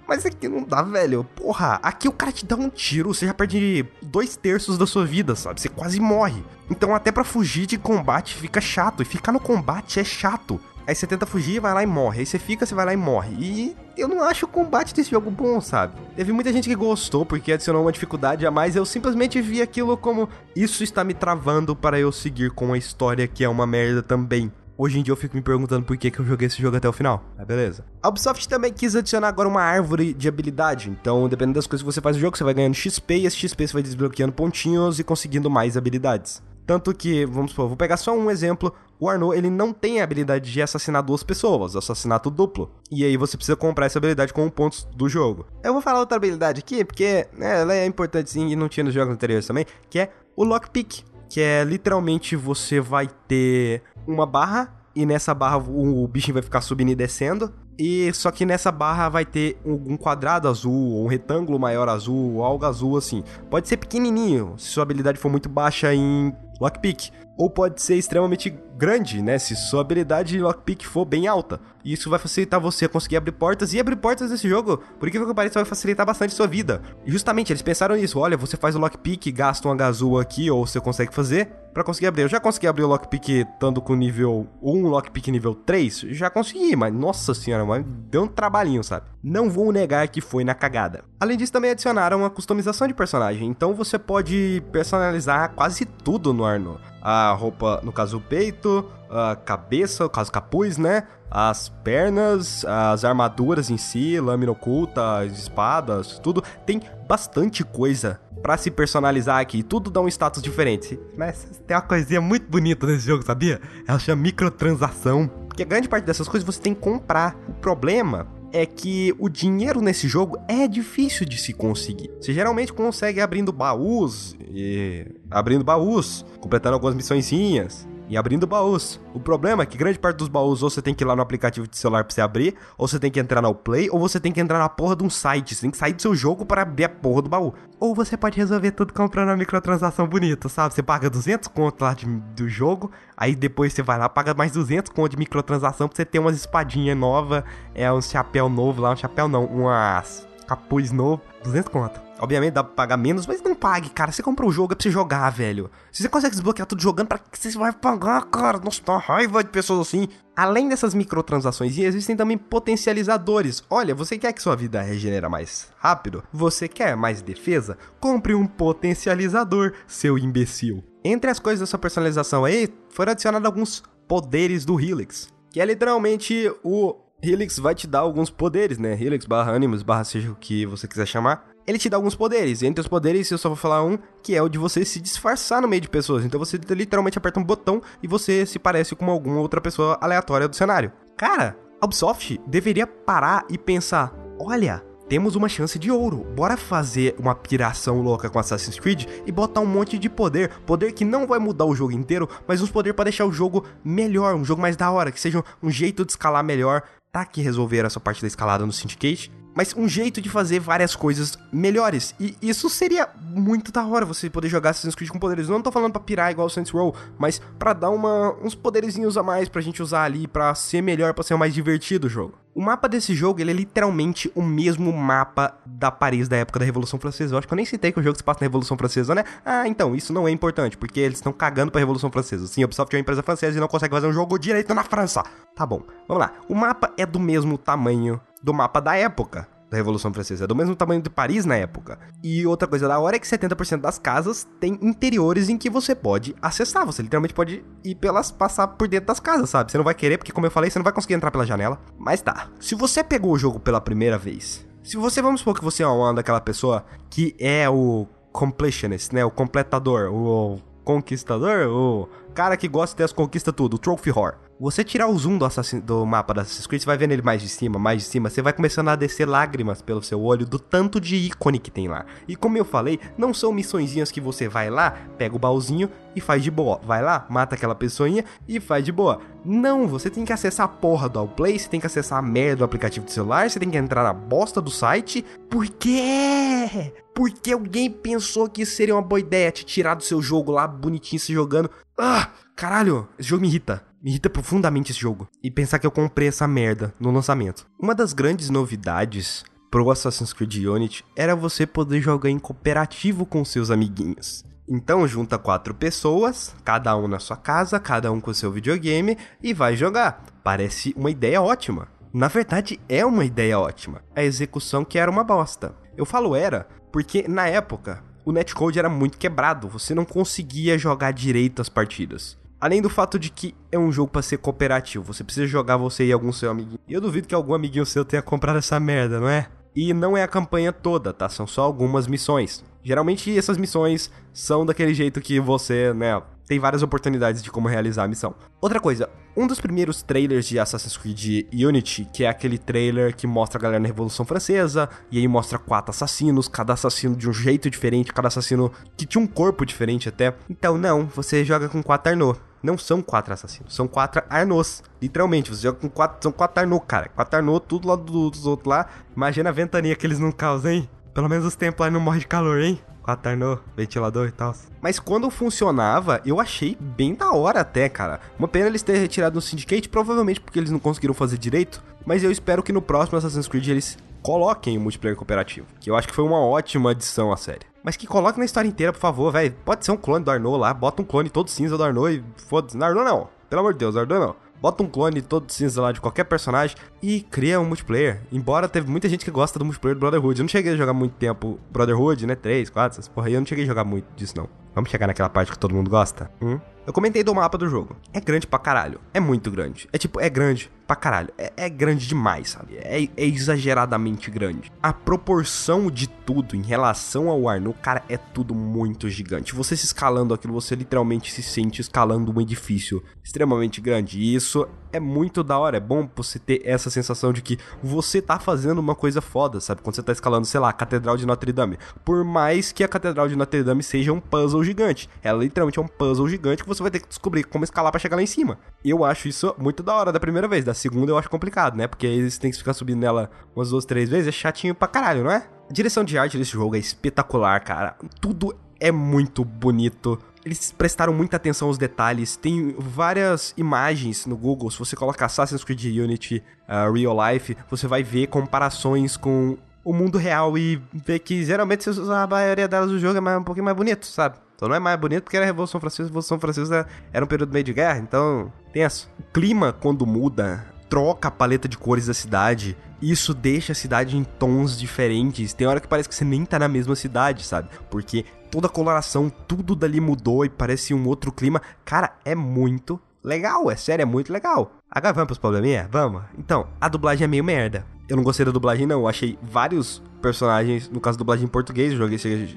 Mas 0.06 0.24
aqui 0.24 0.48
não 0.48 0.62
dá, 0.62 0.82
velho. 0.82 1.24
Porra, 1.24 1.80
aqui 1.82 2.08
o 2.08 2.12
cara 2.12 2.30
te 2.30 2.46
dá 2.46 2.54
um 2.54 2.68
tiro, 2.68 3.12
você 3.12 3.26
já 3.26 3.34
perde 3.34 3.84
dois 4.00 4.36
terços 4.36 4.78
da 4.78 4.86
sua 4.86 5.04
vida, 5.04 5.34
sabe? 5.34 5.60
Você 5.60 5.68
quase 5.68 5.98
morre. 5.98 6.44
Então 6.70 6.94
até 6.94 7.10
para 7.10 7.24
fugir 7.24 7.66
de 7.66 7.76
combate 7.76 8.34
fica 8.34 8.60
chato. 8.60 9.02
E 9.02 9.04
ficar 9.04 9.32
no 9.32 9.40
combate 9.40 9.98
é 9.98 10.04
chato. 10.04 10.60
Aí 10.86 10.94
você 10.94 11.06
tenta 11.06 11.26
fugir, 11.26 11.58
vai 11.58 11.74
lá 11.74 11.82
e 11.82 11.86
morre. 11.86 12.20
Aí 12.20 12.26
você 12.26 12.38
fica, 12.38 12.64
você 12.64 12.74
vai 12.74 12.86
lá 12.86 12.92
e 12.94 12.96
morre. 12.96 13.34
E 13.40 13.76
eu 13.96 14.06
não 14.06 14.22
acho 14.22 14.46
o 14.46 14.48
combate 14.48 14.94
desse 14.94 15.10
jogo 15.10 15.30
bom, 15.30 15.60
sabe? 15.60 15.94
Teve 16.14 16.32
muita 16.32 16.52
gente 16.52 16.68
que 16.68 16.76
gostou 16.76 17.26
porque 17.26 17.52
adicionou 17.52 17.82
uma 17.82 17.90
dificuldade 17.90 18.46
a 18.46 18.50
mais. 18.52 18.76
Eu 18.76 18.86
simplesmente 18.86 19.40
vi 19.40 19.60
aquilo 19.60 19.96
como 19.96 20.28
isso 20.54 20.84
está 20.84 21.02
me 21.02 21.12
travando 21.12 21.74
para 21.74 21.98
eu 21.98 22.12
seguir 22.12 22.52
com 22.52 22.72
a 22.72 22.78
história 22.78 23.26
que 23.26 23.42
é 23.42 23.48
uma 23.48 23.66
merda 23.66 24.00
também. 24.00 24.52
Hoje 24.78 24.98
em 25.00 25.02
dia 25.02 25.10
eu 25.10 25.16
fico 25.16 25.34
me 25.34 25.42
perguntando 25.42 25.86
por 25.86 25.96
que, 25.96 26.10
que 26.10 26.20
eu 26.20 26.24
joguei 26.24 26.46
esse 26.46 26.60
jogo 26.60 26.76
até 26.76 26.88
o 26.88 26.92
final. 26.92 27.24
Mas 27.36 27.46
beleza. 27.46 27.84
A 28.00 28.08
Ubisoft 28.08 28.46
também 28.46 28.72
quis 28.72 28.94
adicionar 28.94 29.28
agora 29.28 29.48
uma 29.48 29.62
árvore 29.62 30.12
de 30.12 30.28
habilidade. 30.28 30.90
Então, 30.90 31.28
dependendo 31.28 31.54
das 31.54 31.66
coisas 31.66 31.82
que 31.82 31.92
você 31.92 32.00
faz 32.00 32.14
no 32.14 32.20
jogo, 32.20 32.36
você 32.36 32.44
vai 32.44 32.54
ganhando 32.54 32.74
XP 32.74 33.16
e 33.16 33.26
esse 33.26 33.36
XP 33.36 33.66
você 33.66 33.72
vai 33.72 33.82
desbloqueando 33.82 34.34
pontinhos 34.34 35.00
e 35.00 35.04
conseguindo 35.04 35.50
mais 35.50 35.76
habilidades. 35.76 36.42
Tanto 36.66 36.92
que, 36.92 37.24
vamos 37.24 37.52
supor, 37.52 37.68
vou 37.68 37.76
pegar 37.76 37.96
só 37.96 38.12
um 38.12 38.30
exemplo. 38.30 38.74
O 38.98 39.08
Arnaud, 39.08 39.36
ele 39.36 39.50
não 39.50 39.72
tem 39.72 40.00
a 40.00 40.04
habilidade 40.04 40.50
de 40.50 40.60
assassinar 40.60 41.02
duas 41.02 41.22
pessoas, 41.22 41.76
assassinato 41.76 42.30
duplo. 42.30 42.70
E 42.90 43.04
aí 43.04 43.16
você 43.16 43.36
precisa 43.36 43.54
comprar 43.54 43.86
essa 43.86 43.98
habilidade 43.98 44.32
com 44.32 44.48
pontos 44.50 44.88
do 44.96 45.08
jogo. 45.08 45.46
Eu 45.62 45.72
vou 45.72 45.82
falar 45.82 46.00
outra 46.00 46.16
habilidade 46.16 46.60
aqui, 46.60 46.84
porque 46.84 47.28
né, 47.32 47.60
ela 47.60 47.74
é 47.74 47.86
importante 47.86 48.30
sim 48.30 48.48
e 48.48 48.56
não 48.56 48.68
tinha 48.68 48.82
nos 48.82 48.94
jogos 48.94 49.14
anteriores 49.14 49.46
também, 49.46 49.66
que 49.88 49.98
é 49.98 50.10
o 50.34 50.42
Lockpick. 50.44 51.04
Que 51.28 51.40
é 51.40 51.64
literalmente 51.64 52.36
você 52.36 52.80
vai 52.80 53.08
ter 53.28 53.82
uma 54.06 54.24
barra 54.24 54.72
e 54.94 55.04
nessa 55.04 55.34
barra 55.34 55.58
o, 55.58 56.08
bichinho 56.08 56.34
vai 56.34 56.42
ficar 56.42 56.62
subindo 56.62 56.90
e 56.90 56.94
descendo. 56.94 57.52
E 57.78 58.10
só 58.14 58.30
que 58.30 58.46
nessa 58.46 58.72
barra 58.72 59.10
vai 59.10 59.26
ter 59.26 59.58
um 59.62 59.98
quadrado 59.98 60.48
azul, 60.48 60.94
ou 60.94 61.04
um 61.04 61.06
retângulo 61.06 61.58
maior 61.58 61.86
azul, 61.90 62.36
ou 62.36 62.44
algo 62.44 62.64
azul 62.64 62.96
assim. 62.96 63.22
Pode 63.50 63.68
ser 63.68 63.76
pequenininho, 63.76 64.54
se 64.56 64.68
sua 64.68 64.82
habilidade 64.82 65.18
for 65.18 65.28
muito 65.28 65.50
baixa 65.50 65.94
em 65.94 66.34
lockpick. 66.60 67.10
Ou 67.36 67.50
pode 67.50 67.82
ser 67.82 67.96
extremamente 67.96 68.48
grande, 68.76 69.20
né? 69.20 69.38
Se 69.38 69.54
sua 69.54 69.82
habilidade 69.82 70.30
de 70.30 70.40
lockpick 70.40 70.84
for 70.84 71.04
bem 71.04 71.26
alta. 71.26 71.60
E 71.84 71.92
isso 71.92 72.08
vai 72.08 72.18
facilitar 72.18 72.58
você 72.58 72.86
a 72.86 72.88
conseguir 72.88 73.16
abrir 73.16 73.32
portas. 73.32 73.74
E 73.74 73.80
abrir 73.80 73.96
portas 73.96 74.30
nesse 74.30 74.48
jogo, 74.48 74.78
por 74.98 75.10
que 75.10 75.18
que 75.18 75.34
pareça, 75.34 75.58
vai 75.58 75.68
facilitar 75.68 76.06
bastante 76.06 76.32
sua 76.32 76.46
vida. 76.46 76.80
E 77.04 77.10
justamente, 77.10 77.52
eles 77.52 77.62
pensaram 77.62 77.94
nisso. 77.94 78.18
Olha, 78.18 78.36
você 78.36 78.56
faz 78.56 78.74
o 78.74 78.78
lockpick, 78.78 79.30
gasta 79.32 79.68
um 79.68 79.72
H 79.72 79.92
aqui, 80.20 80.50
ou 80.50 80.66
você 80.66 80.80
consegue 80.80 81.14
fazer 81.14 81.65
para 81.76 81.84
conseguir 81.84 82.06
abrir. 82.06 82.22
Eu 82.22 82.28
já 82.28 82.40
consegui 82.40 82.66
abrir 82.66 82.84
o 82.84 82.88
lockpick 82.88 83.28
estando 83.28 83.82
com 83.82 83.94
nível 83.94 84.46
1, 84.62 84.88
lockpick 84.88 85.28
nível 85.28 85.54
3. 85.54 86.06
Já 86.08 86.30
consegui, 86.30 86.74
mas 86.74 86.90
nossa 86.90 87.34
senhora, 87.34 87.66
mas 87.66 87.84
deu 88.10 88.22
um 88.22 88.26
trabalhinho, 88.26 88.82
sabe? 88.82 89.04
Não 89.22 89.50
vou 89.50 89.70
negar 89.70 90.08
que 90.08 90.22
foi 90.22 90.42
na 90.42 90.54
cagada. 90.54 91.04
Além 91.20 91.36
disso, 91.36 91.52
também 91.52 91.72
adicionaram 91.72 92.24
a 92.24 92.30
customização 92.30 92.88
de 92.88 92.94
personagem. 92.94 93.46
Então 93.46 93.74
você 93.74 93.98
pode 93.98 94.62
personalizar 94.72 95.52
quase 95.52 95.84
tudo 95.84 96.32
no 96.32 96.46
Arno. 96.46 96.80
A 97.02 97.32
roupa, 97.32 97.82
no 97.84 97.92
caso 97.92 98.16
o 98.16 98.20
peito, 98.22 98.82
a 99.10 99.36
cabeça, 99.36 100.08
caso 100.08 100.30
capuz, 100.30 100.76
né? 100.76 101.04
As 101.30 101.68
pernas, 101.68 102.64
as 102.64 103.04
armaduras 103.04 103.70
em 103.70 103.76
si, 103.76 104.18
lâmina 104.20 104.52
oculta, 104.52 105.18
as 105.18 105.32
espadas, 105.32 106.18
tudo. 106.18 106.42
Tem 106.64 106.80
bastante 107.08 107.64
coisa 107.64 108.20
para 108.42 108.56
se 108.56 108.70
personalizar 108.70 109.40
aqui. 109.40 109.62
Tudo 109.62 109.90
dá 109.90 110.00
um 110.00 110.08
status 110.08 110.42
diferente. 110.42 110.98
Mas 111.16 111.60
tem 111.66 111.76
uma 111.76 111.82
coisinha 111.82 112.20
muito 112.20 112.48
bonita 112.48 112.86
nesse 112.86 113.06
jogo, 113.06 113.24
sabia? 113.24 113.60
Ela 113.86 113.98
chama 113.98 114.22
microtransação. 114.22 115.28
Porque 115.48 115.62
a 115.62 115.66
grande 115.66 115.88
parte 115.88 116.04
dessas 116.04 116.28
coisas 116.28 116.46
você 116.46 116.60
tem 116.60 116.74
que 116.74 116.80
comprar. 116.80 117.36
O 117.48 117.54
problema 117.54 118.28
é 118.52 118.64
que 118.64 119.14
o 119.18 119.28
dinheiro 119.28 119.80
nesse 119.80 120.06
jogo 120.06 120.38
é 120.48 120.68
difícil 120.68 121.26
de 121.26 121.38
se 121.38 121.52
conseguir. 121.52 122.10
Você 122.20 122.32
geralmente 122.32 122.72
consegue 122.72 123.20
abrindo 123.20 123.52
baús 123.52 124.36
e 124.48 125.06
abrindo 125.30 125.64
baús, 125.64 126.24
completando 126.40 126.74
algumas 126.74 126.94
missõezinhas 126.94 127.86
e 128.08 128.16
abrindo 128.16 128.46
baús. 128.46 129.00
O 129.12 129.20
problema 129.20 129.62
é 129.62 129.66
que 129.66 129.76
grande 129.76 129.98
parte 129.98 130.18
dos 130.18 130.28
baús 130.28 130.62
ou 130.62 130.70
você 130.70 130.80
tem 130.80 130.94
que 130.94 131.02
ir 131.02 131.06
lá 131.06 131.16
no 131.16 131.22
aplicativo 131.22 131.66
de 131.66 131.76
celular 131.76 132.04
pra 132.04 132.14
você 132.14 132.20
abrir, 132.20 132.54
ou 132.76 132.86
você 132.86 132.98
tem 132.98 133.10
que 133.10 133.20
entrar 133.20 133.42
no 133.42 133.54
Play, 133.54 133.88
ou 133.90 133.98
você 133.98 134.20
tem 134.20 134.32
que 134.32 134.40
entrar 134.40 134.58
na 134.58 134.68
porra 134.68 134.96
de 134.96 135.04
um 135.04 135.10
site. 135.10 135.54
Você 135.54 135.62
tem 135.62 135.70
que 135.70 135.76
sair 135.76 135.92
do 135.92 136.02
seu 136.02 136.14
jogo 136.14 136.44
para 136.44 136.62
abrir 136.62 136.84
a 136.84 136.88
porra 136.88 137.22
do 137.22 137.28
baú. 137.28 137.54
Ou 137.78 137.94
você 137.94 138.16
pode 138.16 138.36
resolver 138.36 138.70
tudo 138.70 138.92
comprando 138.92 139.28
uma 139.28 139.36
microtransação 139.36 140.06
bonita, 140.06 140.48
sabe? 140.48 140.74
Você 140.74 140.82
paga 140.82 141.10
200 141.10 141.48
conto 141.48 141.82
lá 141.82 141.94
de, 141.94 142.06
do 142.06 142.48
jogo, 142.48 142.90
aí 143.16 143.34
depois 143.34 143.72
você 143.72 143.82
vai 143.82 143.98
lá, 143.98 144.08
paga 144.08 144.34
mais 144.34 144.52
200 144.52 144.90
conto 144.92 145.10
de 145.10 145.16
microtransação 145.18 145.88
pra 145.88 145.96
você 145.96 146.04
ter 146.04 146.18
umas 146.18 146.36
espadinhas 146.36 146.96
novas, 146.96 147.44
é 147.74 147.92
um 147.92 148.00
chapéu 148.00 148.48
novo 148.48 148.80
lá, 148.80 148.92
um 148.92 148.96
chapéu 148.96 149.28
não, 149.28 149.44
umas 149.44 150.26
capuz 150.46 150.92
novo, 150.92 151.20
200 151.42 151.70
conto. 151.70 152.05
Obviamente 152.18 152.54
dá 152.54 152.64
pra 152.64 152.72
pagar 152.74 152.96
menos, 152.96 153.26
mas 153.26 153.42
não 153.42 153.54
pague, 153.54 153.90
cara. 153.90 154.10
Você 154.10 154.22
comprou 154.22 154.48
o 154.48 154.52
jogo 154.52 154.72
é 154.72 154.76
pra 154.76 154.82
você 154.82 154.90
jogar, 154.90 155.28
velho. 155.30 155.70
Se 155.92 156.02
você 156.02 156.08
consegue 156.08 156.32
desbloquear 156.32 156.66
tudo 156.66 156.82
jogando, 156.82 157.08
pra 157.08 157.18
que 157.18 157.38
você 157.38 157.56
vai 157.56 157.72
pagar, 157.72 158.24
cara? 158.26 158.58
Nossa, 158.58 158.82
tá 158.82 158.96
raiva 158.98 159.44
de 159.44 159.50
pessoas 159.50 159.86
assim. 159.86 160.08
Além 160.34 160.68
dessas 160.68 160.94
microtransações, 160.94 161.76
existem 161.78 162.16
também 162.16 162.36
potencializadores. 162.36 163.62
Olha, 163.70 163.94
você 163.94 164.18
quer 164.18 164.32
que 164.32 164.42
sua 164.42 164.56
vida 164.56 164.80
regenera 164.82 165.28
mais 165.28 165.68
rápido? 165.78 166.22
Você 166.32 166.68
quer 166.68 166.96
mais 166.96 167.22
defesa? 167.22 167.78
Compre 168.00 168.34
um 168.34 168.46
potencializador, 168.46 169.72
seu 169.86 170.18
imbecil. 170.18 170.84
Entre 171.04 171.30
as 171.30 171.38
coisas 171.38 171.60
dessa 171.60 171.78
personalização 171.78 172.44
aí, 172.44 172.68
foram 172.90 173.12
adicionados 173.12 173.46
alguns 173.46 173.82
poderes 174.08 174.64
do 174.64 174.80
Helix. 174.80 175.28
Que 175.50 175.60
é 175.60 175.64
literalmente 175.64 176.52
o 176.62 176.96
Helix 177.22 177.58
vai 177.58 177.74
te 177.74 177.86
dar 177.86 178.00
alguns 178.00 178.28
poderes, 178.28 178.78
né? 178.78 178.92
Helix 179.00 179.24
barra 179.24 179.52
Animus 179.52 179.82
barra 179.82 180.04
seja 180.04 180.30
o 180.30 180.34
que 180.36 180.66
você 180.66 180.86
quiser 180.86 181.06
chamar 181.06 181.55
ele 181.66 181.78
te 181.78 181.88
dá 181.88 181.96
alguns 181.96 182.14
poderes. 182.14 182.62
Entre 182.62 182.80
os 182.80 182.88
poderes, 182.88 183.30
eu 183.30 183.38
só 183.38 183.48
vou 183.48 183.56
falar 183.56 183.82
um, 183.82 183.98
que 184.22 184.34
é 184.34 184.42
o 184.42 184.48
de 184.48 184.58
você 184.58 184.84
se 184.84 185.00
disfarçar 185.00 185.60
no 185.60 185.68
meio 185.68 185.82
de 185.82 185.88
pessoas. 185.88 186.24
Então 186.24 186.38
você 186.38 186.58
literalmente 186.70 187.18
aperta 187.18 187.40
um 187.40 187.44
botão 187.44 187.82
e 188.02 188.06
você 188.06 188.46
se 188.46 188.58
parece 188.58 188.94
com 188.94 189.10
alguma 189.10 189.40
outra 189.40 189.60
pessoa 189.60 189.98
aleatória 190.00 190.48
do 190.48 190.54
cenário. 190.54 190.92
Cara, 191.16 191.56
a 191.80 191.86
Ubisoft 191.86 192.40
deveria 192.46 192.86
parar 192.86 193.44
e 193.50 193.58
pensar: 193.58 194.14
olha, 194.38 194.84
temos 195.08 195.34
uma 195.34 195.48
chance 195.48 195.78
de 195.78 195.90
ouro. 195.90 196.24
Bora 196.36 196.56
fazer 196.56 197.14
uma 197.18 197.34
piração 197.34 198.00
louca 198.00 198.30
com 198.30 198.38
Assassin's 198.38 198.78
Creed 198.78 199.06
e 199.26 199.32
botar 199.32 199.60
um 199.60 199.66
monte 199.66 199.98
de 199.98 200.08
poder. 200.08 200.50
Poder 200.66 200.92
que 200.92 201.04
não 201.04 201.26
vai 201.26 201.38
mudar 201.38 201.64
o 201.64 201.74
jogo 201.74 201.92
inteiro, 201.92 202.28
mas 202.46 202.62
uns 202.62 202.70
poder 202.70 202.92
para 202.92 203.04
deixar 203.04 203.26
o 203.26 203.32
jogo 203.32 203.64
melhor, 203.84 204.34
um 204.34 204.44
jogo 204.44 204.62
mais 204.62 204.76
da 204.76 204.90
hora, 204.90 205.10
que 205.10 205.20
seja 205.20 205.42
um 205.62 205.70
jeito 205.70 206.04
de 206.04 206.12
escalar 206.12 206.44
melhor. 206.44 206.82
Tá 207.12 207.24
que 207.24 207.40
resolveram 207.40 207.86
essa 207.86 208.00
parte 208.00 208.20
da 208.20 208.26
escalada 208.26 208.66
no 208.66 208.72
Syndicate 208.72 209.32
mas 209.56 209.74
um 209.74 209.88
jeito 209.88 210.20
de 210.20 210.28
fazer 210.28 210.60
várias 210.60 210.94
coisas 210.94 211.38
melhores. 211.50 212.14
E 212.20 212.36
isso 212.42 212.68
seria 212.68 213.08
muito 213.22 213.72
da 213.72 213.86
hora, 213.86 214.04
você 214.04 214.28
poder 214.28 214.48
jogar 214.48 214.70
Assassin's 214.70 214.94
Creed 214.94 215.10
com 215.10 215.18
poderes. 215.18 215.48
Eu 215.48 215.54
não 215.54 215.62
tô 215.62 215.72
falando 215.72 215.92
pra 215.92 216.00
pirar 216.00 216.30
igual 216.30 216.46
o 216.46 216.50
Saints 216.50 216.70
Row, 216.70 216.94
mas 217.18 217.40
pra 217.58 217.72
dar 217.72 217.88
uma, 217.88 218.36
uns 218.42 218.54
poderzinhos 218.54 219.16
a 219.16 219.22
mais 219.22 219.48
pra 219.48 219.62
gente 219.62 219.82
usar 219.82 220.04
ali, 220.04 220.28
pra 220.28 220.54
ser 220.54 220.82
melhor, 220.82 221.14
pra 221.14 221.24
ser 221.24 221.34
mais 221.36 221.54
divertido 221.54 222.06
o 222.06 222.10
jogo. 222.10 222.34
O 222.54 222.62
mapa 222.62 222.88
desse 222.88 223.14
jogo, 223.14 223.38
ele 223.40 223.50
é 223.50 223.54
literalmente 223.54 224.32
o 224.34 224.42
mesmo 224.42 224.90
mapa 224.90 225.58
da 225.66 225.90
Paris 225.90 226.26
da 226.26 226.38
época 226.38 226.58
da 226.58 226.64
Revolução 226.64 226.98
Francesa. 226.98 227.34
Eu 227.34 227.38
acho 227.38 227.46
que 227.46 227.52
eu 227.52 227.56
nem 227.56 227.66
citei 227.66 227.92
que 227.92 228.00
o 228.00 228.02
jogo 228.02 228.16
se 228.16 228.24
passa 228.24 228.40
na 228.40 228.46
Revolução 228.46 228.78
Francesa, 228.78 229.14
né? 229.14 229.24
Ah, 229.44 229.68
então, 229.68 229.94
isso 229.94 230.10
não 230.10 230.26
é 230.26 230.30
importante, 230.30 230.74
porque 230.74 231.00
eles 231.00 231.18
estão 231.18 231.34
cagando 231.34 231.70
pra 231.70 231.78
Revolução 231.78 232.10
Francesa. 232.10 232.46
Sim, 232.46 232.62
a 232.62 232.64
Ubisoft 232.64 232.94
é 232.94 232.96
uma 232.96 233.02
empresa 233.02 233.22
francesa 233.22 233.58
e 233.58 233.60
não 233.60 233.68
consegue 233.68 233.94
fazer 233.94 234.06
um 234.06 234.12
jogo 234.12 234.38
direito 234.38 234.72
na 234.72 234.82
França. 234.82 235.22
Tá 235.54 235.66
bom, 235.66 235.82
vamos 236.08 236.22
lá. 236.22 236.32
O 236.48 236.54
mapa 236.54 236.90
é 236.96 237.04
do 237.04 237.20
mesmo 237.20 237.58
tamanho 237.58 238.18
do 238.46 238.54
mapa 238.54 238.80
da 238.80 238.94
época 238.94 239.48
da 239.68 239.76
Revolução 239.76 240.14
Francesa. 240.14 240.44
É 240.44 240.46
do 240.46 240.54
mesmo 240.54 240.76
tamanho 240.76 241.02
de 241.02 241.10
Paris 241.10 241.44
na 241.44 241.56
época. 241.56 241.98
E 242.22 242.46
outra 242.46 242.68
coisa 242.68 242.86
da 242.86 242.96
hora 242.96 243.16
é 243.16 243.18
que 243.18 243.26
70% 243.26 243.80
das 243.80 243.98
casas 243.98 244.46
tem 244.60 244.78
interiores 244.80 245.48
em 245.48 245.58
que 245.58 245.68
você 245.68 245.96
pode 245.96 246.36
acessar. 246.40 246.86
Você 246.86 247.02
literalmente 247.02 247.34
pode 247.34 247.64
ir 247.82 247.94
pelas. 247.96 248.30
passar 248.30 248.68
por 248.68 248.86
dentro 248.86 249.08
das 249.08 249.18
casas, 249.18 249.50
sabe? 249.50 249.72
Você 249.72 249.78
não 249.78 249.84
vai 249.84 249.94
querer, 249.94 250.18
porque 250.18 250.30
como 250.30 250.46
eu 250.46 250.50
falei, 250.52 250.70
você 250.70 250.78
não 250.78 250.84
vai 250.84 250.92
conseguir 250.92 251.14
entrar 251.14 251.32
pela 251.32 251.44
janela. 251.44 251.80
Mas 251.98 252.22
tá. 252.22 252.48
Se 252.60 252.76
você 252.76 253.02
pegou 253.02 253.32
o 253.32 253.38
jogo 253.38 253.58
pela 253.58 253.80
primeira 253.80 254.16
vez. 254.16 254.64
Se 254.84 254.96
você, 254.96 255.20
vamos 255.20 255.40
supor 255.40 255.58
que 255.58 255.64
você 255.64 255.82
é 255.82 255.86
uma 255.88 256.14
daquela 256.14 256.40
pessoa 256.40 256.86
que 257.10 257.34
é 257.40 257.68
o 257.68 258.06
completionist, 258.30 259.12
né? 259.12 259.24
O 259.24 259.30
completador, 259.32 260.12
o 260.14 260.60
conquistador, 260.84 261.66
o 261.68 262.08
cara 262.32 262.56
que 262.56 262.68
gosta 262.68 262.96
de 262.96 263.02
as 263.02 263.12
conquistas 263.12 263.52
tudo, 263.52 263.74
o 263.74 263.78
trophy 263.78 264.12
whore. 264.12 264.36
Você 264.58 264.82
tirar 264.82 265.06
o 265.08 265.18
zoom 265.18 265.36
do, 265.36 265.46
do 265.82 266.06
mapa 266.06 266.32
da 266.32 266.40
Assassin's 266.40 266.66
Creed, 266.66 266.80
você 266.80 266.86
vai 266.86 266.96
vendo 266.96 267.12
ele 267.12 267.20
mais 267.20 267.42
de 267.42 267.48
cima, 267.48 267.78
mais 267.78 268.02
de 268.02 268.08
cima, 268.08 268.30
você 268.30 268.40
vai 268.40 268.54
começando 268.54 268.88
a 268.88 268.96
descer 268.96 269.28
lágrimas 269.28 269.82
pelo 269.82 270.02
seu 270.02 270.22
olho 270.22 270.46
do 270.46 270.58
tanto 270.58 270.98
de 270.98 271.14
ícone 271.14 271.58
que 271.58 271.70
tem 271.70 271.88
lá. 271.88 272.06
E 272.26 272.34
como 272.34 272.56
eu 272.56 272.64
falei, 272.64 272.98
não 273.18 273.34
são 273.34 273.52
missõezinhas 273.52 274.10
que 274.10 274.18
você 274.18 274.48
vai 274.48 274.70
lá, 274.70 274.92
pega 275.18 275.36
o 275.36 275.38
baúzinho 275.38 275.90
e 276.14 276.22
faz 276.22 276.42
de 276.42 276.50
boa. 276.50 276.80
Vai 276.82 277.02
lá, 277.02 277.26
mata 277.28 277.54
aquela 277.54 277.74
pessoinha 277.74 278.24
e 278.48 278.58
faz 278.58 278.82
de 278.82 278.90
boa. 278.90 279.20
Não, 279.44 279.86
você 279.86 280.08
tem 280.08 280.24
que 280.24 280.32
acessar 280.32 280.64
a 280.64 280.68
porra 280.68 281.06
do 281.06 281.18
Allplay, 281.18 281.58
você 281.58 281.68
tem 281.68 281.78
que 281.78 281.86
acessar 281.86 282.18
a 282.18 282.22
merda 282.22 282.56
do 282.56 282.64
aplicativo 282.64 283.04
de 283.04 283.12
celular, 283.12 283.50
você 283.50 283.60
tem 283.60 283.70
que 283.70 283.76
entrar 283.76 284.04
na 284.04 284.14
bosta 284.14 284.62
do 284.62 284.70
site. 284.70 285.22
Por 285.50 285.68
quê? 285.68 286.94
Porque 287.14 287.52
alguém 287.52 287.90
pensou 287.90 288.48
que 288.48 288.62
isso 288.62 288.74
seria 288.74 288.94
uma 288.94 289.02
boa 289.02 289.20
ideia, 289.20 289.52
te 289.52 289.66
tirar 289.66 289.96
do 289.96 290.02
seu 290.02 290.22
jogo 290.22 290.50
lá 290.50 290.66
bonitinho 290.66 291.20
se 291.20 291.34
jogando. 291.34 291.70
Ah, 291.98 292.30
caralho, 292.54 293.06
esse 293.18 293.28
jogo 293.28 293.42
me 293.42 293.48
irrita. 293.48 293.85
Me 294.02 294.10
irrita 294.10 294.28
profundamente 294.28 294.92
esse 294.92 295.00
jogo. 295.00 295.28
E 295.42 295.50
pensar 295.50 295.78
que 295.78 295.86
eu 295.86 295.90
comprei 295.90 296.28
essa 296.28 296.46
merda 296.46 296.94
no 297.00 297.10
lançamento. 297.10 297.66
Uma 297.78 297.94
das 297.94 298.12
grandes 298.12 298.50
novidades 298.50 299.44
pro 299.70 299.90
Assassin's 299.90 300.32
Creed 300.32 300.54
Unity 300.66 301.04
era 301.16 301.34
você 301.34 301.66
poder 301.66 302.00
jogar 302.00 302.30
em 302.30 302.38
cooperativo 302.38 303.26
com 303.26 303.44
seus 303.44 303.70
amiguinhos. 303.70 304.44
Então 304.68 305.06
junta 305.06 305.38
quatro 305.38 305.74
pessoas, 305.74 306.54
cada 306.64 306.96
um 306.96 307.06
na 307.06 307.18
sua 307.18 307.36
casa, 307.36 307.78
cada 307.78 308.10
um 308.10 308.20
com 308.20 308.34
seu 308.34 308.50
videogame 308.50 309.16
e 309.42 309.54
vai 309.54 309.76
jogar. 309.76 310.24
Parece 310.42 310.92
uma 310.96 311.10
ideia 311.10 311.40
ótima. 311.40 311.88
Na 312.12 312.28
verdade, 312.28 312.80
é 312.88 313.04
uma 313.04 313.24
ideia 313.24 313.58
ótima. 313.58 314.02
A 314.14 314.22
execução 314.22 314.84
que 314.84 314.98
era 314.98 315.10
uma 315.10 315.22
bosta. 315.22 315.74
Eu 315.96 316.04
falo 316.04 316.34
era 316.34 316.66
porque 316.92 317.28
na 317.28 317.46
época 317.46 318.02
o 318.24 318.32
netcode 318.32 318.78
era 318.78 318.88
muito 318.88 319.18
quebrado, 319.18 319.68
você 319.68 319.94
não 319.94 320.04
conseguia 320.04 320.76
jogar 320.76 321.12
direito 321.12 321.62
as 321.62 321.68
partidas. 321.68 322.36
Além 322.60 322.80
do 322.80 322.88
fato 322.88 323.18
de 323.18 323.30
que 323.30 323.54
é 323.70 323.78
um 323.78 323.92
jogo 323.92 324.10
para 324.10 324.22
ser 324.22 324.38
cooperativo, 324.38 325.04
você 325.04 325.22
precisa 325.22 325.46
jogar 325.46 325.76
você 325.76 326.06
e 326.06 326.12
algum 326.12 326.32
seu 326.32 326.50
amiguinho. 326.50 326.78
E 326.88 326.92
eu 326.92 327.00
duvido 327.00 327.28
que 327.28 327.34
algum 327.34 327.54
amiguinho 327.54 327.84
seu 327.84 328.04
tenha 328.04 328.22
comprado 328.22 328.58
essa 328.58 328.80
merda, 328.80 329.20
não 329.20 329.28
é? 329.28 329.48
E 329.76 329.92
não 329.92 330.16
é 330.16 330.22
a 330.22 330.28
campanha 330.28 330.72
toda, 330.72 331.12
tá? 331.12 331.28
São 331.28 331.46
só 331.46 331.62
algumas 331.62 332.06
missões. 332.06 332.64
Geralmente 332.82 333.36
essas 333.36 333.58
missões 333.58 334.10
são 334.32 334.64
daquele 334.64 334.94
jeito 334.94 335.20
que 335.20 335.38
você, 335.38 335.92
né, 335.92 336.22
tem 336.46 336.58
várias 336.58 336.82
oportunidades 336.82 337.42
de 337.42 337.50
como 337.50 337.68
realizar 337.68 338.04
a 338.04 338.08
missão. 338.08 338.34
Outra 338.60 338.80
coisa, 338.80 339.10
um 339.36 339.46
dos 339.46 339.60
primeiros 339.60 340.02
trailers 340.02 340.46
de 340.46 340.58
Assassin's 340.58 340.96
Creed 340.96 341.46
Unity, 341.52 342.08
que 342.12 342.24
é 342.24 342.28
aquele 342.28 342.56
trailer 342.56 343.14
que 343.14 343.26
mostra 343.26 343.58
a 343.58 343.62
galera 343.62 343.80
na 343.80 343.88
Revolução 343.88 344.24
Francesa, 344.24 344.88
e 345.10 345.18
aí 345.18 345.28
mostra 345.28 345.58
quatro 345.58 345.90
assassinos, 345.90 346.48
cada 346.48 346.72
assassino 346.72 347.16
de 347.16 347.28
um 347.28 347.32
jeito 347.32 347.68
diferente, 347.68 348.12
cada 348.12 348.28
assassino 348.28 348.72
que 348.96 349.04
tinha 349.04 349.22
um 349.22 349.26
corpo 349.26 349.66
diferente 349.66 350.08
até. 350.08 350.34
Então 350.48 350.78
não, 350.78 351.06
você 351.06 351.44
joga 351.44 351.68
com 351.68 351.82
quatro 351.82 352.12
Arnaud 352.12 352.38
não 352.66 352.76
são 352.76 353.00
quatro 353.00 353.32
assassinos, 353.32 353.74
são 353.74 353.86
quatro 353.86 354.22
Arnôs. 354.28 354.82
Literalmente, 355.00 355.50
você 355.50 355.62
joga 355.62 355.78
com 355.78 355.88
quatro. 355.88 356.18
São 356.20 356.32
quatro 356.32 356.60
Arnô, 356.60 356.80
cara. 356.80 357.08
Quatro 357.08 357.38
Arnô, 357.38 357.60
tudo 357.60 357.88
lá 357.88 357.96
do, 357.96 358.28
dos 358.28 358.44
outros 358.44 358.68
lá. 358.68 358.86
Imagina 359.16 359.50
a 359.50 359.52
ventania 359.52 359.94
que 359.94 360.06
eles 360.06 360.18
não 360.18 360.32
causam, 360.32 360.72
hein? 360.72 360.90
Pelo 361.14 361.28
menos 361.28 361.46
os 361.46 361.54
tempos 361.54 361.90
não 361.90 362.00
morrem 362.00 362.20
de 362.20 362.26
calor, 362.26 362.60
hein? 362.60 362.78
quatro 363.06 363.30
Arnaud, 363.30 363.62
ventilador 363.76 364.26
e 364.26 364.32
tal. 364.32 364.52
Mas 364.82 364.98
quando 364.98 365.30
funcionava, 365.30 366.20
eu 366.26 366.40
achei 366.40 366.76
bem 366.80 367.14
da 367.14 367.30
hora 367.30 367.60
até, 367.60 367.88
cara. 367.88 368.18
Uma 368.36 368.48
pena 368.48 368.66
eles 368.66 368.82
terem 368.82 369.00
retirado 369.00 369.36
no 369.36 369.40
Syndicate, 369.40 369.88
provavelmente 369.88 370.40
porque 370.40 370.58
eles 370.58 370.72
não 370.72 370.80
conseguiram 370.80 371.14
fazer 371.14 371.38
direito. 371.38 371.80
Mas 372.04 372.24
eu 372.24 372.32
espero 372.32 372.64
que 372.64 372.72
no 372.72 372.82
próximo 372.82 373.16
Assassin's 373.16 373.46
Creed 373.46 373.68
eles 373.68 373.96
coloquem 374.26 374.76
o 374.76 374.80
multiplayer 374.80 375.16
cooperativo. 375.16 375.68
Que 375.78 375.88
eu 375.88 375.94
acho 375.94 376.08
que 376.08 376.14
foi 376.14 376.24
uma 376.24 376.40
ótima 376.40 376.90
adição 376.90 377.32
à 377.32 377.36
série. 377.36 377.64
Mas 377.84 377.96
que 377.96 378.08
coloque 378.08 378.40
na 378.40 378.44
história 378.44 378.66
inteira, 378.66 378.92
por 378.92 378.98
favor, 378.98 379.30
velho. 379.30 379.54
Pode 379.64 379.84
ser 379.84 379.92
um 379.92 379.96
clone 379.96 380.24
do 380.24 380.30
Arnaud 380.32 380.58
lá, 380.58 380.74
bota 380.74 381.00
um 381.00 381.04
clone 381.04 381.30
todo 381.30 381.48
cinza 381.48 381.78
do 381.78 381.84
Arnaud 381.84 382.12
e 382.12 382.24
foda-se. 382.42 382.76
Arnaud 382.82 383.08
não, 383.08 383.28
pelo 383.48 383.60
amor 383.60 383.72
de 383.72 383.78
Deus, 383.78 383.96
Arnaud 383.96 384.26
não. 384.26 384.34
Bota 384.60 384.82
um 384.82 384.88
clone 384.88 385.22
todo 385.22 385.48
cinza 385.52 385.80
lá 385.80 385.92
de 385.92 386.00
qualquer 386.00 386.24
personagem 386.24 386.76
e 387.00 387.20
cria 387.20 387.60
um 387.60 387.64
multiplayer. 387.66 388.20
Embora 388.32 388.68
teve 388.68 388.90
muita 388.90 389.08
gente 389.08 389.24
que 389.24 389.30
gosta 389.30 389.60
do 389.60 389.64
multiplayer 389.64 389.94
do 389.94 390.00
Brotherhood. 390.00 390.40
Eu 390.40 390.42
não 390.42 390.48
cheguei 390.48 390.72
a 390.72 390.76
jogar 390.76 390.92
muito 390.92 391.12
tempo 391.12 391.60
Brotherhood, 391.70 392.26
né? 392.26 392.34
3, 392.34 392.68
4, 392.68 392.98
essas 392.98 393.06
porra 393.06 393.28
aí. 393.28 393.34
Eu 393.34 393.40
não 393.40 393.46
cheguei 393.46 393.62
a 393.62 393.66
jogar 393.68 393.84
muito 393.84 394.06
disso, 394.16 394.34
não. 394.36 394.48
Vamos 394.74 394.90
chegar 394.90 395.06
naquela 395.06 395.28
parte 395.28 395.52
que 395.52 395.58
todo 395.58 395.72
mundo 395.72 395.88
gosta? 395.88 396.28
Hum? 396.42 396.58
Eu 396.84 396.92
comentei 396.92 397.22
do 397.22 397.32
mapa 397.32 397.56
do 397.56 397.68
jogo. 397.68 397.94
É 398.12 398.20
grande 398.20 398.46
pra 398.46 398.58
caralho. 398.58 399.00
É 399.14 399.20
muito 399.20 399.52
grande. 399.52 399.88
É 399.92 399.98
tipo, 399.98 400.20
é 400.20 400.28
grande 400.28 400.68
pra 400.86 400.96
caralho. 400.96 401.32
É, 401.36 401.52
é 401.56 401.68
grande 401.68 402.06
demais, 402.06 402.50
sabe? 402.50 402.76
É, 402.76 403.02
é, 403.02 403.24
exageradamente 403.24 404.30
grande. 404.30 404.70
A 404.82 404.92
proporção 404.92 405.90
de 405.90 406.06
tudo 406.06 406.56
em 406.56 406.62
relação 406.62 407.28
ao 407.28 407.48
Arno, 407.48 407.74
cara, 407.74 408.04
é 408.08 408.16
tudo 408.16 408.54
muito 408.54 409.08
gigante. 409.08 409.54
Você 409.54 409.76
se 409.76 409.86
escalando 409.86 410.32
aquilo, 410.32 410.54
você 410.54 410.74
literalmente 410.74 411.32
se 411.32 411.42
sente 411.42 411.80
escalando 411.80 412.32
um 412.34 412.40
edifício 412.40 413.02
extremamente 413.22 413.80
grande. 413.80 414.18
E 414.18 414.34
isso 414.34 414.66
é 414.96 415.00
muito 415.00 415.42
da 415.42 415.58
hora. 415.58 415.76
É 415.76 415.80
bom 415.80 416.08
você 416.14 416.38
ter 416.38 416.62
essa 416.64 416.90
sensação 416.90 417.32
de 417.32 417.42
que 417.42 417.58
você 417.82 418.20
tá 418.20 418.38
fazendo 418.38 418.78
uma 418.78 418.94
coisa 418.94 419.20
foda, 419.20 419.60
sabe? 419.60 419.82
Quando 419.82 419.94
você 419.94 420.02
tá 420.02 420.12
escalando, 420.12 420.46
sei 420.46 420.60
lá, 420.60 420.70
a 420.70 420.72
Catedral 420.72 421.16
de 421.16 421.26
Notre 421.26 421.52
Dame. 421.52 421.78
Por 422.04 422.24
mais 422.24 422.72
que 422.72 422.82
a 422.82 422.88
Catedral 422.88 423.28
de 423.28 423.36
Notre 423.36 423.62
Dame 423.62 423.82
seja 423.82 424.12
um 424.12 424.20
puzzle 424.20 424.64
gigante. 424.64 425.08
Ela 425.22 425.42
literalmente 425.42 425.78
é 425.78 425.82
um 425.82 425.88
puzzle 425.88 426.28
gigante 426.28 426.62
que 426.62 426.68
você 426.68 426.82
vai 426.82 426.90
ter 426.90 427.00
que 427.00 427.08
descobrir 427.08 427.44
como 427.44 427.64
escalar 427.64 427.92
para 427.92 427.98
chegar 427.98 428.16
lá 428.16 428.22
em 428.22 428.26
cima. 428.26 428.58
Eu 428.84 429.04
acho 429.04 429.28
isso 429.28 429.54
muito 429.58 429.82
da 429.82 429.94
hora 429.94 430.12
da 430.12 430.20
primeira 430.20 430.48
vez. 430.48 430.64
Da 430.64 430.74
segunda 430.74 431.12
eu 431.12 431.18
acho 431.18 431.30
complicado, 431.30 431.76
né? 431.76 431.86
Porque 431.86 432.06
aí 432.06 432.28
você 432.28 432.40
tem 432.40 432.50
que 432.50 432.58
ficar 432.58 432.74
subindo 432.74 433.00
nela 433.00 433.30
umas 433.54 433.70
duas, 433.70 433.84
três 433.84 434.08
vezes. 434.08 434.28
É 434.28 434.32
chatinho 434.32 434.74
pra 434.74 434.88
caralho, 434.88 435.24
não 435.24 435.30
é? 435.30 435.46
A 435.68 435.72
direção 435.72 436.04
de 436.04 436.16
arte 436.16 436.38
desse 436.38 436.52
jogo 436.52 436.76
é 436.76 436.78
espetacular, 436.78 437.60
cara. 437.60 437.96
Tudo 438.20 438.54
é 438.78 438.92
muito 438.92 439.44
bonito. 439.44 440.18
Eles 440.46 440.70
prestaram 440.70 441.12
muita 441.12 441.36
atenção 441.36 441.66
aos 441.66 441.76
detalhes. 441.76 442.36
Tem 442.36 442.72
várias 442.78 443.52
imagens 443.56 444.26
no 444.26 444.36
Google. 444.36 444.70
Se 444.70 444.78
você 444.78 444.94
colocar 444.94 445.26
Assassin's 445.26 445.64
Creed 445.64 445.84
Unity 445.86 446.40
uh, 446.68 446.92
Real 446.92 447.16
Life, 447.32 447.56
você 447.68 447.88
vai 447.88 448.04
ver 448.04 448.28
comparações 448.28 449.16
com 449.16 449.58
o 449.82 449.92
mundo 449.92 450.16
real 450.18 450.56
e 450.56 450.80
ver 450.92 451.18
que 451.18 451.44
geralmente 451.44 451.90
a 451.90 452.26
maioria 452.28 452.68
delas 452.68 452.90
do 452.92 452.98
jogo 453.00 453.18
é 453.18 453.20
mais, 453.20 453.40
um 453.40 453.42
pouquinho 453.42 453.64
mais 453.64 453.76
bonito, 453.76 454.06
sabe? 454.06 454.36
Então 454.54 454.68
não 454.68 454.76
é 454.76 454.78
mais 454.78 454.96
bonito 455.00 455.24
porque 455.24 455.36
era 455.36 455.44
a 455.44 455.46
Revolução 455.46 455.80
Francesa. 455.80 456.04
A 456.04 456.10
Revolução 456.10 456.38
Francesa 456.38 456.86
era 457.12 457.24
um 457.24 457.28
período 457.28 457.52
meio 457.52 457.64
de 457.64 457.72
guerra, 457.72 457.98
então 457.98 458.52
tenso. 458.72 459.10
O 459.18 459.24
clima, 459.32 459.72
quando 459.72 460.06
muda, 460.06 460.64
troca 460.88 461.28
a 461.28 461.30
paleta 461.30 461.68
de 461.68 461.76
cores 461.76 462.06
da 462.06 462.14
cidade. 462.14 462.76
Isso 463.00 463.34
deixa 463.34 463.72
a 463.72 463.74
cidade 463.74 464.16
em 464.16 464.24
tons 464.24 464.78
diferentes. 464.78 465.52
Tem 465.52 465.66
hora 465.66 465.80
que 465.80 465.88
parece 465.88 466.08
que 466.08 466.14
você 466.14 466.24
nem 466.24 466.44
tá 466.44 466.58
na 466.58 466.68
mesma 466.68 466.96
cidade, 466.96 467.44
sabe? 467.44 467.68
Porque 467.90 468.24
toda 468.50 468.66
a 468.66 468.70
coloração, 468.70 469.30
tudo 469.30 469.74
dali 469.74 470.00
mudou 470.00 470.44
e 470.44 470.48
parece 470.48 470.94
um 470.94 471.06
outro 471.06 471.30
clima. 471.30 471.60
Cara, 471.84 472.14
é 472.24 472.34
muito 472.34 473.00
legal, 473.22 473.70
é 473.70 473.76
sério, 473.76 474.02
é 474.02 474.06
muito 474.06 474.32
legal. 474.32 474.72
Agora 474.90 475.12
vamos 475.12 475.26
pros 475.26 475.38
probleminha? 475.38 475.88
Vamos. 475.90 476.22
Então, 476.38 476.68
a 476.80 476.88
dublagem 476.88 477.24
é 477.24 477.28
meio 477.28 477.44
merda. 477.44 477.84
Eu 478.08 478.16
não 478.16 478.22
gostei 478.22 478.46
da 478.46 478.52
dublagem, 478.52 478.86
não. 478.86 479.00
Eu 479.00 479.08
achei 479.08 479.38
vários 479.42 480.02
personagens, 480.26 480.90
no 480.90 481.00
caso, 481.00 481.16
dublagem 481.16 481.44
em 481.44 481.48
português. 481.48 481.92
Eu 481.92 481.98
joguei, 481.98 482.16
esse, 482.16 482.56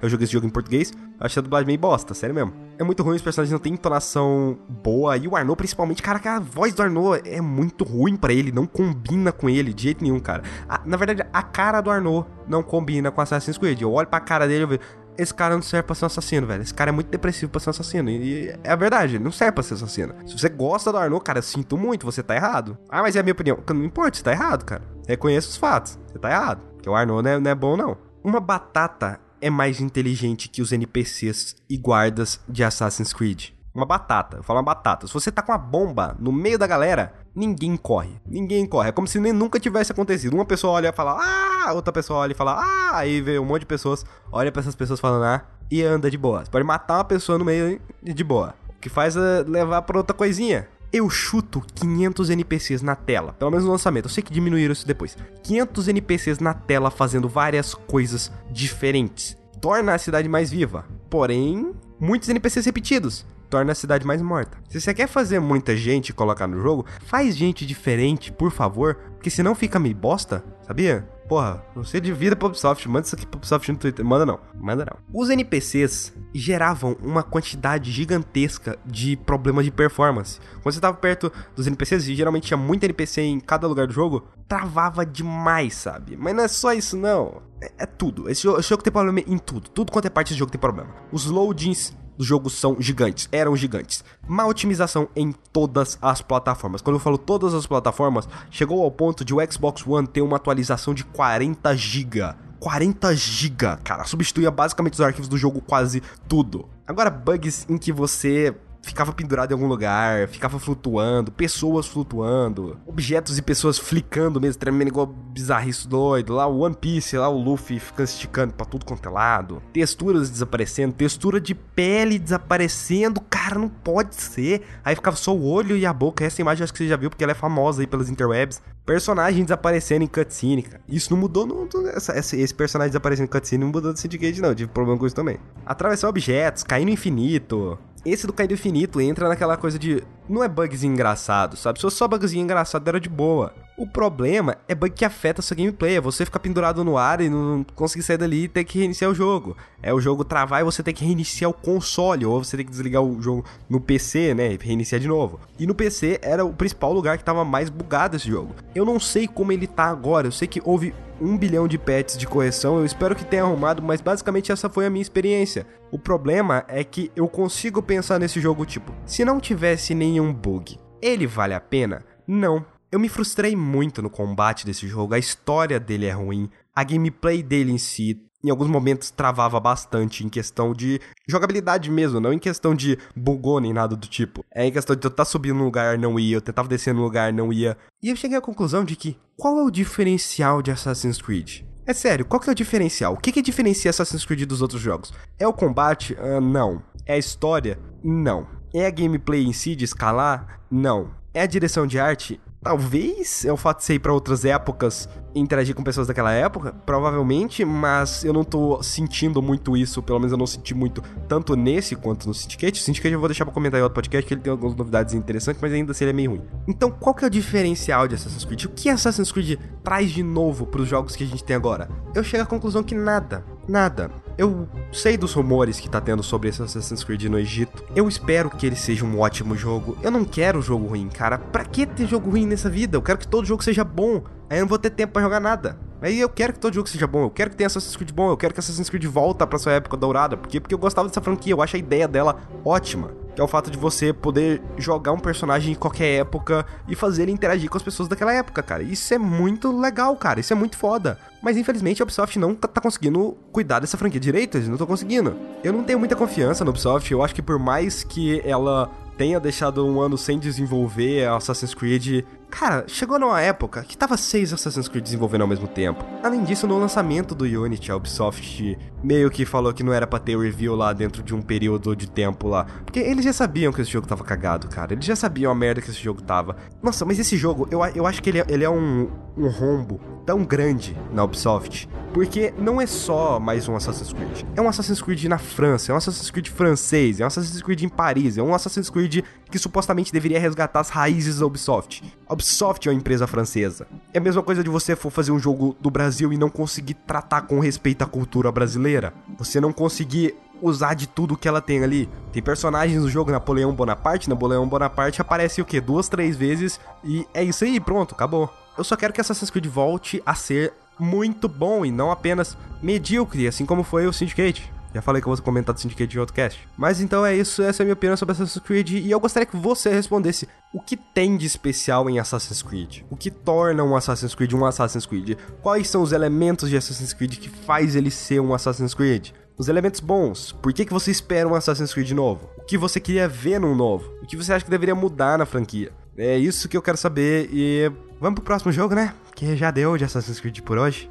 eu 0.00 0.08
joguei 0.08 0.24
esse 0.24 0.32
jogo 0.32 0.46
em 0.46 0.50
português. 0.50 0.92
Achei 1.20 1.40
a 1.40 1.42
dublagem 1.42 1.66
meio 1.66 1.78
bosta, 1.78 2.14
sério 2.14 2.34
mesmo. 2.34 2.54
É 2.78 2.82
muito 2.82 3.02
ruim, 3.02 3.16
os 3.16 3.22
personagens 3.22 3.52
não 3.52 3.58
têm 3.58 3.74
entonação 3.74 4.58
boa. 4.66 5.14
E 5.18 5.28
o 5.28 5.36
Arnaud, 5.36 5.58
principalmente, 5.58 6.02
cara, 6.02 6.18
a 6.24 6.40
voz 6.40 6.72
do 6.72 6.82
Arnaud 6.82 7.20
é 7.28 7.40
muito 7.42 7.84
ruim 7.84 8.16
para 8.16 8.32
ele. 8.32 8.50
Não 8.50 8.66
combina 8.66 9.30
com 9.30 9.50
ele 9.50 9.74
de 9.74 9.82
jeito 9.82 10.02
nenhum, 10.02 10.18
cara. 10.18 10.42
A, 10.66 10.80
na 10.86 10.96
verdade, 10.96 11.22
a 11.30 11.42
cara 11.42 11.82
do 11.82 11.90
Arnaud 11.90 12.26
não 12.48 12.62
combina 12.62 13.10
com 13.10 13.20
Assassin's 13.20 13.58
Creed. 13.58 13.82
Eu 13.82 13.92
olho 13.92 14.08
pra 14.08 14.20
cara 14.20 14.48
dele 14.48 14.62
e 14.62 14.66
vejo 14.66 14.80
esse 15.16 15.32
cara 15.34 15.54
não 15.54 15.62
serve 15.62 15.86
pra 15.86 15.94
ser 15.94 16.04
um 16.04 16.06
assassino, 16.06 16.46
velho. 16.46 16.62
Esse 16.62 16.72
cara 16.72 16.90
é 16.90 16.92
muito 16.92 17.08
depressivo 17.08 17.52
pra 17.52 17.60
ser 17.60 17.68
um 17.68 17.72
assassino. 17.72 18.10
E 18.10 18.48
é 18.64 18.72
a 18.72 18.76
verdade, 18.76 19.16
ele 19.16 19.24
não 19.24 19.30
serve 19.30 19.52
pra 19.52 19.62
ser 19.62 19.74
assassino. 19.74 20.14
Se 20.26 20.38
você 20.38 20.48
gosta 20.48 20.90
do 20.90 20.98
Arnaud, 20.98 21.22
cara, 21.22 21.42
sinto 21.42 21.76
muito, 21.76 22.06
você 22.06 22.22
tá 22.22 22.34
errado. 22.34 22.78
Ah, 22.88 23.02
mas 23.02 23.14
é 23.14 23.20
a 23.20 23.22
minha 23.22 23.32
opinião. 23.32 23.58
Não 23.68 23.84
importa, 23.84 24.16
você 24.16 24.22
tá 24.24 24.32
errado, 24.32 24.64
cara. 24.64 24.82
Reconheça 25.06 25.48
os 25.48 25.56
fatos. 25.56 25.98
Você 26.10 26.18
tá 26.18 26.30
errado. 26.30 26.71
Porque 26.82 26.90
o 26.90 26.96
Arnaud 26.96 27.22
não 27.22 27.30
é, 27.30 27.38
não 27.38 27.50
é 27.52 27.54
bom, 27.54 27.76
não. 27.76 27.96
Uma 28.24 28.40
batata 28.40 29.20
é 29.40 29.48
mais 29.48 29.80
inteligente 29.80 30.48
que 30.48 30.60
os 30.60 30.72
NPCs 30.72 31.54
e 31.70 31.76
guardas 31.78 32.40
de 32.48 32.64
Assassin's 32.64 33.12
Creed. 33.12 33.50
Uma 33.72 33.86
batata, 33.86 34.38
eu 34.38 34.42
falo 34.42 34.58
uma 34.58 34.64
batata. 34.64 35.06
Se 35.06 35.14
você 35.14 35.30
tá 35.30 35.42
com 35.42 35.52
uma 35.52 35.58
bomba 35.58 36.16
no 36.18 36.32
meio 36.32 36.58
da 36.58 36.66
galera, 36.66 37.14
ninguém 37.36 37.76
corre. 37.76 38.20
Ninguém 38.26 38.66
corre. 38.66 38.88
É 38.88 38.92
como 38.92 39.06
se 39.06 39.20
nem 39.20 39.32
nunca 39.32 39.60
tivesse 39.60 39.92
acontecido. 39.92 40.34
Uma 40.34 40.44
pessoa 40.44 40.72
olha 40.72 40.88
e 40.88 40.92
fala, 40.92 41.18
ah, 41.20 41.72
outra 41.72 41.92
pessoa 41.92 42.18
olha 42.18 42.32
e 42.32 42.34
fala, 42.34 42.60
ah, 42.60 42.96
aí 42.96 43.20
vê 43.20 43.38
um 43.38 43.44
monte 43.44 43.60
de 43.60 43.66
pessoas, 43.66 44.04
olha 44.32 44.50
para 44.50 44.60
essas 44.60 44.74
pessoas 44.74 44.98
falando, 44.98 45.24
ah, 45.24 45.46
e 45.70 45.84
anda 45.84 46.10
de 46.10 46.18
boa. 46.18 46.44
Você 46.44 46.50
pode 46.50 46.66
matar 46.66 46.98
uma 46.98 47.04
pessoa 47.04 47.38
no 47.38 47.44
meio 47.44 47.80
de 48.02 48.24
boa. 48.24 48.54
O 48.70 48.80
que 48.80 48.88
faz 48.88 49.16
é 49.16 49.44
levar 49.46 49.82
pra 49.82 49.98
outra 49.98 50.16
coisinha. 50.16 50.68
Eu 50.92 51.08
chuto 51.08 51.62
500 51.74 52.28
NPCs 52.28 52.82
na 52.82 52.94
tela, 52.94 53.32
pelo 53.32 53.50
menos 53.50 53.64
no 53.64 53.72
lançamento. 53.72 54.04
Eu 54.04 54.10
sei 54.10 54.22
que 54.22 54.32
diminuíram 54.32 54.74
isso 54.74 54.86
depois. 54.86 55.16
500 55.42 55.88
NPCs 55.88 56.38
na 56.38 56.52
tela 56.52 56.90
fazendo 56.90 57.30
várias 57.30 57.72
coisas 57.72 58.30
diferentes. 58.50 59.34
Torna 59.58 59.94
a 59.94 59.98
cidade 59.98 60.28
mais 60.28 60.50
viva. 60.50 60.84
Porém, 61.08 61.72
muitos 61.98 62.28
NPCs 62.28 62.66
repetidos 62.66 63.24
torna 63.48 63.72
a 63.72 63.74
cidade 63.74 64.06
mais 64.06 64.20
morta. 64.20 64.58
Se 64.68 64.80
você 64.80 64.92
quer 64.92 65.06
fazer 65.06 65.38
muita 65.38 65.74
gente 65.74 66.12
colocar 66.12 66.46
no 66.46 66.60
jogo, 66.60 66.84
faz 67.06 67.36
gente 67.36 67.64
diferente, 67.64 68.30
por 68.30 68.50
favor, 68.50 68.96
porque 69.14 69.30
senão 69.30 69.54
fica 69.54 69.78
meio 69.78 69.94
bosta, 69.94 70.44
sabia? 70.66 71.08
Porra, 71.32 71.64
você 71.74 71.98
de 71.98 72.12
vida 72.12 72.36
pro 72.36 72.48
Ubisoft, 72.48 72.86
manda 72.86 73.06
isso 73.06 73.14
aqui 73.14 73.24
pro 73.24 73.38
Ubisoft 73.38 73.72
no 73.72 73.78
Twitter. 73.78 74.04
Manda 74.04 74.26
não, 74.26 74.38
manda 74.54 74.84
não. 74.84 74.98
Os 75.18 75.30
NPCs 75.30 76.12
geravam 76.34 76.94
uma 77.02 77.22
quantidade 77.22 77.90
gigantesca 77.90 78.78
de 78.84 79.16
problemas 79.16 79.64
de 79.64 79.70
performance. 79.70 80.38
Quando 80.62 80.74
você 80.74 80.78
tava 80.78 80.98
perto 80.98 81.32
dos 81.56 81.66
NPCs, 81.66 82.06
e 82.06 82.14
geralmente 82.14 82.48
tinha 82.48 82.58
muito 82.58 82.84
NPC 82.84 83.22
em 83.22 83.40
cada 83.40 83.66
lugar 83.66 83.86
do 83.86 83.94
jogo, 83.94 84.28
travava 84.46 85.06
demais, 85.06 85.74
sabe? 85.74 86.18
Mas 86.18 86.34
não 86.34 86.44
é 86.44 86.48
só 86.48 86.74
isso, 86.74 86.98
não. 86.98 87.40
É, 87.62 87.72
é 87.78 87.86
tudo. 87.86 88.28
Esse 88.28 88.42
jogo, 88.42 88.60
esse 88.60 88.68
jogo 88.68 88.82
tem 88.82 88.92
problema 88.92 89.20
em 89.20 89.38
tudo. 89.38 89.70
Tudo 89.70 89.90
quanto 89.90 90.04
é 90.04 90.10
parte 90.10 90.28
desse 90.28 90.38
jogo 90.38 90.52
tem 90.52 90.60
problema. 90.60 90.90
Os 91.10 91.24
loadings 91.24 91.96
do 92.22 92.24
jogo 92.24 92.48
são 92.48 92.76
gigantes, 92.78 93.28
eram 93.32 93.56
gigantes. 93.56 94.04
Má 94.28 94.46
otimização 94.46 95.08
em 95.14 95.32
todas 95.52 95.98
as 96.00 96.22
plataformas. 96.22 96.80
Quando 96.80 96.96
eu 96.96 97.00
falo 97.00 97.18
todas 97.18 97.52
as 97.52 97.66
plataformas, 97.66 98.28
chegou 98.48 98.82
ao 98.82 98.90
ponto 98.92 99.24
de 99.24 99.34
o 99.34 99.52
Xbox 99.52 99.84
One 99.84 100.06
ter 100.06 100.22
uma 100.22 100.36
atualização 100.36 100.94
de 100.94 101.04
40 101.04 101.74
GB. 101.74 102.34
40 102.60 103.16
GB, 103.16 103.76
cara, 103.82 104.04
substituía 104.04 104.48
basicamente 104.48 104.94
os 104.94 105.00
arquivos 105.00 105.28
do 105.28 105.36
jogo 105.36 105.60
quase 105.60 106.00
tudo. 106.28 106.68
Agora, 106.86 107.10
bugs 107.10 107.66
em 107.68 107.76
que 107.76 107.90
você 107.92 108.54
ficava 108.82 109.12
pendurado 109.12 109.52
em 109.52 109.54
algum 109.54 109.68
lugar, 109.68 110.28
ficava 110.28 110.58
flutuando, 110.58 111.30
pessoas 111.30 111.86
flutuando, 111.86 112.76
objetos 112.84 113.38
e 113.38 113.42
pessoas 113.42 113.78
flicando 113.78 114.40
mesmo, 114.40 114.58
tremendo 114.58 114.88
igual 114.88 115.06
bizarrice 115.06 115.86
doido. 115.88 116.34
Lá 116.34 116.46
o 116.46 116.60
One 116.60 116.74
Piece, 116.74 117.16
lá 117.16 117.28
o 117.28 117.38
Luffy 117.38 117.78
ficando 117.78 118.06
esticando 118.06 118.54
pra 118.54 118.66
tudo 118.66 118.84
quanto 118.84 119.08
é 119.08 119.12
lado. 119.12 119.62
Texturas 119.72 120.28
desaparecendo, 120.28 120.92
textura 120.92 121.40
de 121.40 121.54
pele 121.54 122.18
desaparecendo. 122.18 123.20
Cara, 123.30 123.58
não 123.58 123.68
pode 123.68 124.16
ser. 124.16 124.62
Aí 124.84 124.94
ficava 124.94 125.16
só 125.16 125.34
o 125.34 125.44
olho 125.44 125.76
e 125.76 125.86
a 125.86 125.92
boca. 125.92 126.24
Essa 126.24 126.40
imagem 126.40 126.64
acho 126.64 126.72
que 126.72 126.78
você 126.78 126.88
já 126.88 126.96
viu 126.96 127.08
porque 127.08 127.24
ela 127.24 127.32
é 127.32 127.36
famosa 127.36 127.82
aí 127.82 127.86
pelas 127.86 128.10
interwebs. 128.10 128.60
Personagem 128.84 129.44
desaparecendo 129.44 130.04
em 130.04 130.08
cutscene, 130.08 130.62
cara. 130.62 130.80
Isso 130.88 131.12
não 131.12 131.20
mudou 131.20 131.46
no, 131.46 131.68
essa, 131.90 132.18
esse 132.18 132.52
personagem 132.52 132.90
desaparecendo 132.90 133.26
em 133.26 133.30
cutscene 133.30 133.64
não 133.64 133.70
mudou 133.70 133.92
do 133.92 133.98
Syndicate, 133.98 134.40
não. 134.40 134.54
Tive 134.54 134.70
problema 134.70 134.98
com 134.98 135.06
isso 135.06 135.14
também. 135.14 135.38
Atravessar 135.64 136.08
objetos, 136.08 136.64
cair 136.64 136.84
no 136.84 136.90
infinito. 136.90 137.78
Esse 138.04 138.26
do 138.26 138.32
Caído 138.32 138.54
Infinito 138.54 139.00
entra 139.00 139.28
naquela 139.28 139.56
coisa 139.56 139.78
de. 139.78 140.02
Não 140.28 140.42
é 140.42 140.48
bugzinho 140.48 140.92
engraçado, 140.92 141.56
sabe? 141.56 141.78
Se 141.78 141.82
fosse 141.82 141.96
só 141.96 142.06
bugzinho 142.06 142.44
engraçado, 142.44 142.86
era 142.86 143.00
de 143.00 143.08
boa. 143.08 143.52
O 143.76 143.86
problema 143.86 144.56
é 144.68 144.74
bug 144.74 144.92
que 144.92 145.04
afeta 145.04 145.40
a 145.40 145.42
sua 145.42 145.56
gameplay. 145.56 145.96
É 145.96 146.00
você 146.00 146.24
ficar 146.24 146.38
pendurado 146.38 146.84
no 146.84 146.96
ar 146.96 147.20
e 147.20 147.28
não 147.28 147.64
conseguir 147.74 148.04
sair 148.04 148.18
dali 148.18 148.44
e 148.44 148.48
ter 148.48 148.64
que 148.64 148.78
reiniciar 148.78 149.10
o 149.10 149.14
jogo. 149.14 149.56
É 149.82 149.92
o 149.92 150.00
jogo 150.00 150.24
travar 150.24 150.60
e 150.60 150.64
você 150.64 150.82
ter 150.82 150.92
que 150.92 151.04
reiniciar 151.04 151.50
o 151.50 151.54
console. 151.54 152.24
Ou 152.24 152.44
você 152.44 152.56
ter 152.56 152.64
que 152.64 152.70
desligar 152.70 153.02
o 153.02 153.20
jogo 153.20 153.44
no 153.68 153.80
PC, 153.80 154.34
né? 154.34 154.52
E 154.52 154.58
reiniciar 154.58 155.00
de 155.00 155.08
novo. 155.08 155.40
E 155.58 155.66
no 155.66 155.74
PC 155.74 156.20
era 156.22 156.44
o 156.44 156.52
principal 156.52 156.92
lugar 156.92 157.18
que 157.18 157.24
tava 157.24 157.44
mais 157.44 157.68
bugado 157.68 158.16
esse 158.16 158.28
jogo. 158.28 158.54
Eu 158.74 158.84
não 158.84 159.00
sei 159.00 159.26
como 159.26 159.50
ele 159.50 159.66
tá 159.66 159.84
agora. 159.84 160.28
Eu 160.28 160.32
sei 160.32 160.46
que 160.46 160.62
houve 160.64 160.94
um 161.20 161.38
bilhão 161.38 161.68
de 161.68 161.78
patches 161.78 162.18
de 162.18 162.26
correção. 162.26 162.78
Eu 162.78 162.84
espero 162.84 163.14
que 163.14 163.24
tenha 163.24 163.44
arrumado, 163.44 163.80
mas 163.82 164.00
basicamente 164.00 164.50
essa 164.50 164.68
foi 164.68 164.86
a 164.86 164.90
minha 164.90 165.02
experiência. 165.02 165.66
O 165.90 165.98
problema 165.98 166.64
é 166.68 166.82
que 166.82 167.12
eu 167.14 167.28
consigo 167.28 167.82
pensar 167.82 168.18
nesse 168.18 168.40
jogo 168.40 168.64
tipo, 168.64 168.92
se 169.04 169.24
não 169.24 169.38
tivesse 169.38 169.94
nenhum 169.94 170.21
bug, 170.30 170.78
ele 171.00 171.26
vale 171.26 171.54
a 171.54 171.60
pena? 171.60 172.04
Não. 172.28 172.66
Eu 172.90 173.00
me 173.00 173.08
frustrei 173.08 173.56
muito 173.56 174.02
no 174.02 174.10
combate 174.10 174.66
desse 174.66 174.86
jogo, 174.86 175.14
a 175.14 175.18
história 175.18 175.80
dele 175.80 176.04
é 176.04 176.12
ruim, 176.12 176.50
a 176.76 176.84
gameplay 176.84 177.42
dele 177.42 177.72
em 177.72 177.78
si 177.78 178.20
em 178.44 178.50
alguns 178.50 178.68
momentos 178.68 179.10
travava 179.10 179.60
bastante 179.60 180.24
em 180.24 180.28
questão 180.28 180.72
de 180.74 181.00
jogabilidade 181.28 181.90
mesmo, 181.90 182.20
não 182.20 182.32
em 182.32 182.38
questão 182.38 182.74
de 182.74 182.98
bugou 183.14 183.60
nem 183.60 183.72
nada 183.72 183.94
do 183.94 184.06
tipo. 184.08 184.44
É 184.52 184.66
em 184.66 184.72
questão 184.72 184.96
de 184.96 185.04
eu 185.04 185.08
estar 185.08 185.24
tá 185.24 185.30
subindo 185.30 185.56
no 185.56 185.64
lugar, 185.64 185.96
não 185.96 186.18
ia, 186.18 186.36
eu 186.36 186.40
tentava 186.40 186.68
descer 186.68 186.92
no 186.92 187.02
lugar, 187.02 187.32
não 187.32 187.52
ia. 187.52 187.76
E 188.02 188.08
eu 188.08 188.16
cheguei 188.16 188.36
à 188.36 188.40
conclusão 188.40 188.84
de 188.84 188.96
que 188.96 189.16
qual 189.36 189.58
é 189.58 189.62
o 189.62 189.70
diferencial 189.70 190.60
de 190.60 190.70
Assassin's 190.70 191.22
Creed? 191.22 191.62
É 191.86 191.92
sério, 191.92 192.24
qual 192.24 192.40
que 192.40 192.48
é 192.48 192.52
o 192.52 192.56
diferencial? 192.56 193.14
O 193.14 193.16
que 193.16 193.32
que 193.32 193.42
diferencia 193.42 193.90
Assassin's 193.90 194.24
Creed 194.24 194.44
dos 194.44 194.62
outros 194.62 194.80
jogos? 194.80 195.12
É 195.38 195.46
o 195.46 195.52
combate? 195.52 196.14
Uh, 196.14 196.40
não. 196.40 196.82
É 197.06 197.14
a 197.14 197.18
história? 197.18 197.78
Não. 198.02 198.46
É 198.74 198.86
a 198.86 198.90
gameplay 198.90 199.44
em 199.44 199.52
si 199.52 199.76
de 199.76 199.84
escalar? 199.84 200.60
Não. 200.70 201.10
É 201.34 201.42
a 201.42 201.46
direção 201.46 201.86
de 201.86 201.98
arte? 201.98 202.40
Talvez 202.62 203.44
é 203.44 203.52
o 203.52 203.56
fato 203.56 203.78
de 203.78 203.84
ser 203.84 203.94
ir 203.94 203.98
pra 203.98 204.12
outras 204.12 204.44
épocas 204.44 205.08
e 205.34 205.40
interagir 205.40 205.74
com 205.74 205.82
pessoas 205.82 206.06
daquela 206.06 206.32
época, 206.32 206.72
provavelmente, 206.86 207.64
mas 207.64 208.24
eu 208.24 208.32
não 208.32 208.44
tô 208.44 208.80
sentindo 208.82 209.42
muito 209.42 209.76
isso, 209.76 210.00
pelo 210.00 210.20
menos 210.20 210.30
eu 210.30 210.38
não 210.38 210.46
senti 210.46 210.72
muito, 210.72 211.02
tanto 211.26 211.56
nesse 211.56 211.96
quanto 211.96 212.28
no 212.28 212.32
Syndicate. 212.32 212.80
O 212.80 212.84
Syndicate 212.84 213.12
eu 213.12 213.18
vou 213.18 213.28
deixar 213.28 213.44
pra 213.44 213.52
comentar 213.52 213.80
em 213.80 213.82
outro 213.82 213.96
podcast, 213.96 214.28
que 214.28 214.34
ele 214.34 214.40
tem 214.40 214.50
algumas 214.52 214.76
novidades 214.76 215.12
interessantes, 215.12 215.60
mas 215.60 215.72
ainda 215.72 215.90
assim 215.90 216.04
ele 216.04 216.10
é 216.10 216.14
meio 216.14 216.30
ruim. 216.30 216.42
Então, 216.68 216.90
qual 216.90 217.14
que 217.14 217.24
é 217.24 217.26
o 217.26 217.30
diferencial 217.30 218.06
de 218.06 218.14
Assassin's 218.14 218.44
Creed? 218.44 218.64
O 218.64 218.68
que 218.68 218.88
Assassin's 218.88 219.32
Creed 219.32 219.58
traz 219.82 220.12
de 220.12 220.22
novo 220.22 220.64
pros 220.64 220.86
jogos 220.86 221.16
que 221.16 221.24
a 221.24 221.26
gente 221.26 221.42
tem 221.42 221.56
agora? 221.56 221.90
Eu 222.14 222.22
chego 222.22 222.44
à 222.44 222.46
conclusão 222.46 222.82
que 222.82 222.94
nada. 222.94 223.44
Nada. 223.66 224.21
Eu 224.38 224.68
sei 224.92 225.16
dos 225.16 225.34
rumores 225.34 225.78
que 225.78 225.88
tá 225.88 226.00
tendo 226.00 226.22
sobre 226.22 226.48
esse 226.48 226.62
Assassin's 226.62 227.04
Creed 227.04 227.24
no 227.24 227.38
Egito. 227.38 227.84
Eu 227.94 228.08
espero 228.08 228.50
que 228.50 228.66
ele 228.66 228.76
seja 228.76 229.04
um 229.04 229.20
ótimo 229.20 229.56
jogo. 229.56 229.96
Eu 230.02 230.10
não 230.10 230.24
quero 230.24 230.62
jogo 230.62 230.86
ruim, 230.86 231.08
cara. 231.08 231.38
Pra 231.38 231.64
que 231.64 231.86
ter 231.86 232.06
jogo 232.06 232.30
ruim 232.30 232.46
nessa 232.46 232.70
vida? 232.70 232.96
Eu 232.96 233.02
quero 233.02 233.18
que 233.18 233.28
todo 233.28 233.46
jogo 233.46 233.62
seja 233.62 233.84
bom. 233.84 234.22
Aí 234.48 234.58
eu 234.58 234.62
não 234.62 234.68
vou 234.68 234.78
ter 234.78 234.90
tempo 234.90 235.12
para 235.12 235.22
jogar 235.22 235.40
nada. 235.40 235.78
Aí 236.02 236.18
eu 236.18 236.28
quero 236.28 236.52
que 236.52 236.58
todo 236.58 236.74
jogo 236.74 236.88
seja 236.88 237.06
bom, 237.06 237.22
eu 237.22 237.30
quero 237.30 237.50
que 237.50 237.56
tenha 237.56 237.68
Assassin's 237.68 237.94
Creed 237.94 238.10
bom, 238.10 238.28
eu 238.28 238.36
quero 238.36 238.52
que 238.52 238.58
Assassin's 238.58 238.90
Creed 238.90 239.04
volta 239.04 239.46
pra 239.46 239.56
sua 239.56 239.74
época 239.74 239.96
dourada. 239.96 240.36
Por 240.36 240.48
quê? 240.48 240.58
Porque 240.58 240.74
eu 240.74 240.78
gostava 240.78 241.06
dessa 241.06 241.20
franquia, 241.20 241.52
eu 241.52 241.62
acho 241.62 241.76
a 241.76 241.78
ideia 241.78 242.08
dela 242.08 242.40
ótima. 242.64 243.21
Que 243.34 243.40
é 243.40 243.44
o 243.44 243.48
fato 243.48 243.70
de 243.70 243.78
você 243.78 244.12
poder 244.12 244.60
jogar 244.76 245.12
um 245.12 245.18
personagem 245.18 245.72
em 245.72 245.74
qualquer 245.74 246.20
época 246.20 246.66
e 246.86 246.94
fazer 246.94 247.22
ele 247.22 247.32
interagir 247.32 247.70
com 247.70 247.76
as 247.76 247.82
pessoas 247.82 248.08
daquela 248.08 248.32
época, 248.32 248.62
cara. 248.62 248.82
Isso 248.82 249.12
é 249.14 249.18
muito 249.18 249.76
legal, 249.76 250.14
cara. 250.16 250.40
Isso 250.40 250.52
é 250.52 250.56
muito 250.56 250.76
foda. 250.76 251.18
Mas 251.42 251.56
infelizmente 251.56 252.00
a 252.00 252.04
Ubisoft 252.04 252.38
não 252.38 252.54
tá, 252.54 252.80
conseguindo 252.80 253.36
cuidar 253.50 253.80
dessa 253.80 253.96
franquia 253.96 254.20
direito, 254.20 254.56
eles 254.56 254.68
não 254.68 254.74
estão 254.74 254.86
conseguindo. 254.86 255.34
Eu 255.64 255.72
não 255.72 255.82
tenho 255.82 255.98
muita 255.98 256.14
confiança 256.14 256.64
no 256.64 256.70
Ubisoft, 256.70 257.10
eu 257.10 257.22
acho 257.22 257.34
que 257.34 257.42
por 257.42 257.58
mais 257.58 258.04
que 258.04 258.40
ela 258.44 258.88
tenha 259.16 259.40
deixado 259.40 259.86
um 259.86 260.00
ano 260.00 260.16
sem 260.16 260.38
desenvolver 260.38 261.26
Assassin's 261.28 261.74
Creed, 261.74 262.24
Cara, 262.52 262.84
chegou 262.86 263.18
numa 263.18 263.40
época 263.40 263.82
que 263.82 263.96
tava 263.96 264.14
seis 264.16 264.52
Assassin's 264.52 264.86
Creed 264.86 265.02
desenvolvendo 265.02 265.40
ao 265.40 265.48
mesmo 265.48 265.66
tempo. 265.66 266.04
Além 266.22 266.44
disso, 266.44 266.66
no 266.66 266.78
lançamento 266.78 267.34
do 267.34 267.44
Unity, 267.44 267.90
a 267.90 267.96
Ubisoft 267.96 268.78
meio 269.02 269.30
que 269.30 269.46
falou 269.46 269.72
que 269.72 269.82
não 269.82 269.92
era 269.92 270.06
pra 270.06 270.18
ter 270.18 270.38
review 270.38 270.76
lá 270.76 270.92
dentro 270.92 271.22
de 271.22 271.34
um 271.34 271.40
período 271.40 271.96
de 271.96 272.08
tempo 272.08 272.46
lá. 272.46 272.66
Porque 272.84 273.00
eles 273.00 273.24
já 273.24 273.32
sabiam 273.32 273.72
que 273.72 273.80
esse 273.80 273.90
jogo 273.90 274.06
tava 274.06 274.22
cagado, 274.22 274.68
cara. 274.68 274.92
Eles 274.92 275.04
já 275.04 275.16
sabiam 275.16 275.50
a 275.50 275.54
merda 275.54 275.80
que 275.80 275.90
esse 275.90 276.00
jogo 276.00 276.22
tava. 276.22 276.54
Nossa, 276.82 277.06
mas 277.06 277.18
esse 277.18 277.38
jogo, 277.38 277.66
eu, 277.70 277.84
eu 277.94 278.06
acho 278.06 278.22
que 278.22 278.28
ele 278.28 278.40
é, 278.40 278.44
ele 278.46 278.64
é 278.64 278.70
um, 278.70 279.10
um 279.36 279.48
rombo 279.48 279.98
tão 280.26 280.44
grande 280.44 280.96
na 281.12 281.24
Ubisoft. 281.24 281.88
Porque 282.12 282.52
não 282.58 282.78
é 282.80 282.86
só 282.86 283.40
mais 283.40 283.66
um 283.66 283.74
Assassin's 283.74 284.12
Creed. 284.12 284.44
É 284.54 284.60
um 284.60 284.68
Assassin's 284.68 285.00
Creed 285.00 285.24
na 285.24 285.38
França, 285.38 285.90
é 285.90 285.94
um 285.94 285.98
Assassin's 285.98 286.30
Creed 286.30 286.48
francês, 286.48 287.18
é 287.18 287.24
um 287.24 287.26
Assassin's 287.26 287.62
Creed 287.62 287.82
em 287.82 287.88
Paris, 287.88 288.36
é 288.36 288.42
um 288.42 288.54
Assassin's 288.54 288.90
Creed 288.90 289.24
que 289.50 289.58
supostamente 289.58 290.12
deveria 290.12 290.38
resgatar 290.38 290.80
as 290.80 290.90
raízes 290.90 291.38
da 291.38 291.46
Ubisoft. 291.46 292.02
A 292.28 292.32
Ubisoft 292.42 292.88
é 292.88 292.90
uma 292.90 292.98
empresa 292.98 293.24
francesa. 293.28 293.86
É 294.12 294.18
a 294.18 294.20
mesma 294.20 294.42
coisa 294.42 294.64
de 294.64 294.68
você 294.68 294.96
for 294.96 295.10
fazer 295.10 295.30
um 295.30 295.38
jogo 295.38 295.76
do 295.80 295.88
Brasil 295.88 296.32
e 296.32 296.36
não 296.36 296.50
conseguir 296.50 296.94
tratar 296.94 297.42
com 297.42 297.60
respeito 297.60 298.02
à 298.02 298.06
cultura 298.06 298.50
brasileira. 298.50 299.14
Você 299.38 299.60
não 299.60 299.72
conseguir 299.72 300.34
usar 300.60 300.94
de 300.94 301.06
tudo 301.06 301.36
que 301.36 301.46
ela 301.46 301.60
tem 301.60 301.84
ali. 301.84 302.08
Tem 302.32 302.42
personagens 302.42 303.00
no 303.00 303.08
jogo, 303.08 303.30
Napoleão 303.30 303.72
Bonaparte. 303.72 304.28
Napoleão 304.28 304.66
Bonaparte 304.66 305.20
aparece 305.20 305.62
o 305.62 305.64
quê? 305.64 305.80
Duas, 305.80 306.08
três 306.08 306.36
vezes 306.36 306.80
e 307.04 307.24
é 307.32 307.44
isso 307.44 307.62
aí, 307.62 307.78
pronto, 307.78 308.12
acabou. 308.12 308.52
Eu 308.76 308.82
só 308.82 308.96
quero 308.96 309.12
que 309.12 309.20
Assassin's 309.20 309.50
Creed 309.50 309.66
volte 309.66 310.20
a 310.26 310.34
ser 310.34 310.72
muito 310.98 311.48
bom 311.48 311.86
e 311.86 311.92
não 311.92 312.10
apenas 312.10 312.56
medíocre, 312.82 313.46
assim 313.46 313.64
como 313.64 313.84
foi 313.84 314.08
o 314.08 314.12
Syndicate. 314.12 314.72
Já 314.94 315.00
falei 315.00 315.22
que 315.22 315.28
eu 315.28 315.34
vou 315.34 315.42
comentar 315.42 315.74
do 315.74 315.80
Syndicate 315.80 316.16
em 316.16 316.20
outro 316.20 316.34
cast. 316.34 316.68
Mas 316.76 317.00
então 317.00 317.24
é 317.24 317.34
isso, 317.34 317.62
essa 317.62 317.82
é 317.82 317.84
a 317.84 317.86
minha 317.86 317.94
opinião 317.94 318.16
sobre 318.16 318.32
Assassin's 318.32 318.62
Creed. 318.62 318.90
E 318.90 319.10
eu 319.10 319.18
gostaria 319.18 319.46
que 319.46 319.56
você 319.56 319.90
respondesse 319.90 320.48
o 320.72 320.80
que 320.80 320.96
tem 320.96 321.36
de 321.36 321.46
especial 321.46 322.08
em 322.08 322.18
Assassin's 322.18 322.62
Creed? 322.62 323.02
O 323.10 323.16
que 323.16 323.30
torna 323.30 323.82
um 323.82 323.96
Assassin's 323.96 324.34
Creed 324.34 324.52
um 324.54 324.64
Assassin's 324.64 325.06
Creed? 325.06 325.38
Quais 325.62 325.88
são 325.88 326.02
os 326.02 326.12
elementos 326.12 326.68
de 326.68 326.76
Assassin's 326.76 327.12
Creed 327.12 327.38
que 327.38 327.48
faz 327.48 327.96
ele 327.96 328.10
ser 328.10 328.40
um 328.40 328.54
Assassin's 328.54 328.94
Creed? 328.94 329.30
Os 329.56 329.68
elementos 329.68 330.00
bons. 330.00 330.52
Por 330.52 330.72
que, 330.72 330.84
que 330.84 330.92
você 330.92 331.10
espera 331.10 331.48
um 331.48 331.54
Assassin's 331.54 331.92
Creed 331.92 332.10
novo? 332.12 332.48
O 332.56 332.64
que 332.64 332.78
você 332.78 332.98
queria 332.98 333.28
ver 333.28 333.60
num 333.60 333.74
novo? 333.74 334.10
O 334.22 334.26
que 334.26 334.36
você 334.36 334.52
acha 334.52 334.64
que 334.64 334.70
deveria 334.70 334.94
mudar 334.94 335.38
na 335.38 335.46
franquia? 335.46 335.92
É 336.16 336.36
isso 336.36 336.68
que 336.68 336.76
eu 336.76 336.82
quero 336.82 336.96
saber 336.96 337.48
e 337.52 337.90
vamos 338.20 338.36
pro 338.36 338.44
próximo 338.44 338.72
jogo, 338.72 338.94
né? 338.94 339.14
Que 339.34 339.56
já 339.56 339.70
deu 339.70 339.96
de 339.96 340.04
Assassin's 340.04 340.40
Creed 340.40 340.60
por 340.60 340.78
hoje. 340.78 341.10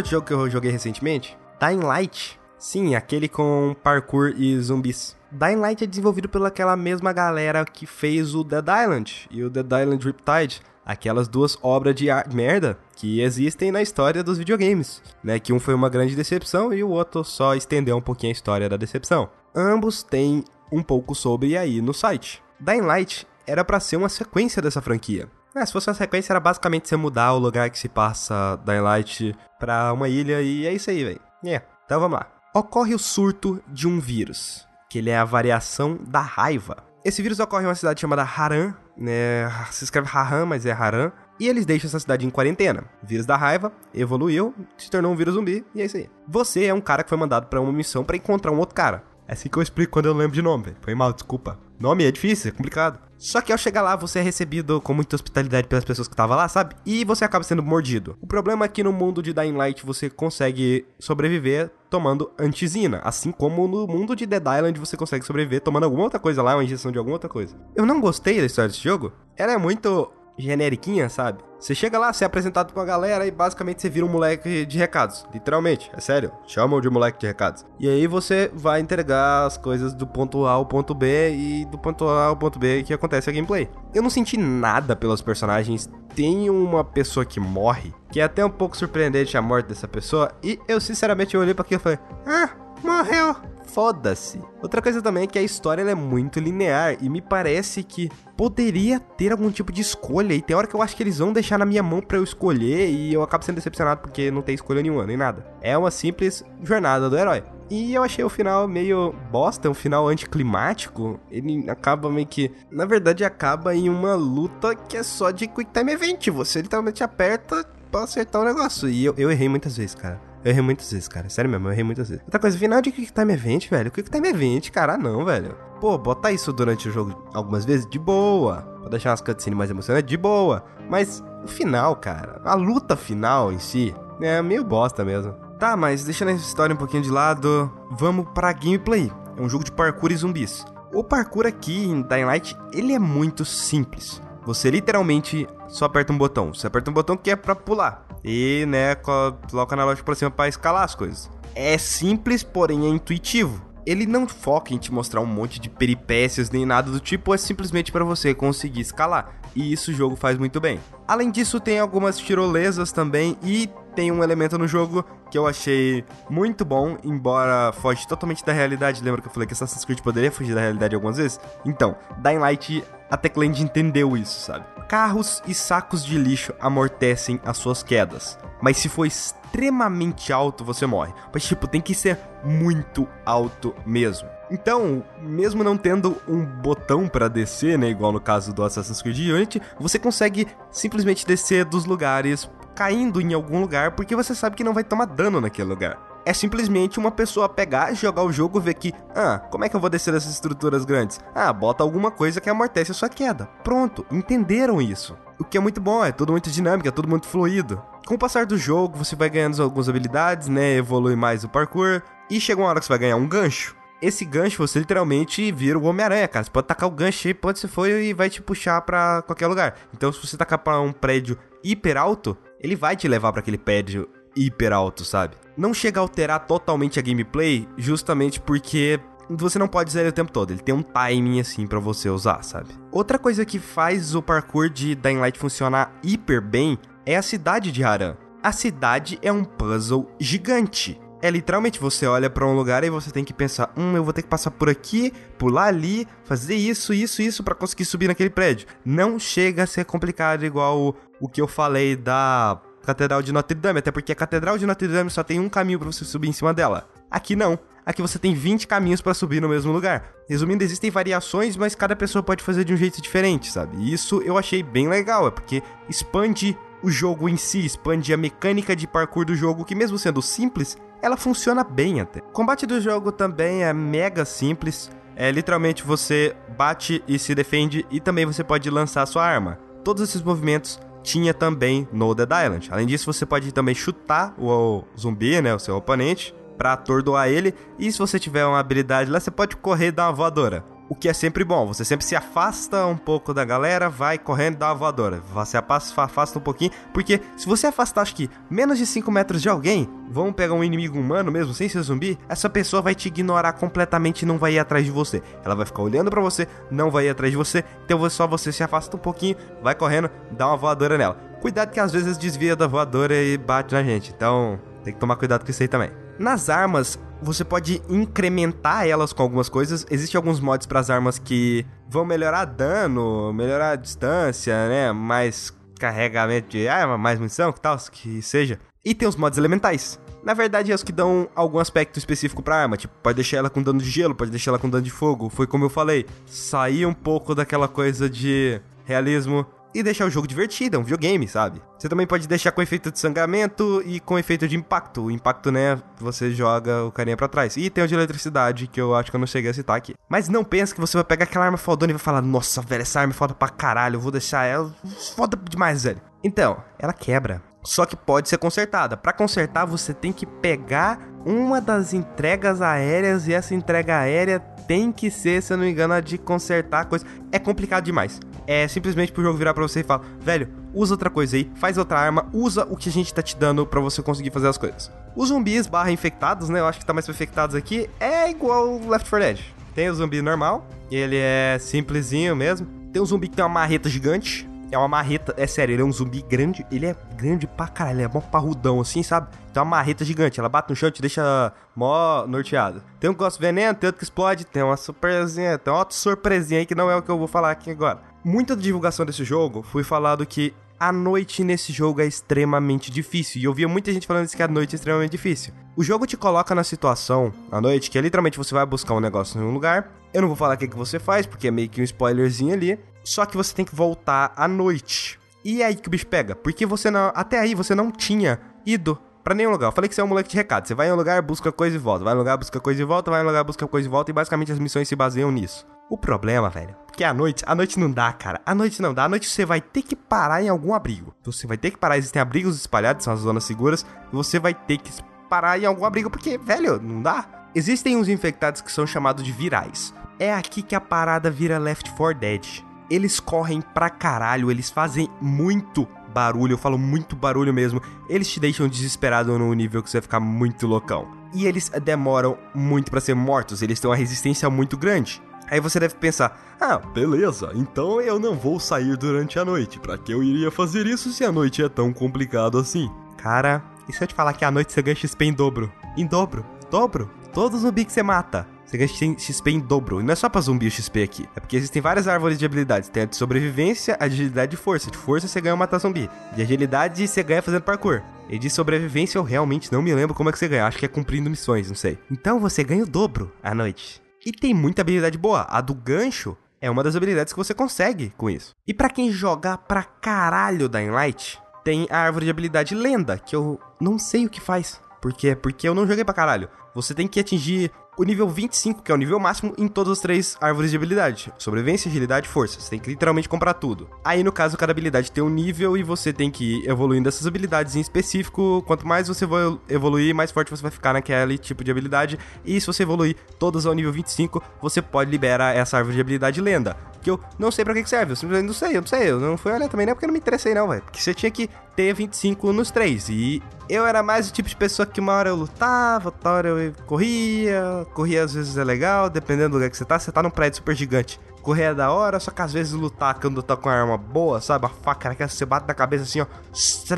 Outro 0.00 0.10
jogo 0.10 0.26
que 0.26 0.32
eu 0.32 0.50
joguei 0.50 0.70
recentemente? 0.70 1.36
Dying 1.60 1.80
Light. 1.80 2.40
Sim, 2.58 2.94
aquele 2.94 3.28
com 3.28 3.76
parkour 3.82 4.34
e 4.36 4.58
zumbis. 4.58 5.16
Dying 5.30 5.56
Light 5.56 5.84
é 5.84 5.86
desenvolvido 5.86 6.28
pelaquela 6.28 6.76
mesma 6.76 7.12
galera 7.12 7.64
que 7.64 7.86
fez 7.86 8.34
o 8.34 8.42
Dead 8.42 8.64
Island 8.66 9.28
e 9.30 9.44
o 9.44 9.50
Dead 9.50 9.66
Island 9.66 10.04
Riptide, 10.04 10.60
aquelas 10.84 11.28
duas 11.28 11.58
obras 11.62 11.94
de 11.94 12.06
merda 12.32 12.78
que 12.96 13.20
existem 13.20 13.70
na 13.70 13.80
história 13.80 14.24
dos 14.24 14.38
videogames, 14.38 15.02
né? 15.22 15.38
Que 15.38 15.52
um 15.52 15.60
foi 15.60 15.74
uma 15.74 15.88
grande 15.88 16.16
decepção 16.16 16.72
e 16.72 16.82
o 16.82 16.88
outro 16.88 17.22
só 17.22 17.54
estendeu 17.54 17.96
um 17.96 18.02
pouquinho 18.02 18.30
a 18.30 18.32
história 18.32 18.68
da 18.68 18.76
decepção. 18.76 19.28
Ambos 19.54 20.02
têm 20.02 20.44
um 20.72 20.82
pouco 20.82 21.14
sobre 21.14 21.56
aí 21.56 21.80
no 21.80 21.94
site. 21.94 22.42
Dying 22.58 22.82
Light 22.82 23.26
era 23.46 23.64
para 23.64 23.80
ser 23.80 23.96
uma 23.96 24.08
sequência 24.08 24.62
dessa 24.62 24.80
franquia, 24.80 25.28
é, 25.54 25.66
se 25.66 25.72
fosse 25.72 25.88
uma 25.88 25.94
sequência, 25.94 26.32
era 26.32 26.40
basicamente 26.40 26.88
você 26.88 26.96
mudar 26.96 27.32
o 27.32 27.38
lugar 27.38 27.70
que 27.70 27.78
se 27.78 27.88
passa 27.88 28.58
Dying 28.64 28.80
Light 28.80 29.36
pra 29.58 29.92
uma 29.92 30.08
ilha 30.08 30.40
e 30.40 30.66
é 30.66 30.72
isso 30.72 30.90
aí, 30.90 31.04
velho. 31.04 31.20
É, 31.44 31.62
então 31.84 32.00
vamos 32.00 32.18
lá. 32.18 32.26
Ocorre 32.54 32.94
o 32.94 32.98
surto 32.98 33.62
de 33.68 33.86
um 33.86 34.00
vírus, 34.00 34.66
que 34.88 34.98
ele 34.98 35.10
é 35.10 35.18
a 35.18 35.24
variação 35.24 35.98
da 36.08 36.20
raiva. 36.20 36.76
Esse 37.04 37.22
vírus 37.22 37.40
ocorre 37.40 37.64
em 37.64 37.68
uma 37.68 37.74
cidade 37.74 38.00
chamada 38.00 38.22
Haran, 38.22 38.74
né? 38.96 39.48
Se 39.70 39.84
escreve 39.84 40.08
Haran, 40.12 40.46
mas 40.46 40.66
é 40.66 40.72
Haran. 40.72 41.10
E 41.38 41.48
eles 41.48 41.64
deixam 41.64 41.88
essa 41.88 41.98
cidade 41.98 42.26
em 42.26 42.30
quarentena. 42.30 42.84
Vírus 43.02 43.24
da 43.24 43.34
raiva 43.34 43.72
evoluiu, 43.94 44.54
se 44.76 44.90
tornou 44.90 45.10
um 45.10 45.16
vírus 45.16 45.34
zumbi, 45.34 45.64
e 45.74 45.80
é 45.80 45.86
isso 45.86 45.96
aí. 45.96 46.10
Você 46.28 46.66
é 46.66 46.74
um 46.74 46.82
cara 46.82 47.02
que 47.02 47.08
foi 47.08 47.16
mandado 47.16 47.46
para 47.46 47.60
uma 47.60 47.72
missão 47.72 48.04
para 48.04 48.16
encontrar 48.16 48.52
um 48.52 48.58
outro 48.58 48.74
cara. 48.74 49.02
É 49.30 49.34
assim 49.34 49.48
que 49.48 49.56
eu 49.56 49.62
explico 49.62 49.92
quando 49.92 50.06
eu 50.06 50.12
lembro 50.12 50.34
de 50.34 50.42
nome, 50.42 50.64
velho. 50.64 50.76
Foi 50.80 50.92
mal, 50.92 51.12
desculpa. 51.12 51.56
Nome 51.78 52.04
é 52.04 52.10
difícil, 52.10 52.48
é 52.48 52.52
complicado. 52.52 52.98
Só 53.16 53.40
que 53.40 53.52
ao 53.52 53.58
chegar 53.58 53.80
lá, 53.80 53.94
você 53.94 54.18
é 54.18 54.22
recebido 54.22 54.80
com 54.80 54.92
muita 54.92 55.14
hospitalidade 55.14 55.68
pelas 55.68 55.84
pessoas 55.84 56.08
que 56.08 56.14
estavam 56.14 56.36
lá, 56.36 56.48
sabe? 56.48 56.74
E 56.84 57.04
você 57.04 57.24
acaba 57.24 57.44
sendo 57.44 57.62
mordido. 57.62 58.18
O 58.20 58.26
problema 58.26 58.64
é 58.64 58.68
que 58.68 58.82
no 58.82 58.92
mundo 58.92 59.22
de 59.22 59.32
Dying 59.32 59.52
Light 59.52 59.86
você 59.86 60.10
consegue 60.10 60.84
sobreviver 60.98 61.70
tomando 61.88 62.32
antizina, 62.36 63.00
assim 63.04 63.30
como 63.30 63.68
no 63.68 63.86
mundo 63.86 64.16
de 64.16 64.26
Dead 64.26 64.42
Island 64.42 64.80
você 64.80 64.96
consegue 64.96 65.24
sobreviver 65.24 65.60
tomando 65.60 65.84
alguma 65.84 66.02
outra 66.02 66.18
coisa 66.18 66.42
lá, 66.42 66.56
uma 66.56 66.64
injeção 66.64 66.90
de 66.90 66.98
alguma 66.98 67.14
outra 67.14 67.30
coisa. 67.30 67.56
Eu 67.76 67.86
não 67.86 68.00
gostei 68.00 68.40
da 68.40 68.46
história 68.46 68.68
desse 68.68 68.82
jogo. 68.82 69.12
Ela 69.36 69.52
é 69.52 69.56
muito 69.56 70.10
generiquinha, 70.36 71.08
sabe? 71.08 71.38
Você 71.60 71.74
chega 71.74 71.98
lá, 71.98 72.10
você 72.10 72.24
é 72.24 72.26
apresentado 72.26 72.72
pra 72.72 72.84
galera 72.86 73.26
e 73.26 73.30
basicamente 73.30 73.82
você 73.82 73.90
vira 73.90 74.06
um 74.06 74.08
moleque 74.08 74.64
de 74.64 74.78
recados. 74.78 75.26
Literalmente, 75.32 75.90
é 75.94 76.00
sério. 76.00 76.32
Chamam 76.46 76.80
de 76.80 76.88
moleque 76.88 77.18
de 77.18 77.26
recados. 77.26 77.66
E 77.78 77.86
aí 77.86 78.06
você 78.06 78.50
vai 78.54 78.80
entregar 78.80 79.44
as 79.44 79.58
coisas 79.58 79.92
do 79.92 80.06
ponto 80.06 80.46
A 80.46 80.52
ao 80.52 80.64
ponto 80.64 80.94
B 80.94 81.34
e 81.34 81.64
do 81.66 81.76
ponto 81.76 82.08
A 82.08 82.26
ao 82.26 82.36
ponto 82.36 82.58
B 82.58 82.82
que 82.82 82.94
acontece 82.94 83.28
a 83.28 83.32
gameplay. 83.32 83.68
Eu 83.94 84.02
não 84.02 84.08
senti 84.08 84.38
nada 84.38 84.96
pelos 84.96 85.20
personagens. 85.20 85.90
Tem 86.14 86.48
uma 86.48 86.82
pessoa 86.82 87.26
que 87.26 87.38
morre, 87.38 87.92
que 88.10 88.20
é 88.20 88.24
até 88.24 88.42
um 88.42 88.50
pouco 88.50 88.74
surpreendente 88.76 89.36
a 89.36 89.42
morte 89.42 89.66
dessa 89.66 89.86
pessoa. 89.86 90.32
E 90.42 90.58
eu 90.66 90.80
sinceramente 90.80 91.36
olhei 91.36 91.52
para 91.52 91.62
aquilo 91.62 91.80
e 91.80 91.82
falei: 91.82 91.98
Ah, 92.26 92.50
morreu. 92.82 93.36
foda-se. 93.66 94.40
Outra 94.60 94.82
coisa 94.82 95.00
também 95.00 95.24
é 95.24 95.26
que 95.26 95.38
a 95.38 95.42
história 95.42 95.82
é 95.82 95.94
muito 95.94 96.40
linear 96.40 96.96
e 97.00 97.08
me 97.08 97.20
parece 97.20 97.82
que 97.82 98.10
poderia 98.36 98.98
ter 98.98 99.30
algum 99.32 99.50
tipo 99.50 99.72
de 99.72 99.80
escolha. 99.80 100.34
E 100.34 100.42
tem 100.42 100.56
hora 100.56 100.66
que 100.66 100.74
eu 100.74 100.82
acho 100.82 100.96
que 100.96 101.02
eles 101.02 101.18
vão 101.18 101.32
deixar 101.32 101.58
na 101.58 101.64
minha 101.64 101.82
mão 101.82 102.00
para 102.00 102.18
eu 102.18 102.24
escolher 102.24 102.90
e 102.90 103.12
eu 103.12 103.22
acabo 103.22 103.44
sendo 103.44 103.56
decepcionado 103.56 104.00
porque 104.00 104.30
não 104.30 104.42
tem 104.42 104.54
escolha 104.54 104.82
nenhuma, 104.82 105.06
nem 105.06 105.16
nada. 105.16 105.46
É 105.62 105.78
uma 105.78 105.90
simples 105.90 106.44
jornada 106.62 107.08
do 107.08 107.16
herói. 107.16 107.44
E 107.70 107.94
eu 107.94 108.02
achei 108.02 108.24
o 108.24 108.28
final 108.28 108.66
meio 108.66 109.14
bosta, 109.30 109.70
um 109.70 109.74
final 109.74 110.08
anticlimático. 110.08 111.20
Ele 111.30 111.70
acaba 111.70 112.10
meio 112.10 112.26
que. 112.26 112.50
Na 112.68 112.84
verdade, 112.84 113.24
acaba 113.24 113.74
em 113.74 113.88
uma 113.88 114.16
luta 114.16 114.74
que 114.74 114.96
é 114.96 115.04
só 115.04 115.30
de 115.30 115.46
Quick 115.46 115.70
Time 115.72 115.92
Event. 115.92 116.28
Você 116.30 116.60
literalmente 116.60 117.04
aperta 117.04 117.64
pra 117.88 118.02
acertar 118.02 118.42
o 118.42 118.44
negócio. 118.44 118.88
E 118.88 119.04
eu, 119.04 119.14
eu 119.16 119.30
errei 119.30 119.48
muitas 119.48 119.76
vezes, 119.76 119.94
cara. 119.94 120.29
Eu 120.44 120.50
errei 120.50 120.62
muitas 120.62 120.90
vezes, 120.90 121.08
cara. 121.08 121.28
Sério 121.28 121.50
mesmo, 121.50 121.68
eu 121.68 121.72
errei 121.72 121.84
muitas 121.84 122.08
vezes. 122.08 122.24
Outra 122.24 122.40
coisa, 122.40 122.58
final 122.58 122.80
de 122.80 122.90
Quick 122.90 123.12
Time 123.12 123.32
Event, 123.32 123.68
velho. 123.68 123.90
Quick 123.90 124.10
Time 124.10 124.28
Event, 124.28 124.70
cara, 124.70 124.96
não, 124.96 125.24
velho. 125.24 125.56
Pô, 125.80 125.96
botar 125.98 126.32
isso 126.32 126.52
durante 126.52 126.88
o 126.88 126.92
jogo 126.92 127.22
algumas 127.34 127.64
vezes, 127.64 127.86
de 127.88 127.98
boa. 127.98 128.62
Pra 128.80 128.90
deixar 128.90 129.10
umas 129.10 129.20
cutscenes 129.20 129.58
mais 129.58 129.70
emocionantes, 129.70 130.08
de 130.08 130.16
boa. 130.16 130.64
Mas 130.88 131.22
o 131.44 131.48
final, 131.48 131.96
cara, 131.96 132.40
a 132.44 132.54
luta 132.54 132.96
final 132.96 133.52
em 133.52 133.58
si, 133.58 133.94
é 134.20 134.40
meio 134.42 134.64
bosta 134.64 135.04
mesmo. 135.04 135.32
Tá, 135.58 135.76
mas 135.76 136.04
deixando 136.04 136.30
essa 136.30 136.44
história 136.44 136.74
um 136.74 136.78
pouquinho 136.78 137.02
de 137.02 137.10
lado, 137.10 137.70
vamos 137.90 138.26
pra 138.34 138.52
gameplay. 138.52 139.12
É 139.36 139.42
um 139.42 139.48
jogo 139.48 139.64
de 139.64 139.72
parkour 139.72 140.10
e 140.10 140.16
zumbis. 140.16 140.64
O 140.92 141.04
parkour 141.04 141.46
aqui 141.46 141.84
em 141.84 142.02
Dying 142.02 142.24
Light, 142.24 142.56
ele 142.72 142.92
é 142.92 142.98
muito 142.98 143.44
simples. 143.44 144.20
Você 144.44 144.70
literalmente 144.70 145.46
só 145.68 145.84
aperta 145.84 146.12
um 146.12 146.18
botão. 146.18 146.52
Você 146.54 146.66
aperta 146.66 146.90
um 146.90 146.94
botão 146.94 147.16
que 147.16 147.30
é 147.30 147.36
pra 147.36 147.54
pular. 147.54 148.06
E, 148.24 148.64
né, 148.66 148.94
coloca 148.94 149.76
na 149.76 149.84
loja 149.84 150.02
pra 150.02 150.14
cima 150.14 150.30
pra 150.30 150.48
escalar 150.48 150.84
as 150.84 150.94
coisas. 150.94 151.30
É 151.54 151.76
simples, 151.78 152.42
porém 152.42 152.86
é 152.86 152.88
intuitivo. 152.88 153.62
Ele 153.86 154.06
não 154.06 154.28
foca 154.28 154.74
em 154.74 154.78
te 154.78 154.92
mostrar 154.92 155.20
um 155.20 155.26
monte 155.26 155.58
de 155.58 155.70
peripécias 155.70 156.50
nem 156.50 156.66
nada 156.66 156.90
do 156.90 157.00
tipo, 157.00 157.34
é 157.34 157.38
simplesmente 157.38 157.90
para 157.90 158.04
você 158.04 158.34
conseguir 158.34 158.80
escalar. 158.82 159.40
E 159.56 159.72
isso 159.72 159.90
o 159.90 159.94
jogo 159.94 160.16
faz 160.16 160.38
muito 160.38 160.60
bem. 160.60 160.78
Além 161.08 161.30
disso, 161.30 161.58
tem 161.58 161.78
algumas 161.80 162.18
tirolesas 162.18 162.92
também 162.92 163.36
e 163.42 163.68
tem 163.94 164.10
um 164.10 164.22
elemento 164.22 164.58
no 164.58 164.66
jogo 164.66 165.04
que 165.30 165.38
eu 165.38 165.46
achei 165.46 166.04
muito 166.28 166.64
bom, 166.64 166.96
embora 167.04 167.72
foge 167.72 168.06
totalmente 168.06 168.44
da 168.44 168.52
realidade. 168.52 169.02
Lembra 169.02 169.20
que 169.20 169.28
eu 169.28 169.32
falei 169.32 169.46
que 169.46 169.52
Assassin's 169.52 169.84
Creed 169.84 170.00
poderia 170.00 170.32
fugir 170.32 170.54
da 170.54 170.60
realidade 170.60 170.94
algumas 170.94 171.16
vezes? 171.16 171.38
Então, 171.64 171.96
Dying 172.18 172.38
Light, 172.38 172.84
a 173.10 173.16
Techland 173.16 173.62
entendeu 173.62 174.16
isso, 174.16 174.40
sabe? 174.40 174.64
Carros 174.88 175.42
e 175.46 175.54
sacos 175.54 176.04
de 176.04 176.18
lixo 176.18 176.52
amortecem 176.60 177.40
as 177.44 177.56
suas 177.56 177.82
quedas. 177.82 178.38
Mas 178.60 178.76
se 178.76 178.88
for 178.88 179.06
extremamente 179.06 180.32
alto, 180.32 180.64
você 180.64 180.86
morre. 180.86 181.12
Mas, 181.32 181.44
tipo, 181.44 181.66
tem 181.66 181.80
que 181.80 181.94
ser 181.94 182.18
muito 182.44 183.06
alto 183.24 183.74
mesmo. 183.86 184.28
Então, 184.50 185.04
mesmo 185.22 185.62
não 185.62 185.76
tendo 185.76 186.16
um 186.26 186.44
botão 186.44 187.06
para 187.06 187.28
descer, 187.28 187.78
né, 187.78 187.88
igual 187.88 188.10
no 188.10 188.20
caso 188.20 188.52
do 188.52 188.64
Assassin's 188.64 189.00
Creed 189.00 189.30
Unity, 189.30 189.62
você 189.78 189.98
consegue 189.98 190.48
simplesmente 190.72 191.24
descer 191.24 191.64
dos 191.64 191.84
lugares 191.84 192.50
caindo 192.80 193.20
em 193.20 193.34
algum 193.34 193.60
lugar 193.60 193.90
porque 193.90 194.16
você 194.16 194.34
sabe 194.34 194.56
que 194.56 194.64
não 194.64 194.72
vai 194.72 194.82
tomar 194.82 195.04
dano 195.04 195.38
naquele 195.38 195.68
lugar. 195.68 195.98
É 196.24 196.32
simplesmente 196.32 196.98
uma 196.98 197.10
pessoa 197.10 197.46
pegar, 197.46 197.92
jogar 197.92 198.22
o 198.22 198.32
jogo, 198.32 198.58
ver 198.58 198.72
que, 198.72 198.94
ah, 199.14 199.38
como 199.50 199.64
é 199.64 199.68
que 199.68 199.76
eu 199.76 199.80
vou 199.80 199.90
descer 199.90 200.14
dessas 200.14 200.32
estruturas 200.32 200.86
grandes? 200.86 201.20
Ah, 201.34 201.52
bota 201.52 201.82
alguma 201.82 202.10
coisa 202.10 202.40
que 202.40 202.48
amortece 202.48 202.90
a 202.90 202.94
sua 202.94 203.10
queda. 203.10 203.44
Pronto, 203.62 204.06
entenderam 204.10 204.80
isso. 204.80 205.14
O 205.38 205.44
que 205.44 205.58
é 205.58 205.60
muito 205.60 205.78
bom, 205.78 206.02
é 206.02 206.10
tudo 206.10 206.32
muito 206.32 206.50
dinâmico, 206.50 206.88
é 206.88 206.90
tudo 206.90 207.06
muito 207.06 207.26
fluido. 207.26 207.82
Com 208.06 208.14
o 208.14 208.18
passar 208.18 208.46
do 208.46 208.56
jogo, 208.56 208.96
você 208.96 209.14
vai 209.14 209.28
ganhando 209.28 209.62
algumas 209.62 209.86
habilidades, 209.86 210.48
né? 210.48 210.76
Evolui 210.76 211.14
mais 211.14 211.44
o 211.44 211.50
parkour. 211.50 212.00
E 212.30 212.40
chega 212.40 212.62
uma 212.62 212.68
hora 212.70 212.80
que 212.80 212.86
você 212.86 212.92
vai 212.92 212.98
ganhar 212.98 213.16
um 213.16 213.28
gancho. 213.28 213.76
Esse 214.00 214.24
gancho 214.24 214.66
você 214.66 214.78
literalmente 214.78 215.52
vira 215.52 215.78
o 215.78 215.84
Homem-Aranha, 215.84 216.26
cara. 216.26 216.44
Você 216.44 216.50
pode 216.50 216.66
tacar 216.66 216.88
o 216.88 216.92
gancho 216.92 217.28
aí, 217.28 217.34
pode 217.34 217.58
se 217.58 217.68
for 217.68 217.86
e 217.86 218.14
vai 218.14 218.30
te 218.30 218.40
puxar 218.40 218.80
para 218.80 219.20
qualquer 219.20 219.48
lugar. 219.48 219.76
Então, 219.92 220.10
se 220.10 220.26
você 220.26 220.38
tacar 220.38 220.58
para 220.58 220.80
um 220.80 220.92
prédio 220.92 221.36
hiper 221.62 221.98
alto, 221.98 222.36
ele 222.60 222.76
vai 222.76 222.94
te 222.94 223.08
levar 223.08 223.32
para 223.32 223.40
aquele 223.40 223.58
prédio 223.58 224.08
hiper 224.36 224.72
alto, 224.72 225.04
sabe? 225.04 225.36
Não 225.56 225.74
chega 225.74 225.98
a 225.98 226.02
alterar 226.02 226.46
totalmente 226.46 226.98
a 226.98 227.02
gameplay, 227.02 227.66
justamente 227.76 228.40
porque 228.40 229.00
você 229.28 229.58
não 229.58 229.68
pode 229.68 229.90
usar 229.90 230.00
ele 230.00 230.10
o 230.10 230.12
tempo 230.12 230.32
todo, 230.32 230.50
ele 230.50 230.60
tem 230.60 230.74
um 230.74 230.82
timing 230.82 231.40
assim 231.40 231.66
para 231.66 231.78
você 231.78 232.08
usar, 232.08 232.42
sabe? 232.42 232.68
Outra 232.90 233.18
coisa 233.18 233.44
que 233.44 233.58
faz 233.58 234.14
o 234.14 234.22
parkour 234.22 234.68
de 234.68 234.94
Dying 234.94 235.18
Light 235.18 235.38
funcionar 235.38 235.92
hiper 236.02 236.40
bem 236.40 236.78
é 237.06 237.16
a 237.16 237.22
cidade 237.22 237.72
de 237.72 237.82
Haran. 237.82 238.16
A 238.42 238.52
cidade 238.52 239.18
é 239.22 239.30
um 239.30 239.44
puzzle 239.44 240.10
gigante. 240.18 241.00
É 241.22 241.30
literalmente 241.30 241.78
você 241.78 242.06
olha 242.06 242.30
para 242.30 242.46
um 242.46 242.54
lugar 242.54 242.82
e 242.82 242.88
você 242.88 243.10
tem 243.10 243.22
que 243.22 243.34
pensar, 243.34 243.70
hum, 243.76 243.94
eu 243.94 244.02
vou 244.02 244.12
ter 244.12 244.22
que 244.22 244.28
passar 244.28 244.50
por 244.50 244.70
aqui, 244.70 245.12
pular 245.36 245.66
ali, 245.66 246.08
fazer 246.24 246.54
isso, 246.54 246.94
isso, 246.94 247.20
isso 247.20 247.44
para 247.44 247.54
conseguir 247.54 247.84
subir 247.84 248.08
naquele 248.08 248.30
prédio. 248.30 248.66
Não 248.82 249.18
chega 249.18 249.64
a 249.64 249.66
ser 249.66 249.84
complicado 249.84 250.46
igual 250.46 250.96
o, 251.20 251.28
que 251.28 251.40
eu 251.40 251.46
falei 251.46 251.96
da 251.96 252.60
Catedral 252.84 253.22
de 253.22 253.32
Notre 253.32 253.58
Dame, 253.58 253.78
até 253.78 253.90
porque 253.90 254.12
a 254.12 254.14
Catedral 254.16 254.58
de 254.58 254.66
Notre 254.66 254.88
Dame 254.88 255.10
só 255.10 255.22
tem 255.22 255.38
um 255.38 255.48
caminho 255.48 255.78
para 255.78 255.90
você 255.90 256.04
subir 256.04 256.28
em 256.28 256.32
cima 256.32 256.54
dela. 256.54 256.88
Aqui 257.10 257.36
não. 257.36 257.58
Aqui 257.84 258.02
você 258.02 258.18
tem 258.18 258.34
20 258.34 258.66
caminhos 258.66 259.00
para 259.00 259.14
subir 259.14 259.40
no 259.40 259.48
mesmo 259.48 259.72
lugar. 259.72 260.12
Resumindo, 260.28 260.62
existem 260.62 260.90
variações, 260.90 261.56
mas 261.56 261.74
cada 261.74 261.96
pessoa 261.96 262.22
pode 262.22 262.42
fazer 262.42 262.64
de 262.64 262.72
um 262.72 262.76
jeito 262.76 263.00
diferente, 263.00 263.50
sabe? 263.50 263.76
E 263.78 263.92
isso 263.92 264.22
eu 264.22 264.38
achei 264.38 264.62
bem 264.62 264.88
legal, 264.88 265.26
é 265.26 265.30
porque 265.30 265.62
expande 265.88 266.56
o 266.82 266.90
jogo 266.90 267.28
em 267.28 267.36
si, 267.36 267.64
expande 267.64 268.12
a 268.12 268.16
mecânica 268.16 268.74
de 268.74 268.86
parkour 268.86 269.24
do 269.24 269.34
jogo, 269.34 269.64
que 269.64 269.74
mesmo 269.74 269.98
sendo 269.98 270.22
simples, 270.22 270.76
ela 271.02 271.16
funciona 271.16 271.64
bem 271.64 272.00
até. 272.00 272.20
O 272.20 272.32
combate 272.32 272.66
do 272.66 272.80
jogo 272.80 273.12
também 273.12 273.64
é 273.64 273.72
mega 273.72 274.24
simples. 274.24 274.90
É 275.16 275.30
literalmente 275.30 275.82
você 275.82 276.34
bate 276.56 277.02
e 277.06 277.18
se 277.18 277.34
defende 277.34 277.84
e 277.90 278.00
também 278.00 278.24
você 278.24 278.42
pode 278.42 278.70
lançar 278.70 279.04
sua 279.06 279.24
arma. 279.24 279.58
Todos 279.84 280.02
esses 280.02 280.22
movimentos 280.22 280.80
tinha 281.02 281.32
também 281.32 281.88
no 281.92 282.14
Dead 282.14 282.28
Island. 282.30 282.68
Além 282.70 282.86
disso, 282.86 283.12
você 283.12 283.24
pode 283.24 283.52
também 283.52 283.74
chutar 283.74 284.34
o 284.38 284.84
zumbi, 284.98 285.40
né, 285.40 285.54
o 285.54 285.58
seu 285.58 285.76
oponente, 285.76 286.34
para 286.56 286.74
atordoar 286.74 287.28
ele. 287.28 287.54
E 287.78 287.90
se 287.90 287.98
você 287.98 288.18
tiver 288.18 288.44
uma 288.44 288.58
habilidade 288.58 289.10
lá, 289.10 289.18
você 289.18 289.30
pode 289.30 289.56
correr 289.56 289.86
e 289.86 289.92
dar 289.92 290.08
uma 290.08 290.12
voadora. 290.12 290.64
O 290.90 290.94
que 290.96 291.08
é 291.08 291.12
sempre 291.12 291.44
bom, 291.44 291.68
você 291.68 291.84
sempre 291.84 292.04
se 292.04 292.16
afasta 292.16 292.84
um 292.84 292.96
pouco 292.96 293.32
da 293.32 293.44
galera, 293.44 293.88
vai 293.88 294.18
correndo 294.18 294.56
dá 294.56 294.70
uma 294.70 294.74
voadora. 294.74 295.22
Você 295.32 295.56
afasta 295.56 296.36
um 296.36 296.42
pouquinho, 296.42 296.72
porque 296.92 297.20
se 297.36 297.46
você 297.46 297.68
afastar, 297.68 298.02
acho 298.02 298.16
que 298.16 298.28
menos 298.50 298.76
de 298.76 298.84
5 298.84 299.08
metros 299.08 299.40
de 299.40 299.48
alguém, 299.48 299.88
vamos 300.10 300.34
pegar 300.34 300.52
um 300.52 300.64
inimigo 300.64 300.98
humano 300.98 301.30
mesmo, 301.30 301.54
sem 301.54 301.68
ser 301.68 301.80
zumbi, 301.82 302.18
essa 302.28 302.50
pessoa 302.50 302.82
vai 302.82 302.92
te 302.92 303.06
ignorar 303.06 303.52
completamente 303.52 304.22
e 304.22 304.26
não 304.26 304.36
vai 304.36 304.54
ir 304.54 304.58
atrás 304.58 304.84
de 304.84 304.90
você. 304.90 305.22
Ela 305.44 305.54
vai 305.54 305.64
ficar 305.64 305.80
olhando 305.80 306.10
para 306.10 306.20
você, 306.20 306.48
não 306.72 306.90
vai 306.90 307.06
ir 307.06 307.10
atrás 307.10 307.30
de 307.30 307.36
você, 307.36 307.64
então 307.84 308.10
só 308.10 308.26
você 308.26 308.50
se 308.50 308.64
afasta 308.64 308.96
um 308.96 309.00
pouquinho, 309.00 309.36
vai 309.62 309.76
correndo, 309.76 310.10
dá 310.32 310.48
uma 310.48 310.56
voadora 310.56 310.98
nela. 310.98 311.14
Cuidado 311.40 311.70
que 311.70 311.78
às 311.78 311.92
vezes 311.92 312.18
desvia 312.18 312.56
da 312.56 312.66
voadora 312.66 313.14
e 313.14 313.38
bate 313.38 313.72
na 313.74 313.84
gente, 313.84 314.12
então 314.12 314.58
tem 314.82 314.92
que 314.92 314.98
tomar 314.98 315.14
cuidado 315.14 315.44
com 315.44 315.50
isso 315.52 315.62
aí 315.62 315.68
também. 315.68 316.09
Nas 316.20 316.50
armas, 316.50 316.98
você 317.22 317.42
pode 317.42 317.80
incrementar 317.88 318.86
elas 318.86 319.10
com 319.10 319.22
algumas 319.22 319.48
coisas. 319.48 319.86
Existem 319.90 320.18
alguns 320.18 320.38
mods 320.38 320.66
para 320.66 320.78
as 320.78 320.90
armas 320.90 321.18
que 321.18 321.64
vão 321.88 322.04
melhorar 322.04 322.44
dano, 322.44 323.32
melhorar 323.32 323.70
a 323.70 323.76
distância, 323.76 324.68
né? 324.68 324.92
Mais 324.92 325.50
carregamento 325.78 326.50
de 326.50 326.68
arma, 326.68 326.98
mais 326.98 327.18
munição, 327.18 327.50
que 327.50 327.58
tal, 327.58 327.74
que 327.90 328.20
seja. 328.20 328.60
E 328.84 328.94
tem 328.94 329.08
os 329.08 329.16
mods 329.16 329.38
elementais. 329.38 329.98
Na 330.22 330.34
verdade, 330.34 330.70
é 330.70 330.74
os 330.74 330.82
que 330.82 330.92
dão 330.92 331.26
algum 331.34 331.58
aspecto 331.58 331.98
específico 331.98 332.42
pra 332.42 332.56
arma. 332.56 332.76
Tipo, 332.76 332.92
pode 333.02 333.16
deixar 333.16 333.38
ela 333.38 333.48
com 333.48 333.62
dano 333.62 333.78
de 333.78 333.88
gelo, 333.88 334.14
pode 334.14 334.30
deixar 334.30 334.50
ela 334.50 334.58
com 334.58 334.68
dano 334.68 334.84
de 334.84 334.90
fogo. 334.90 335.30
Foi 335.30 335.46
como 335.46 335.64
eu 335.64 335.70
falei. 335.70 336.04
Sair 336.26 336.84
um 336.84 336.92
pouco 336.92 337.34
daquela 337.34 337.66
coisa 337.66 338.10
de 338.10 338.60
realismo 338.84 339.46
e 339.74 339.82
deixar 339.82 340.06
o 340.06 340.10
jogo 340.10 340.26
divertido, 340.26 340.76
é 340.76 340.78
um 340.78 340.82
videogame, 340.82 341.26
sabe? 341.28 341.62
Você 341.78 341.88
também 341.88 342.06
pode 342.06 342.26
deixar 342.26 342.52
com 342.52 342.60
efeito 342.60 342.90
de 342.90 342.98
sangramento 342.98 343.82
e 343.86 344.00
com 344.00 344.18
efeito 344.18 344.46
de 344.46 344.56
impacto. 344.56 345.04
O 345.04 345.10
impacto, 345.10 345.50
né, 345.50 345.80
você 345.98 346.30
joga 346.30 346.84
o 346.84 346.92
carinha 346.92 347.16
pra 347.16 347.28
trás. 347.28 347.56
E 347.56 347.70
tem 347.70 347.84
o 347.84 347.88
de 347.88 347.94
eletricidade, 347.94 348.66
que 348.66 348.80
eu 348.80 348.94
acho 348.94 349.10
que 349.10 349.16
eu 349.16 349.20
não 349.20 349.26
cheguei 349.26 349.50
a 349.50 349.54
citar 349.54 349.76
aqui. 349.76 349.94
Mas 350.08 350.28
não 350.28 350.44
pense 350.44 350.74
que 350.74 350.80
você 350.80 350.96
vai 350.96 351.04
pegar 351.04 351.24
aquela 351.24 351.44
arma 351.44 351.56
fodona 351.56 351.92
e 351.92 351.94
vai 351.94 352.02
falar, 352.02 352.22
nossa, 352.22 352.60
velho, 352.60 352.82
essa 352.82 353.00
arma 353.00 353.12
é 353.12 353.14
foda 353.14 353.34
pra 353.34 353.48
caralho, 353.48 353.96
eu 353.96 354.00
vou 354.00 354.12
deixar 354.12 354.44
ela 354.44 354.74
foda 355.16 355.38
demais, 355.48 355.84
velho. 355.84 356.00
Então, 356.22 356.62
ela 356.78 356.92
quebra. 356.92 357.42
Só 357.62 357.84
que 357.84 357.94
pode 357.94 358.28
ser 358.28 358.38
consertada. 358.38 358.96
Para 358.96 359.12
consertar, 359.12 359.66
você 359.66 359.92
tem 359.92 360.12
que 360.12 360.26
pegar 360.26 360.98
uma 361.24 361.60
das 361.60 361.92
entregas 361.92 362.62
aéreas 362.62 363.28
e 363.28 363.34
essa 363.34 363.54
entrega 363.54 363.98
aérea 363.98 364.40
tem 364.66 364.90
que 364.90 365.10
ser, 365.10 365.42
se 365.42 365.52
eu 365.52 365.58
não 365.58 365.64
me 365.64 365.70
engano, 365.70 365.92
a 365.92 366.00
de 366.00 366.16
consertar 366.16 366.86
coisa. 366.86 367.04
É 367.30 367.38
complicado 367.38 367.84
demais 367.84 368.18
é 368.50 368.66
simplesmente 368.66 369.12
pro 369.12 369.22
jogo 369.22 369.38
virar 369.38 369.54
pra 369.54 369.62
você 369.62 369.78
e 369.78 369.84
falar, 369.84 370.02
velho, 370.20 370.48
usa 370.74 370.94
outra 370.94 371.08
coisa 371.08 371.36
aí, 371.36 371.48
faz 371.54 371.78
outra 371.78 372.00
arma, 372.00 372.26
usa 372.32 372.66
o 372.68 372.76
que 372.76 372.88
a 372.88 372.92
gente 372.92 373.14
tá 373.14 373.22
te 373.22 373.36
dando 373.36 373.64
para 373.64 373.78
você 373.78 374.02
conseguir 374.02 374.32
fazer 374.32 374.48
as 374.48 374.58
coisas. 374.58 374.90
Os 375.14 375.28
zumbis 375.28 375.68
barra 375.68 375.92
infectados, 375.92 376.48
né, 376.48 376.58
eu 376.58 376.66
acho 376.66 376.80
que 376.80 376.84
tá 376.84 376.92
mais 376.92 377.06
pra 377.06 377.14
infectados 377.14 377.54
aqui, 377.54 377.88
é 378.00 378.28
igual 378.28 378.80
Left 378.88 379.08
4 379.08 379.18
Dead. 379.20 379.40
Tem 379.72 379.88
o 379.88 379.94
zumbi 379.94 380.20
normal, 380.20 380.66
ele 380.90 381.16
é 381.16 381.58
simplesinho 381.60 382.34
mesmo. 382.34 382.66
Tem 382.92 383.00
um 383.00 383.06
zumbi 383.06 383.28
que 383.28 383.36
tem 383.36 383.44
uma 383.44 383.48
marreta 383.48 383.88
gigante, 383.88 384.50
é 384.72 384.76
uma 384.76 384.88
marreta, 384.88 385.32
é 385.36 385.46
sério, 385.46 385.72
ele 385.72 385.82
é 385.82 385.84
um 385.84 385.92
zumbi 385.92 386.20
grande, 386.22 386.66
ele 386.72 386.86
é 386.86 386.96
grande 387.16 387.46
pra 387.46 387.68
caralho, 387.68 387.98
ele 387.98 388.04
é 388.04 388.08
mó 388.08 388.20
parrudão 388.20 388.80
assim, 388.80 389.02
sabe? 389.04 389.28
Tem 389.52 389.62
uma 389.62 389.68
marreta 389.68 390.04
gigante, 390.04 390.40
ela 390.40 390.48
bate 390.48 390.70
no 390.70 390.76
chão 390.76 390.88
e 390.88 390.92
te 390.92 391.00
deixa 391.00 391.52
mó 391.74 392.26
norteado. 392.26 392.82
Tem 392.98 393.08
um 393.08 393.12
que 393.12 393.20
gosta 393.20 393.38
de 393.38 393.46
veneno, 393.46 393.74
tem 393.74 393.86
outro 393.86 393.98
que 393.98 394.04
explode, 394.04 394.44
tem 394.44 394.62
uma 394.62 394.76
surpresinha, 394.76 395.56
tem 395.56 395.72
outra 395.72 395.96
surpresinha 395.96 396.58
aí 396.58 396.66
que 396.66 396.74
não 396.74 396.90
é 396.90 396.96
o 396.96 397.02
que 397.02 397.10
eu 397.10 397.18
vou 397.18 397.28
falar 397.28 397.52
aqui 397.52 397.70
agora. 397.70 398.09
Muita 398.22 398.54
divulgação 398.54 399.06
desse 399.06 399.24
jogo 399.24 399.62
foi 399.62 399.82
falado 399.82 400.26
que 400.26 400.52
a 400.78 400.92
noite 400.92 401.42
nesse 401.42 401.72
jogo 401.72 402.02
é 402.02 402.06
extremamente 402.06 402.90
difícil. 402.90 403.40
E 403.40 403.44
eu 403.44 403.54
via 403.54 403.66
muita 403.66 403.90
gente 403.92 404.06
falando 404.06 404.26
isso 404.26 404.36
que 404.36 404.42
a 404.42 404.48
noite 404.48 404.74
é 404.74 404.76
extremamente 404.76 405.12
difícil. 405.12 405.54
O 405.74 405.82
jogo 405.82 406.06
te 406.06 406.18
coloca 406.18 406.54
na 406.54 406.62
situação, 406.62 407.32
à 407.50 407.60
noite, 407.62 407.90
que 407.90 407.96
é 407.96 408.00
literalmente 408.00 408.36
você 408.36 408.54
vai 408.54 408.66
buscar 408.66 408.94
um 408.94 409.00
negócio 409.00 409.40
em 409.40 409.44
um 409.44 409.52
lugar. 409.52 409.90
Eu 410.12 410.20
não 410.20 410.28
vou 410.28 410.36
falar 410.36 410.54
o 410.54 410.58
que, 410.58 410.68
que 410.68 410.76
você 410.76 410.98
faz, 410.98 411.24
porque 411.24 411.48
é 411.48 411.50
meio 411.50 411.70
que 411.70 411.80
um 411.80 411.84
spoilerzinho 411.84 412.52
ali. 412.52 412.78
Só 413.02 413.24
que 413.24 413.38
você 413.38 413.54
tem 413.54 413.64
que 413.64 413.74
voltar 413.74 414.32
à 414.36 414.46
noite. 414.46 415.18
E 415.42 415.62
é 415.62 415.66
aí 415.66 415.74
que 415.74 415.88
o 415.88 415.90
bicho 415.90 416.06
pega. 416.06 416.36
Porque 416.36 416.66
você 416.66 416.90
não. 416.90 417.10
Até 417.14 417.38
aí 417.38 417.54
você 417.54 417.74
não 417.74 417.90
tinha 417.90 418.38
ido 418.66 418.98
pra 419.24 419.34
nenhum 419.34 419.50
lugar. 419.50 419.68
Eu 419.68 419.72
falei 419.72 419.88
que 419.88 419.94
você 419.94 420.02
é 420.02 420.04
um 420.04 420.08
moleque 420.08 420.28
de 420.28 420.36
recado. 420.36 420.68
Você 420.68 420.74
vai 420.74 420.88
em 420.88 420.92
um 420.92 420.96
lugar, 420.96 421.22
busca 421.22 421.50
coisa 421.50 421.74
e 421.74 421.78
volta. 421.78 422.04
Vai 422.04 422.12
em 422.12 422.16
um 422.16 422.18
lugar, 422.18 422.36
busca 422.36 422.60
coisa 422.60 422.82
e 422.82 422.84
volta. 422.84 423.10
Vai 423.10 423.20
em 423.20 423.24
um 423.24 423.28
lugar, 423.28 423.44
busca 423.44 423.66
coisa 423.66 423.88
e 423.88 423.90
volta. 423.90 424.10
E 424.10 424.14
basicamente 424.14 424.52
as 424.52 424.58
missões 424.58 424.86
se 424.86 424.94
baseiam 424.94 425.30
nisso. 425.30 425.66
O 425.90 425.98
problema, 425.98 426.48
velho, 426.48 426.76
que 426.92 427.02
a 427.02 427.12
noite, 427.12 427.42
a 427.44 427.52
noite 427.52 427.80
não 427.80 427.90
dá, 427.90 428.12
cara. 428.12 428.40
A 428.46 428.54
noite 428.54 428.80
não 428.80 428.94
dá. 428.94 429.04
A 429.04 429.08
noite 429.08 429.28
você 429.28 429.44
vai 429.44 429.60
ter 429.60 429.82
que 429.82 429.96
parar 429.96 430.40
em 430.40 430.48
algum 430.48 430.72
abrigo. 430.72 431.12
Você 431.24 431.48
vai 431.48 431.58
ter 431.58 431.72
que 431.72 431.78
parar. 431.78 431.98
Existem 431.98 432.22
abrigos 432.22 432.56
espalhados, 432.56 433.02
são 433.02 433.12
as 433.12 433.20
zonas 433.20 433.42
seguras. 433.42 433.84
E 434.12 434.14
você 434.14 434.38
vai 434.38 434.54
ter 434.54 434.78
que 434.78 434.92
parar 435.28 435.58
em 435.58 435.66
algum 435.66 435.84
abrigo, 435.84 436.08
porque, 436.08 436.38
velho, 436.38 436.80
não 436.80 437.02
dá. 437.02 437.48
Existem 437.56 437.96
uns 437.96 438.08
infectados 438.08 438.60
que 438.60 438.70
são 438.70 438.86
chamados 438.86 439.24
de 439.24 439.32
virais. 439.32 439.92
É 440.18 440.32
aqui 440.32 440.62
que 440.62 440.76
a 440.76 440.80
parada 440.80 441.28
vira 441.28 441.58
Left 441.58 441.90
4 441.92 442.20
Dead. 442.20 442.64
Eles 442.88 443.18
correm 443.18 443.60
pra 443.60 443.90
caralho, 443.90 444.50
eles 444.50 444.70
fazem 444.70 445.08
muito 445.20 445.88
barulho, 446.12 446.54
eu 446.54 446.58
falo 446.58 446.78
muito 446.78 447.16
barulho 447.16 447.52
mesmo. 447.52 447.82
Eles 448.08 448.30
te 448.30 448.38
deixam 448.38 448.68
desesperado 448.68 449.36
no 449.38 449.52
nível 449.54 449.82
que 449.82 449.90
você 449.90 449.98
vai 449.98 450.02
ficar 450.02 450.20
muito 450.20 450.66
loucão. 450.66 451.08
E 451.32 451.46
eles 451.46 451.68
demoram 451.82 452.36
muito 452.54 452.90
para 452.90 453.00
ser 453.00 453.14
mortos, 453.14 453.62
eles 453.62 453.80
têm 453.80 453.88
uma 453.88 453.96
resistência 453.96 454.50
muito 454.50 454.76
grande. 454.76 455.22
Aí 455.50 455.60
você 455.60 455.80
deve 455.80 455.94
pensar: 455.96 456.56
ah, 456.60 456.78
beleza, 456.78 457.50
então 457.54 458.00
eu 458.00 458.18
não 458.18 458.34
vou 458.34 458.60
sair 458.60 458.96
durante 458.96 459.38
a 459.38 459.44
noite. 459.44 459.80
Para 459.80 459.98
que 459.98 460.12
eu 460.12 460.22
iria 460.22 460.50
fazer 460.50 460.86
isso 460.86 461.10
se 461.10 461.24
a 461.24 461.32
noite 461.32 461.62
é 461.62 461.68
tão 461.68 461.92
complicado 461.92 462.56
assim? 462.58 462.88
Cara, 463.18 463.62
e 463.88 463.92
se 463.92 464.02
eu 464.02 464.06
te 464.06 464.14
falar 464.14 464.32
que 464.32 464.44
à 464.44 464.50
noite 464.50 464.72
você 464.72 464.80
ganha 464.80 464.94
XP 464.94 465.24
em 465.24 465.32
dobro? 465.32 465.70
Em 465.96 466.06
dobro? 466.06 466.46
Dobro? 466.70 467.10
Todos 467.32 467.62
zumbi 467.62 467.84
que 467.84 467.92
você 467.92 468.02
mata. 468.02 468.46
Você 468.64 468.78
ganha 468.78 469.18
XP 469.18 469.50
em 469.50 469.58
dobro. 469.58 470.00
E 470.00 470.04
não 470.04 470.12
é 470.12 470.14
só 470.14 470.28
pra 470.28 470.40
zumbi 470.40 470.68
o 470.68 470.70
XP 470.70 471.02
aqui. 471.02 471.28
É 471.34 471.40
porque 471.40 471.56
existem 471.56 471.82
várias 471.82 472.06
árvores 472.06 472.38
de 472.38 472.46
habilidades. 472.46 472.88
Tem 472.88 473.02
a 473.02 473.06
de 473.06 473.16
sobrevivência, 473.16 473.96
agilidade 473.98 474.54
e 474.54 474.56
força. 474.56 474.90
De 474.90 474.96
força 474.96 475.26
você 475.26 475.40
ganha 475.40 475.56
matar 475.56 475.78
zumbi. 475.78 476.08
De 476.36 476.42
agilidade 476.42 477.06
você 477.06 477.22
ganha 477.24 477.42
fazendo 477.42 477.62
parkour. 477.62 478.00
E 478.28 478.38
de 478.38 478.48
sobrevivência 478.48 479.18
eu 479.18 479.24
realmente 479.24 479.72
não 479.72 479.82
me 479.82 479.92
lembro 479.92 480.14
como 480.14 480.28
é 480.28 480.32
que 480.32 480.38
você 480.38 480.46
ganha. 480.46 480.66
Acho 480.66 480.78
que 480.78 480.84
é 480.86 480.88
cumprindo 480.88 481.28
missões, 481.28 481.66
não 481.68 481.74
sei. 481.74 481.98
Então 482.08 482.38
você 482.38 482.62
ganha 482.62 482.84
o 482.84 482.86
dobro 482.86 483.32
à 483.42 483.52
noite. 483.52 484.00
E 484.24 484.32
tem 484.32 484.52
muita 484.52 484.82
habilidade 484.82 485.16
boa. 485.16 485.46
A 485.48 485.60
do 485.60 485.74
gancho 485.74 486.36
é 486.60 486.70
uma 486.70 486.82
das 486.82 486.94
habilidades 486.94 487.32
que 487.32 487.38
você 487.38 487.54
consegue 487.54 488.12
com 488.16 488.28
isso. 488.28 488.54
E 488.66 488.74
para 488.74 488.90
quem 488.90 489.10
joga 489.10 489.56
pra 489.56 489.82
caralho 489.82 490.68
Dying 490.68 490.90
Light, 490.90 491.40
tem 491.64 491.86
a 491.90 491.98
árvore 491.98 492.26
de 492.26 492.30
habilidade 492.30 492.74
lenda, 492.74 493.18
que 493.18 493.34
eu 493.34 493.58
não 493.80 493.98
sei 493.98 494.26
o 494.26 494.30
que 494.30 494.40
faz. 494.40 494.80
Por 495.00 495.14
quê? 495.14 495.34
Porque 495.34 495.66
eu 495.66 495.74
não 495.74 495.86
joguei 495.86 496.04
pra 496.04 496.12
caralho. 496.12 496.50
Você 496.74 496.94
tem 496.94 497.08
que 497.08 497.18
atingir 497.18 497.72
o 497.96 498.04
nível 498.04 498.28
25, 498.28 498.82
que 498.82 498.90
é 498.90 498.94
o 498.94 498.98
nível 498.98 499.18
máximo 499.18 499.54
em 499.58 499.68
todas 499.68 499.92
as 499.92 500.00
três 500.00 500.36
árvores 500.40 500.70
de 500.70 500.76
habilidade: 500.76 501.32
sobrevivência, 501.38 501.88
agilidade 501.88 502.26
e 502.26 502.30
força. 502.30 502.60
Você 502.60 502.70
tem 502.70 502.78
que 502.78 502.90
literalmente 502.90 503.28
comprar 503.28 503.54
tudo. 503.54 503.88
Aí, 504.04 504.22
no 504.22 504.32
caso, 504.32 504.56
cada 504.56 504.72
habilidade 504.72 505.12
tem 505.12 505.22
um 505.22 505.28
nível 505.28 505.76
e 505.76 505.82
você 505.82 506.12
tem 506.12 506.30
que 506.30 506.56
ir 506.56 506.68
evoluindo 506.68 507.08
essas 507.08 507.26
habilidades 507.26 507.76
em 507.76 507.80
específico. 507.80 508.62
Quanto 508.66 508.86
mais 508.86 509.08
você 509.08 509.26
vai 509.26 509.58
evoluir, 509.68 510.14
mais 510.14 510.30
forte 510.30 510.50
você 510.50 510.62
vai 510.62 510.70
ficar 510.70 510.92
naquele 510.92 511.38
tipo 511.38 511.62
de 511.64 511.70
habilidade. 511.70 512.18
E 512.44 512.60
se 512.60 512.66
você 512.66 512.82
evoluir 512.82 513.16
todas 513.38 513.66
ao 513.66 513.74
nível 513.74 513.92
25, 513.92 514.42
você 514.60 514.80
pode 514.80 515.10
liberar 515.10 515.56
essa 515.56 515.76
árvore 515.76 515.96
de 515.96 516.00
habilidade 516.00 516.40
lenda 516.40 516.76
que 517.00 517.10
eu 517.10 517.20
não 517.38 517.50
sei 517.50 517.64
pra 517.64 517.74
que 517.74 517.88
serve. 517.88 518.12
Eu 518.12 518.16
simplesmente 518.16 518.46
não 518.46 518.54
sei, 518.54 518.76
eu 518.76 518.80
não 518.80 518.88
sei. 518.88 519.10
Eu 519.10 519.20
não 519.20 519.36
fui 519.36 519.52
olhar 519.52 519.68
também, 519.68 519.86
não 519.86 519.92
é 519.92 519.94
porque 519.94 520.04
eu 520.04 520.08
não 520.08 520.12
me 520.12 520.18
interessei, 520.18 520.54
não, 520.54 520.68
velho. 520.68 520.82
Porque 520.82 521.00
você 521.00 521.14
tinha 521.14 521.30
que 521.30 521.48
ter 521.74 521.92
25 521.94 522.52
nos 522.52 522.70
três. 522.70 523.08
E 523.08 523.42
eu 523.68 523.86
era 523.86 524.02
mais 524.02 524.28
o 524.28 524.32
tipo 524.32 524.48
de 524.48 524.56
pessoa 524.56 524.86
que 524.86 525.00
uma 525.00 525.12
hora 525.12 525.30
eu 525.30 525.36
lutava, 525.36 526.08
outra 526.08 526.30
hora 526.30 526.48
eu 526.48 526.72
corria. 526.86 527.86
Corria 527.94 528.24
às 528.24 528.34
vezes 528.34 528.56
é 528.56 528.64
legal, 528.64 529.08
dependendo 529.08 529.50
do 529.50 529.54
lugar 529.54 529.70
que 529.70 529.76
você 529.76 529.84
tá. 529.84 529.98
Você 529.98 530.12
tá 530.12 530.22
num 530.22 530.30
prédio 530.30 530.56
super 530.56 530.74
gigante. 530.74 531.20
Correr 531.42 531.64
é 531.64 531.74
da 531.74 531.90
hora, 531.90 532.20
só 532.20 532.30
que 532.30 532.42
às 532.42 532.52
vezes 532.52 532.72
lutar 532.74 533.14
quando 533.18 533.42
tá 533.42 533.56
com 533.56 533.68
a 533.68 533.72
arma 533.72 533.96
boa, 533.96 534.40
sabe? 534.42 534.66
A 534.66 534.68
faca 534.68 535.14
que 535.14 535.26
você 535.26 535.46
bate 535.46 535.66
na 535.66 535.72
cabeça 535.72 536.04
assim, 536.04 536.20
ó. 536.20 536.26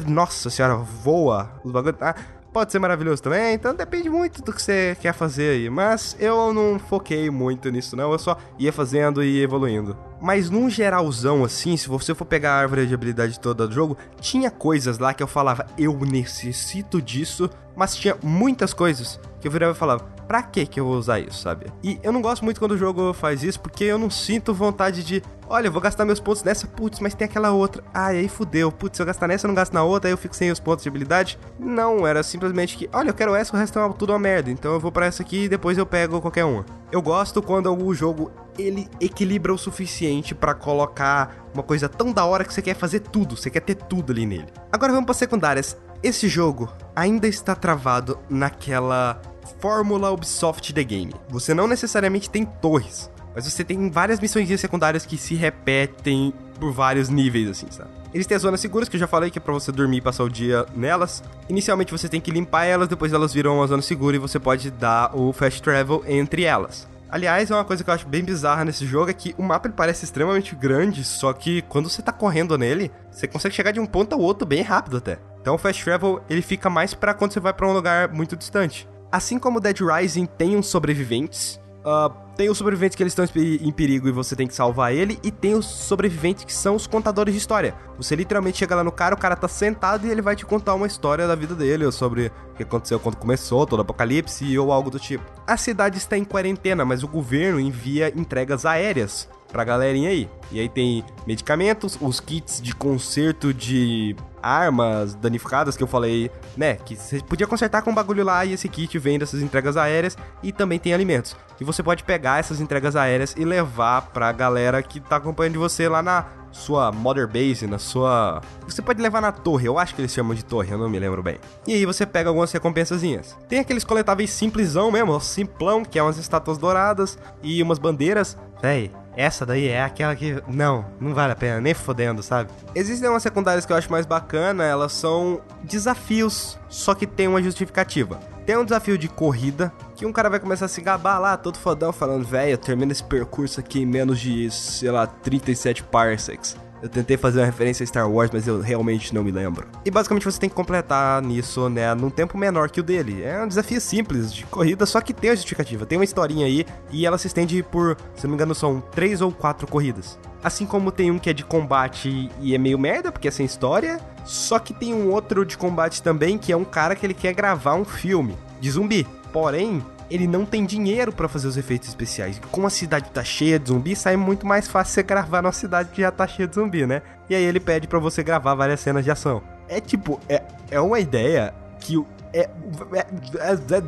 Nossa 0.09 0.50
senhora, 0.50 0.74
voa. 0.74 1.61
Os 1.62 1.70
bagulhos. 1.70 1.96
Ah, 2.00 2.14
pode 2.53 2.70
ser 2.70 2.78
maravilhoso 2.78 3.22
também, 3.22 3.55
então 3.55 3.74
depende 3.74 4.11
muito 4.11 4.42
do 4.42 4.53
que 4.53 4.62
você 4.62 4.96
quer 5.00 5.14
fazer 5.14 5.50
aí. 5.53 5.70
Mas 5.70 6.16
eu 6.20 6.53
não 6.53 6.78
foquei 6.78 7.30
muito 7.30 7.70
nisso, 7.70 7.96
não. 7.96 8.12
Eu 8.12 8.18
só 8.18 8.36
ia 8.59 8.72
fazendo 8.72 9.22
e 9.24 9.42
evoluindo. 9.42 9.96
Mas 10.23 10.49
num 10.49 10.70
geralzão 10.70 11.43
assim, 11.43 11.77
se 11.77 11.89
você 11.89 12.14
for 12.14 12.25
pegar 12.25 12.53
a 12.53 12.61
árvore 12.61 12.87
de 12.87 12.95
habilidade 12.95 13.41
toda 13.41 13.66
do 13.66 13.75
jogo, 13.75 13.99
tinha 14.20 14.53
coisas 14.53 14.99
lá 14.99 15.12
que 15.12 15.20
eu 15.20 15.27
falava, 15.27 15.66
eu 15.77 15.99
necessito 15.99 17.03
disso, 17.03 17.51
mas 17.75 17.97
tinha 17.97 18.16
muitas 18.23 18.73
coisas 18.73 19.18
que 19.41 19.49
eu 19.49 19.51
virava 19.51 19.73
e 19.73 19.77
falava, 19.77 20.05
pra 20.29 20.41
que 20.41 20.64
que 20.64 20.79
eu 20.79 20.85
vou 20.85 20.95
usar 20.95 21.18
isso, 21.18 21.43
sabe? 21.43 21.66
E 21.83 21.99
eu 22.05 22.12
não 22.12 22.23
gosto 22.23 22.45
muito 22.45 22.61
quando 22.61 22.73
o 22.73 22.79
jogo 22.79 23.12
faz 23.12 23.43
isso, 23.43 23.59
porque 23.59 23.83
eu 23.83 23.99
não 23.99 24.09
sinto 24.09 24.55
vontade 24.55 25.03
de, 25.03 25.20
olha, 25.49 25.66
eu 25.66 25.73
vou 25.73 25.83
gastar 25.83 26.05
meus 26.05 26.20
pontos 26.20 26.45
nessa, 26.45 26.68
putz, 26.68 27.01
mas 27.01 27.14
tem 27.14 27.25
aquela 27.25 27.51
outra. 27.51 27.83
Ah, 27.93 28.07
aí 28.07 28.29
fudeu, 28.29 28.70
putz, 28.70 28.97
se 28.97 29.03
eu 29.03 29.07
gastar 29.07 29.27
nessa, 29.27 29.47
eu 29.47 29.49
não 29.49 29.57
gasto 29.57 29.73
na 29.73 29.83
outra, 29.83 30.09
aí 30.09 30.12
eu 30.12 30.16
fico 30.16 30.37
sem 30.37 30.53
os 30.53 30.61
pontos 30.61 30.85
de 30.85 30.89
habilidade. 30.89 31.37
Não, 31.59 32.07
era 32.07 32.23
simplesmente 32.23 32.77
que, 32.77 32.89
olha, 32.93 33.11
eu 33.11 33.14
quero 33.14 33.35
essa, 33.35 33.57
o 33.57 33.59
resto 33.59 33.77
é 33.77 33.93
tudo 33.99 34.12
uma 34.12 34.18
merda, 34.20 34.53
então 34.53 34.73
eu 34.73 34.79
vou 34.79 34.93
para 34.93 35.07
essa 35.07 35.23
aqui 35.23 35.45
e 35.45 35.49
depois 35.49 35.77
eu 35.77 35.85
pego 35.85 36.20
qualquer 36.20 36.45
uma. 36.45 36.64
Eu 36.93 37.03
gosto 37.03 37.43
quando 37.43 37.70
o 37.77 37.93
jogo 37.93 38.31
ele 38.59 38.88
equilibra 39.00 39.53
o 39.53 39.59
suficiente 39.59 40.34
para 40.34 40.55
colocar 40.55 41.48
uma 41.55 41.62
coisa 41.62 41.88
tão 41.88 42.12
da 42.12 42.24
hora 42.24 42.44
que 42.44 42.53
você 42.53 42.62
quer 42.62 42.74
fazer 42.74 43.00
tudo, 43.00 43.36
você 43.36 43.50
quer 43.50 43.61
ter 43.61 43.74
tudo 43.74 44.12
ali 44.12 44.26
nele. 44.26 44.46
Agora 44.70 44.92
vamos 44.92 45.07
para 45.07 45.14
secundárias. 45.14 45.76
Esse 46.03 46.28
jogo 46.28 46.72
ainda 46.94 47.28
está 47.28 47.55
travado 47.55 48.18
naquela 48.28 49.20
fórmula 49.61 50.11
Ubisoft 50.11 50.72
The 50.72 50.84
Game. 50.84 51.14
Você 51.28 51.55
não 51.55 51.66
necessariamente 51.66 52.28
tem 52.28 52.44
torres, 52.44 53.11
mas 53.34 53.44
você 53.44 53.64
tem 53.64 53.90
várias 53.90 54.20
missões 54.20 54.48
secundárias 54.61 55.07
que 55.07 55.16
se 55.16 55.34
repetem 55.34 56.34
por 56.59 56.72
vários 56.72 57.09
níveis, 57.09 57.48
assim, 57.48 57.66
sabe? 57.70 57.90
Eles 58.12 58.26
têm 58.26 58.36
as 58.36 58.42
zonas 58.42 58.61
seguras, 58.61 58.88
que 58.88 58.96
eu 58.96 59.00
já 59.00 59.07
falei 59.07 59.30
que 59.30 59.38
é 59.38 59.40
pra 59.40 59.55
você 59.55 59.72
dormir 59.72 59.98
e 59.98 60.00
passar 60.03 60.24
o 60.24 60.28
dia 60.28 60.66
nelas. 60.76 61.22
Inicialmente 61.48 61.90
você 61.90 62.09
tem 62.09 62.20
que 62.20 62.30
limpar 62.30 62.66
elas, 62.66 62.88
depois 62.88 63.12
elas 63.12 63.32
viram 63.32 63.57
uma 63.57 63.66
zona 63.66 63.80
segura 63.80 64.16
e 64.16 64.18
você 64.18 64.38
pode 64.38 64.70
dar 64.70 65.16
o 65.16 65.32
fast 65.32 65.62
travel 65.62 66.05
entre 66.07 66.44
elas. 66.44 66.86
Aliás, 67.13 67.51
é 67.51 67.55
uma 67.55 67.63
coisa 67.63 67.85
que 67.85 67.91
eu 67.91 67.93
acho 67.93 68.09
bem 68.09 68.25
bizarra 68.25 68.65
nesse 68.65 68.87
jogo 68.87 69.11
é 69.11 69.13
que 69.13 69.35
o 69.37 69.43
mapa 69.43 69.69
ele 69.69 69.75
parece 69.77 70.03
extremamente 70.03 70.57
grande, 70.57 71.05
só 71.05 71.31
que 71.35 71.61
quando 71.69 71.91
você 71.91 72.01
tá 72.01 72.11
correndo 72.11 72.57
nele, 72.57 72.91
você 73.11 73.29
consegue 73.29 73.55
chegar 73.55 73.71
de 73.71 73.79
um 73.79 73.85
ponto 73.85 74.15
ao 74.15 74.21
outro 74.23 74.47
bem 74.47 74.63
rápido 74.63 74.97
até. 74.97 75.19
Então 75.39 75.55
o 75.55 75.59
fast 75.59 75.85
travel 75.85 76.23
ele 76.31 76.41
fica 76.41 76.71
mais 76.71 76.95
para 76.95 77.13
quando 77.13 77.35
você 77.35 77.39
vai 77.39 77.53
para 77.53 77.69
um 77.69 77.75
lugar 77.75 78.11
muito 78.11 78.35
distante. 78.35 78.89
Assim 79.13 79.39
como 79.39 79.61
Dead 79.61 79.79
Rising 79.79 80.25
tem 80.25 80.57
uns 80.57 80.69
sobreviventes, 80.69 81.61
uh, 81.85 82.12
tem 82.37 82.49
os 82.49 82.59
sobreviventes 82.59 82.97
que 82.97 83.03
eles 83.03 83.12
estão 83.12 83.24
em 83.35 83.70
perigo 83.70 84.09
e 84.09 84.12
você 84.12 84.35
tem 84.35 84.47
que 84.47 84.55
salvar 84.55 84.95
ele, 84.95 85.18
e 85.22 85.30
tem 85.30 85.55
os 85.55 85.66
sobreviventes 85.66 86.45
que 86.45 86.53
são 86.53 86.74
os 86.74 86.87
contadores 86.87 87.35
de 87.35 87.39
história. 87.39 87.74
Você 87.97 88.16
literalmente 88.16 88.59
chega 88.59 88.74
lá 88.74 88.83
no 88.83 88.93
cara, 88.93 89.14
o 89.14 89.18
cara 89.18 89.37
tá 89.37 89.49
sentado 89.49 90.07
e 90.07 90.11
ele 90.11 90.22
vai 90.22 90.35
te 90.35 90.47
contar 90.47 90.74
uma 90.74 90.87
história 90.87 91.26
da 91.26 91.35
vida 91.35 91.55
dele, 91.55 91.85
ou 91.85 91.93
sobre 91.93 92.33
o 92.53 92.57
que 92.57 92.62
aconteceu 92.62 92.99
quando 92.99 93.16
começou, 93.16 93.66
todo 93.66 93.80
o 93.80 93.83
apocalipse 93.83 94.59
ou 94.59 94.72
algo 94.72 94.91
do 94.91 94.99
tipo. 94.99 95.24
A 95.47 95.57
cidade 95.57 95.99
está 95.99 96.16
em 96.16 96.24
quarentena, 96.24 96.85
mas 96.85 97.03
o 97.03 97.09
governo 97.09 97.61
envia 97.61 98.12
entregas 98.16 98.64
aéreas 98.64 99.28
pra 99.49 99.64
galerinha 99.64 100.09
aí. 100.09 100.28
E 100.51 100.59
aí 100.59 100.68
tem 100.68 101.05
medicamentos, 101.26 101.99
os 102.01 102.18
kits 102.18 102.61
de 102.62 102.74
conserto 102.74 103.53
de 103.53 104.16
armas 104.43 105.14
danificadas 105.14 105.76
que 105.76 105.82
eu 105.82 105.86
falei, 105.86 106.30
né? 106.57 106.74
Que 106.74 106.97
você 106.97 107.20
podia 107.20 107.47
consertar 107.47 107.82
com 107.82 107.90
um 107.90 107.95
bagulho 107.95 108.24
lá 108.24 108.45
e 108.45 108.53
esse 108.53 108.68
kit 108.68 108.99
vem 108.99 109.18
dessas 109.18 109.40
entregas 109.40 109.76
aéreas 109.76 110.16
e 110.43 110.53
também 110.53 110.78
tem 110.78 110.93
alimentos. 110.93 111.36
E 111.61 111.64
você 111.64 111.82
pode 111.82 112.03
pegar 112.03 112.40
essas 112.40 112.61
entregas 112.61 112.97
aéreas 112.97 113.34
e 113.36 113.45
levar 113.45 114.03
pra 114.03 114.32
galera 114.32 114.82
que 114.82 115.01
tá 115.01 115.16
acompanhando 115.16 115.59
você 115.59 115.88
lá 115.88 116.03
na 116.03 116.26
sua 116.53 116.92
Mother 116.92 117.26
Base, 117.26 117.66
na 117.66 117.78
sua. 117.78 118.40
Você 118.66 118.80
pode 118.80 119.03
levar 119.03 119.20
na 119.20 119.32
torre, 119.32 119.66
eu 119.66 119.78
acho 119.78 119.94
que 119.94 120.00
eles 120.00 120.12
chamam 120.12 120.34
de 120.34 120.44
torre, 120.44 120.70
eu 120.70 120.78
não 120.78 120.88
me 120.88 120.98
lembro 120.98 121.22
bem. 121.22 121.38
E 121.66 121.72
aí 121.72 121.86
você 121.86 122.07
pega 122.07 122.28
algumas 122.28 122.53
recompensazinhas. 122.53 123.36
Tem 123.48 123.59
aqueles 123.59 123.84
coletáveis 123.84 124.30
simplesão 124.30 124.90
mesmo, 124.90 125.18
simplão, 125.20 125.84
que 125.84 125.98
é 125.98 126.03
umas 126.03 126.18
estátuas 126.18 126.59
douradas 126.59 127.18
e 127.42 127.62
umas 127.62 127.78
bandeiras. 127.78 128.36
Véi, 128.61 128.92
essa 129.16 129.44
daí 129.44 129.66
é 129.66 129.82
aquela 129.82 130.14
que. 130.14 130.42
Não, 130.46 130.84
não 131.00 131.14
vale 131.14 131.32
a 131.32 131.36
pena, 131.36 131.61
nem 131.61 131.74
fodendo, 131.74 132.22
sabe? 132.22 132.50
Existem 132.74 133.09
umas 133.09 133.22
secundárias 133.22 133.66
que 133.66 133.72
eu 133.72 133.76
acho 133.76 133.90
mais 133.90 134.07
bacana, 134.07 134.64
elas 134.64 134.92
são 134.92 135.40
desafios, 135.64 136.59
só 136.68 136.94
que 136.94 137.07
tem 137.07 137.28
uma 137.28 137.42
justificativa. 137.42 138.20
Tem 138.53 138.59
um 138.59 138.66
desafio 138.66 138.98
de 138.98 139.09
corrida, 139.09 139.72
que 139.96 140.05
um 140.05 140.12
cara 140.12 140.28
vai 140.28 140.38
começar 140.38 140.66
a 140.66 140.68
se 140.68 140.82
gabar 140.82 141.18
lá, 141.18 141.38
todo 141.38 141.57
fodão, 141.57 141.90
falando, 141.90 142.26
velho, 142.26 142.50
eu 142.50 142.59
termino 142.59 142.92
esse 142.92 143.03
percurso 143.03 143.59
aqui 143.59 143.80
em 143.80 143.86
menos 143.86 144.20
de, 144.20 144.50
sei 144.50 144.90
lá, 144.90 145.07
37 145.07 145.82
parsecs. 145.84 146.55
Eu 146.82 146.88
tentei 146.90 147.16
fazer 147.16 147.40
uma 147.40 147.46
referência 147.46 147.82
a 147.82 147.86
Star 147.86 148.11
Wars, 148.11 148.30
mas 148.30 148.46
eu 148.46 148.61
realmente 148.61 149.14
não 149.14 149.24
me 149.24 149.30
lembro. 149.30 149.66
E 149.86 149.90
basicamente 149.90 150.26
você 150.26 150.38
tem 150.38 150.50
que 150.50 150.55
completar 150.55 151.22
nisso, 151.22 151.70
né, 151.70 151.94
num 151.94 152.11
tempo 152.11 152.36
menor 152.36 152.68
que 152.68 152.80
o 152.80 152.82
dele. 152.82 153.22
É 153.22 153.42
um 153.42 153.48
desafio 153.48 153.80
simples 153.80 154.30
de 154.30 154.44
corrida, 154.44 154.84
só 154.84 155.00
que 155.00 155.14
tem 155.14 155.30
a 155.30 155.34
justificativa. 155.34 155.86
Tem 155.86 155.96
uma 155.96 156.05
historinha 156.05 156.44
aí 156.44 156.66
e 156.90 157.07
ela 157.07 157.16
se 157.16 157.28
estende 157.28 157.62
por, 157.62 157.96
se 158.14 158.24
não 158.24 158.32
me 158.32 158.34
engano, 158.34 158.55
são 158.55 158.82
três 158.82 159.22
ou 159.22 159.32
quatro 159.32 159.66
corridas. 159.66 160.18
Assim 160.43 160.66
como 160.66 160.90
tem 160.90 161.11
um 161.11 161.18
que 161.18 161.30
é 161.30 161.32
de 161.32 161.45
combate 161.45 162.30
e 162.40 162.55
é 162.55 162.59
meio 162.59 162.78
merda, 162.78 163.12
porque 163.12 163.28
é 163.28 163.30
sem 163.30 163.47
história. 163.47 164.01
Só 164.24 164.59
que 164.59 164.74
tem 164.74 164.93
um 164.93 165.11
outro 165.11 165.45
de 165.45 165.57
combate 165.57 166.03
também, 166.03 166.36
que 166.38 166.53
é 166.53 166.57
um 166.57 166.64
cara 166.64 166.97
que 166.97 167.07
ele 167.07 167.14
quer 167.14 167.32
gravar 167.32 167.74
um 167.74 167.84
filme 167.84 168.36
de 168.61 168.70
zumbi. 168.70 169.07
Porém, 169.32 169.82
ele 170.11 170.26
não 170.26 170.45
tem 170.45 170.64
dinheiro 170.66 171.12
para 171.12 171.28
fazer 171.28 171.49
os 171.49 171.57
efeitos 171.57 171.88
especiais. 171.88 172.40
Como 172.51 172.66
a 172.66 172.70
cidade 172.70 173.11
tá 173.11 173.24
cheia 173.24 173.59
de 173.59 173.68
zumbi, 173.68 173.97
sai 173.97 174.16
muito 174.16 174.47
mais 174.47 174.68
fácil 174.68 174.95
você 174.95 175.03
gravar 175.03 175.43
numa 175.43 175.53
cidade 175.53 175.90
que 175.90 176.03
já 176.03 176.11
tá 176.11 176.26
cheia 176.26 176.47
de 176.47 176.55
zumbi, 176.55 176.86
né? 176.86 177.03
E 177.30 177.34
aí 177.34 177.43
ele 177.43 177.61
pede 177.61 177.86
para 177.86 177.99
você 177.99 178.22
gravar 178.22 178.55
várias 178.55 178.80
cenas 178.80 179.05
de 179.05 179.11
ação. 179.11 179.43
É 179.68 179.80
tipo, 179.80 180.20
é, 180.28 180.43
é 180.70 180.80
uma 180.80 181.01
ideia 181.01 181.55
que 181.80 182.05
é, 182.32 182.40
é, 182.40 182.51
é, 182.95 182.99
é, 182.99 183.82